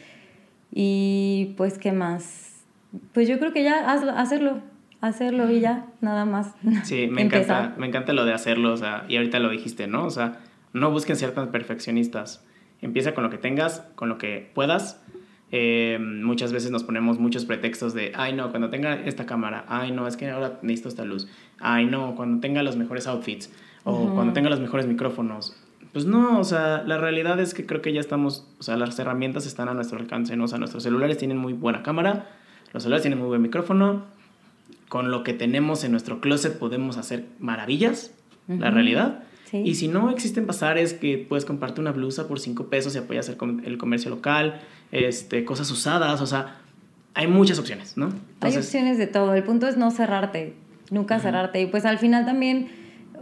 Y 0.72 1.54
pues, 1.56 1.78
¿qué 1.78 1.92
más? 1.92 2.64
Pues 3.12 3.28
yo 3.28 3.38
creo 3.38 3.52
que 3.52 3.62
ya 3.62 3.92
hacerlo, 3.92 4.60
hacerlo 5.00 5.50
y 5.50 5.60
ya, 5.60 5.86
nada 6.00 6.24
más. 6.24 6.52
Sí, 6.82 7.06
me 7.10 7.22
encanta, 7.22 7.74
me 7.78 7.86
encanta 7.86 8.12
lo 8.12 8.24
de 8.24 8.32
hacerlo, 8.32 8.72
o 8.72 8.76
sea, 8.76 9.04
y 9.08 9.16
ahorita 9.16 9.38
lo 9.38 9.50
dijiste, 9.50 9.86
¿no? 9.86 10.04
O 10.04 10.10
sea, 10.10 10.40
no 10.72 10.90
busquen 10.90 11.14
ser 11.14 11.30
tan 11.30 11.52
perfeccionistas. 11.52 12.44
Empieza 12.84 13.14
con 13.14 13.24
lo 13.24 13.30
que 13.30 13.38
tengas, 13.38 13.82
con 13.94 14.10
lo 14.10 14.18
que 14.18 14.50
puedas. 14.54 15.00
Eh, 15.52 15.98
muchas 16.00 16.52
veces 16.52 16.70
nos 16.70 16.84
ponemos 16.84 17.18
muchos 17.18 17.46
pretextos 17.46 17.94
de, 17.94 18.12
ay 18.14 18.34
no, 18.34 18.50
cuando 18.50 18.68
tenga 18.68 18.94
esta 19.06 19.24
cámara, 19.24 19.64
ay 19.68 19.90
no, 19.90 20.06
es 20.06 20.18
que 20.18 20.28
ahora 20.28 20.58
necesito 20.62 20.90
esta 20.90 21.04
luz, 21.04 21.28
ay 21.60 21.86
no, 21.86 22.14
cuando 22.14 22.40
tenga 22.40 22.62
los 22.62 22.76
mejores 22.76 23.06
outfits, 23.06 23.50
o 23.84 24.12
cuando 24.14 24.32
tenga 24.32 24.50
los 24.50 24.60
mejores 24.60 24.86
micrófonos. 24.86 25.56
Pues 25.92 26.04
no, 26.04 26.40
o 26.40 26.44
sea, 26.44 26.82
la 26.84 26.98
realidad 26.98 27.40
es 27.40 27.54
que 27.54 27.64
creo 27.64 27.80
que 27.80 27.92
ya 27.92 28.00
estamos, 28.00 28.46
o 28.58 28.62
sea, 28.62 28.76
las 28.76 28.98
herramientas 28.98 29.46
están 29.46 29.68
a 29.68 29.74
nuestro 29.74 29.98
alcance, 29.98 30.36
¿no? 30.36 30.44
O 30.44 30.48
sea, 30.48 30.58
nuestros 30.58 30.82
celulares 30.82 31.16
tienen 31.16 31.38
muy 31.38 31.52
buena 31.52 31.82
cámara, 31.82 32.28
los 32.72 32.82
celulares 32.82 33.02
tienen 33.02 33.18
muy 33.18 33.28
buen 33.28 33.40
micrófono, 33.40 34.02
con 34.88 35.10
lo 35.10 35.22
que 35.22 35.32
tenemos 35.32 35.84
en 35.84 35.92
nuestro 35.92 36.20
closet 36.20 36.58
podemos 36.58 36.98
hacer 36.98 37.26
maravillas, 37.38 38.12
la 38.46 38.70
realidad. 38.70 39.24
Y 39.62 39.74
si 39.76 39.88
no, 39.88 40.10
existen 40.10 40.46
bazares 40.46 40.94
que 40.94 41.18
puedes 41.18 41.44
comprarte 41.44 41.80
una 41.80 41.92
blusa 41.92 42.26
por 42.26 42.40
5 42.40 42.66
pesos 42.66 42.94
y 42.94 42.98
apoyas 42.98 43.28
el, 43.28 43.36
el, 43.64 43.78
comercio 43.78 44.10
local, 44.10 44.60
este, 44.90 45.44
cosas 45.44 45.70
usadas, 45.70 46.20
o 46.20 46.26
sea, 46.26 46.60
hay 47.14 47.28
muchas 47.28 47.58
opciones, 47.58 47.96
¿no? 47.96 48.08
hay 48.40 48.56
opciones 48.56 48.98
de 48.98 49.06
todo, 49.06 49.34
el 49.34 49.44
punto 49.44 49.68
es 49.68 49.76
no 49.76 49.90
cerrarte, 49.90 50.54
nunca 50.90 51.20
cerrarte. 51.20 51.60
Y 51.60 51.66
pues 51.66 51.84
al 51.84 51.98
final 51.98 52.26
también 52.26 52.68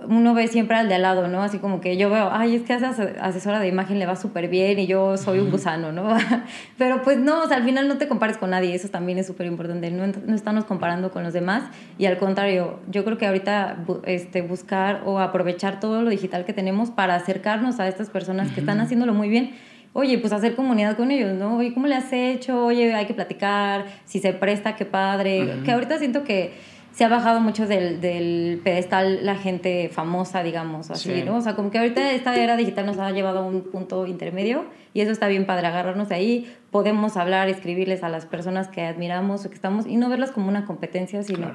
uno 0.08 0.34
ve 0.34 0.48
siempre 0.48 0.76
al 0.76 0.88
de 0.88 0.94
al 0.94 1.02
lado, 1.02 1.28
¿no? 1.28 1.42
Así 1.42 1.58
como 1.58 1.80
que 1.80 1.96
yo 1.96 2.10
veo, 2.10 2.30
ay, 2.32 2.56
es 2.56 2.62
que 2.62 2.72
a 2.72 2.76
esa 2.76 2.90
asesora 3.20 3.60
de 3.60 3.68
imagen 3.68 3.98
le 3.98 4.06
va 4.06 4.16
súper 4.16 4.48
bien 4.48 4.78
y 4.78 4.86
yo 4.86 5.16
soy 5.16 5.38
un 5.38 5.50
gusano, 5.50 5.92
¿no? 5.92 6.16
Pero 6.78 7.02
pues 7.02 7.18
no, 7.18 7.42
o 7.42 7.48
sea, 7.48 7.56
al 7.56 7.64
final 7.64 7.88
no 7.88 7.98
te 7.98 8.08
compares 8.08 8.38
con 8.38 8.50
nadie, 8.50 8.74
eso 8.74 8.88
también 8.88 9.18
es 9.18 9.26
súper 9.26 9.46
importante, 9.46 9.90
no, 9.90 10.06
no 10.06 10.34
estamos 10.34 10.64
comparando 10.64 11.10
con 11.10 11.22
los 11.22 11.32
demás 11.32 11.64
y 11.98 12.06
al 12.06 12.18
contrario, 12.18 12.80
yo 12.88 13.04
creo 13.04 13.18
que 13.18 13.26
ahorita 13.26 13.84
este, 14.04 14.42
buscar 14.42 15.02
o 15.04 15.18
aprovechar 15.18 15.80
todo 15.80 16.02
lo 16.02 16.10
digital 16.10 16.44
que 16.44 16.52
tenemos 16.52 16.90
para 16.90 17.14
acercarnos 17.14 17.80
a 17.80 17.88
estas 17.88 18.10
personas 18.10 18.50
que 18.52 18.60
están 18.60 18.80
haciéndolo 18.80 19.14
muy 19.14 19.28
bien 19.28 19.52
oye, 19.94 20.18
pues 20.18 20.32
hacer 20.32 20.54
comunidad 20.54 20.96
con 20.96 21.10
ellos, 21.10 21.34
¿no? 21.34 21.58
Oye, 21.58 21.74
¿cómo 21.74 21.86
le 21.86 21.94
has 21.94 22.12
hecho? 22.12 22.64
Oye, 22.64 22.94
hay 22.94 23.06
que 23.06 23.14
platicar, 23.14 23.84
si 24.04 24.20
se 24.20 24.32
presta, 24.32 24.74
qué 24.74 24.84
padre. 24.84 25.58
Que 25.64 25.72
ahorita 25.72 25.98
siento 25.98 26.24
que 26.24 26.52
se 26.92 27.04
ha 27.04 27.08
bajado 27.08 27.40
mucho 27.40 27.66
del, 27.66 28.00
del, 28.00 28.60
pedestal 28.62 29.24
la 29.24 29.36
gente 29.36 29.88
famosa, 29.90 30.42
digamos, 30.42 30.90
así, 30.90 31.22
¿no? 31.24 31.36
O 31.36 31.40
sea, 31.40 31.54
como 31.54 31.70
que 31.70 31.78
ahorita 31.78 32.12
esta 32.12 32.36
era 32.36 32.56
digital 32.56 32.86
nos 32.86 32.98
ha 32.98 33.10
llevado 33.10 33.40
a 33.40 33.42
un 33.42 33.62
punto 33.62 34.06
intermedio 34.06 34.66
y 34.92 35.00
eso 35.00 35.10
está 35.10 35.28
bien 35.28 35.46
padre, 35.46 35.66
agarrarnos 35.66 36.10
de 36.10 36.14
ahí, 36.14 36.54
podemos 36.70 37.16
hablar, 37.16 37.48
escribirles 37.48 38.02
a 38.02 38.10
las 38.10 38.26
personas 38.26 38.68
que 38.68 38.82
admiramos 38.82 39.44
o 39.46 39.48
que 39.48 39.54
estamos 39.54 39.86
y 39.86 39.96
no 39.96 40.08
verlas 40.08 40.32
como 40.32 40.48
una 40.48 40.66
competencia, 40.66 41.22
sino... 41.22 41.52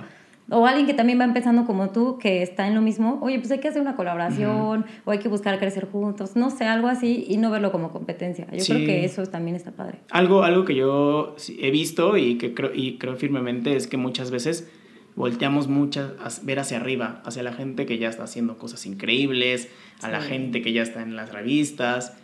O 0.50 0.65
alguien 0.65 0.86
que 0.86 0.93
también 0.93 1.19
va 1.19 1.26
empezando 1.26 1.65
como 1.65 1.89
tú, 1.89 2.17
que 2.19 2.41
está 2.41 2.67
en 2.67 2.76
lo 2.76 2.82
mismo, 2.82 3.19
oye, 3.21 3.38
pues 3.38 3.52
hay 3.52 3.60
que 3.60 3.67
hacer 3.67 3.82
una 3.82 3.97
colaboración, 3.97 4.86
o 5.04 5.12
hay 5.12 5.19
que 5.19 5.28
buscar 5.28 5.60
crecer 5.60 5.89
juntos, 5.91 6.38
no 6.38 6.52
sé, 6.52 6.63
algo 6.63 6.88
así, 6.88 7.26
y 7.28 7.36
no 7.36 7.52
verlo 7.52 7.69
como 7.73 7.91
competencia. 7.91 8.47
Yo 8.54 8.63
creo 8.63 8.86
que 8.86 9.04
eso 9.04 9.26
también 9.26 9.58
está 9.58 9.71
padre. 9.71 10.00
Algo, 10.10 10.43
algo 10.43 10.63
que 10.63 10.73
yo 10.73 11.36
he 11.60 11.69
visto 11.69 12.15
y 12.15 12.38
que 12.38 12.54
creo, 12.54 12.71
y 12.73 12.97
creo 12.97 13.17
firmemente 13.17 13.76
es 13.76 13.88
que 13.88 13.97
muchas 13.97 14.32
veces 14.32 14.69
volteamos 15.17 15.67
mucho 15.67 16.15
a 16.23 16.30
ver 16.43 16.60
hacia 16.60 16.77
arriba, 16.77 17.21
hacia 17.25 17.41
la 17.41 17.51
gente 17.51 17.88
que 17.88 17.97
ya 17.97 18.08
está 18.08 18.23
haciendo 18.23 18.58
cosas 18.60 18.86
increíbles, 18.86 19.67
a 20.01 20.10
la 20.10 20.21
gente 20.21 20.62
que 20.62 20.71
ya 20.71 20.84
está 20.84 21.01
en 21.01 21.15
las 21.15 21.34
revistas, 21.34 22.15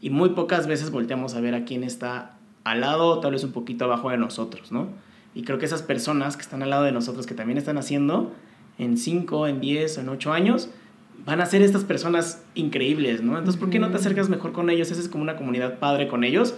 y 0.00 0.10
muy 0.10 0.30
pocas 0.30 0.68
veces 0.68 0.90
volteamos 0.90 1.34
a 1.34 1.40
ver 1.40 1.56
a 1.56 1.64
quién 1.64 1.82
está 1.82 2.36
al 2.62 2.80
lado, 2.82 3.18
tal 3.18 3.32
vez 3.32 3.42
un 3.42 3.50
poquito 3.50 3.84
abajo 3.84 4.10
de 4.10 4.16
nosotros, 4.16 4.70
¿no? 4.70 4.88
Y 5.34 5.42
creo 5.42 5.58
que 5.58 5.66
esas 5.66 5.82
personas 5.82 6.36
que 6.36 6.42
están 6.42 6.62
al 6.62 6.70
lado 6.70 6.84
de 6.84 6.92
nosotros, 6.92 7.26
que 7.26 7.34
también 7.34 7.58
están 7.58 7.78
haciendo, 7.78 8.32
en 8.78 8.96
5, 8.96 9.48
en 9.48 9.60
10 9.60 9.98
o 9.98 10.00
en 10.02 10.08
8 10.08 10.32
años, 10.32 10.70
van 11.24 11.40
a 11.40 11.46
ser 11.46 11.62
estas 11.62 11.82
personas 11.82 12.44
increíbles, 12.54 13.22
¿no? 13.22 13.36
Entonces, 13.38 13.58
¿por 13.58 13.70
qué 13.70 13.80
no 13.80 13.90
te 13.90 13.96
acercas 13.96 14.28
mejor 14.28 14.52
con 14.52 14.70
ellos? 14.70 14.92
Esa 14.92 15.00
es 15.00 15.08
como 15.08 15.24
una 15.24 15.36
comunidad 15.36 15.80
padre 15.80 16.06
con 16.06 16.22
ellos 16.22 16.54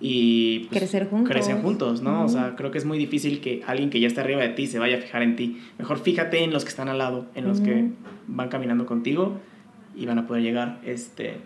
y 0.00 0.60
pues, 0.68 0.80
crecer 0.80 1.08
juntos. 1.08 1.30
Crecen 1.30 1.62
juntos, 1.62 2.02
¿no? 2.02 2.24
O 2.24 2.28
sea, 2.28 2.54
creo 2.56 2.70
que 2.70 2.78
es 2.78 2.84
muy 2.84 2.98
difícil 2.98 3.40
que 3.40 3.62
alguien 3.66 3.90
que 3.90 3.98
ya 4.00 4.06
está 4.06 4.20
arriba 4.20 4.42
de 4.42 4.50
ti 4.50 4.66
se 4.66 4.78
vaya 4.78 4.98
a 4.98 5.00
fijar 5.00 5.22
en 5.22 5.36
ti. 5.36 5.58
Mejor 5.78 5.98
fíjate 5.98 6.44
en 6.44 6.52
los 6.52 6.64
que 6.64 6.70
están 6.70 6.88
al 6.88 6.98
lado, 6.98 7.26
en 7.34 7.46
los 7.48 7.60
que 7.60 7.90
van 8.26 8.48
caminando 8.48 8.84
contigo 8.86 9.40
y 9.96 10.04
van 10.06 10.18
a 10.18 10.26
poder 10.26 10.42
llegar 10.42 10.80
este, 10.84 11.36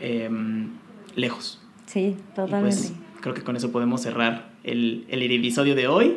em, 0.00 0.70
lejos. 1.14 1.60
Sí, 1.86 2.16
totalmente. 2.34 2.76
Y 2.76 2.88
pues 2.88 2.94
creo 3.20 3.34
que 3.34 3.42
con 3.42 3.56
eso 3.56 3.70
podemos 3.72 4.00
cerrar 4.00 4.50
el, 4.64 5.04
el 5.08 5.22
episodio 5.30 5.74
de 5.74 5.88
hoy. 5.88 6.16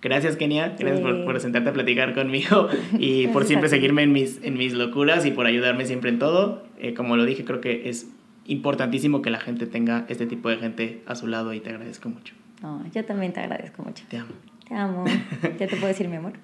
Gracias, 0.00 0.36
Kenia. 0.36 0.76
Gracias 0.78 1.00
por, 1.00 1.16
Sí. 1.16 1.22
por 1.24 1.40
sentarte 1.40 1.70
a 1.70 1.72
platicar 1.72 2.14
conmigo 2.14 2.68
y 2.98 3.28
por 3.28 3.44
siempre 3.44 3.68
seguirme 3.68 4.02
en 4.02 4.12
mis, 4.12 4.38
en 4.42 4.56
mis 4.58 4.74
locuras 4.74 5.24
y 5.24 5.30
por 5.30 5.46
ayudarme 5.46 5.86
siempre 5.86 6.10
en 6.10 6.18
todo. 6.18 6.62
Eh, 6.78 6.92
como 6.94 7.16
lo 7.16 7.24
dije, 7.24 7.44
creo 7.44 7.60
que 7.62 7.88
es 7.88 8.08
importantísimo 8.46 9.22
que 9.22 9.30
la 9.30 9.40
gente 9.40 9.66
tenga 9.66 10.04
este 10.08 10.26
tipo 10.26 10.48
de 10.48 10.56
gente 10.56 11.02
a 11.06 11.14
su 11.14 11.26
lado 11.26 11.52
y 11.52 11.60
te 11.60 11.70
agradezco 11.70 12.08
mucho. 12.08 12.34
No, 12.62 12.84
yo 12.92 13.04
también 13.04 13.32
te 13.32 13.40
agradezco 13.40 13.82
mucho. 13.82 14.04
Te 14.08 14.18
amo. 14.18 14.32
Te 14.68 14.74
amo. 14.74 15.04
¿Ya 15.58 15.66
te 15.66 15.76
puedo 15.76 15.86
decir 15.88 16.08
mi 16.08 16.16
amor? 16.16 16.32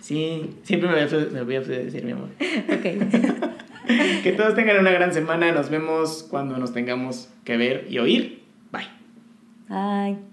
Sí, 0.00 0.50
siempre 0.64 0.88
me 0.88 0.96
voy 0.96 1.04
a, 1.04 1.32
me 1.32 1.42
voy 1.42 1.54
a 1.54 1.60
decir 1.60 2.04
mi 2.04 2.10
amor. 2.10 2.30
ok. 2.68 3.52
Que 4.22 4.32
todos 4.32 4.54
tengan 4.54 4.78
una 4.78 4.90
gran 4.90 5.12
semana. 5.12 5.52
Nos 5.52 5.68
vemos 5.70 6.26
cuando 6.28 6.56
nos 6.56 6.72
tengamos 6.72 7.28
que 7.44 7.56
ver 7.56 7.86
y 7.90 7.98
oír. 7.98 8.42
Bye. 8.72 8.88
Bye. 9.68 10.31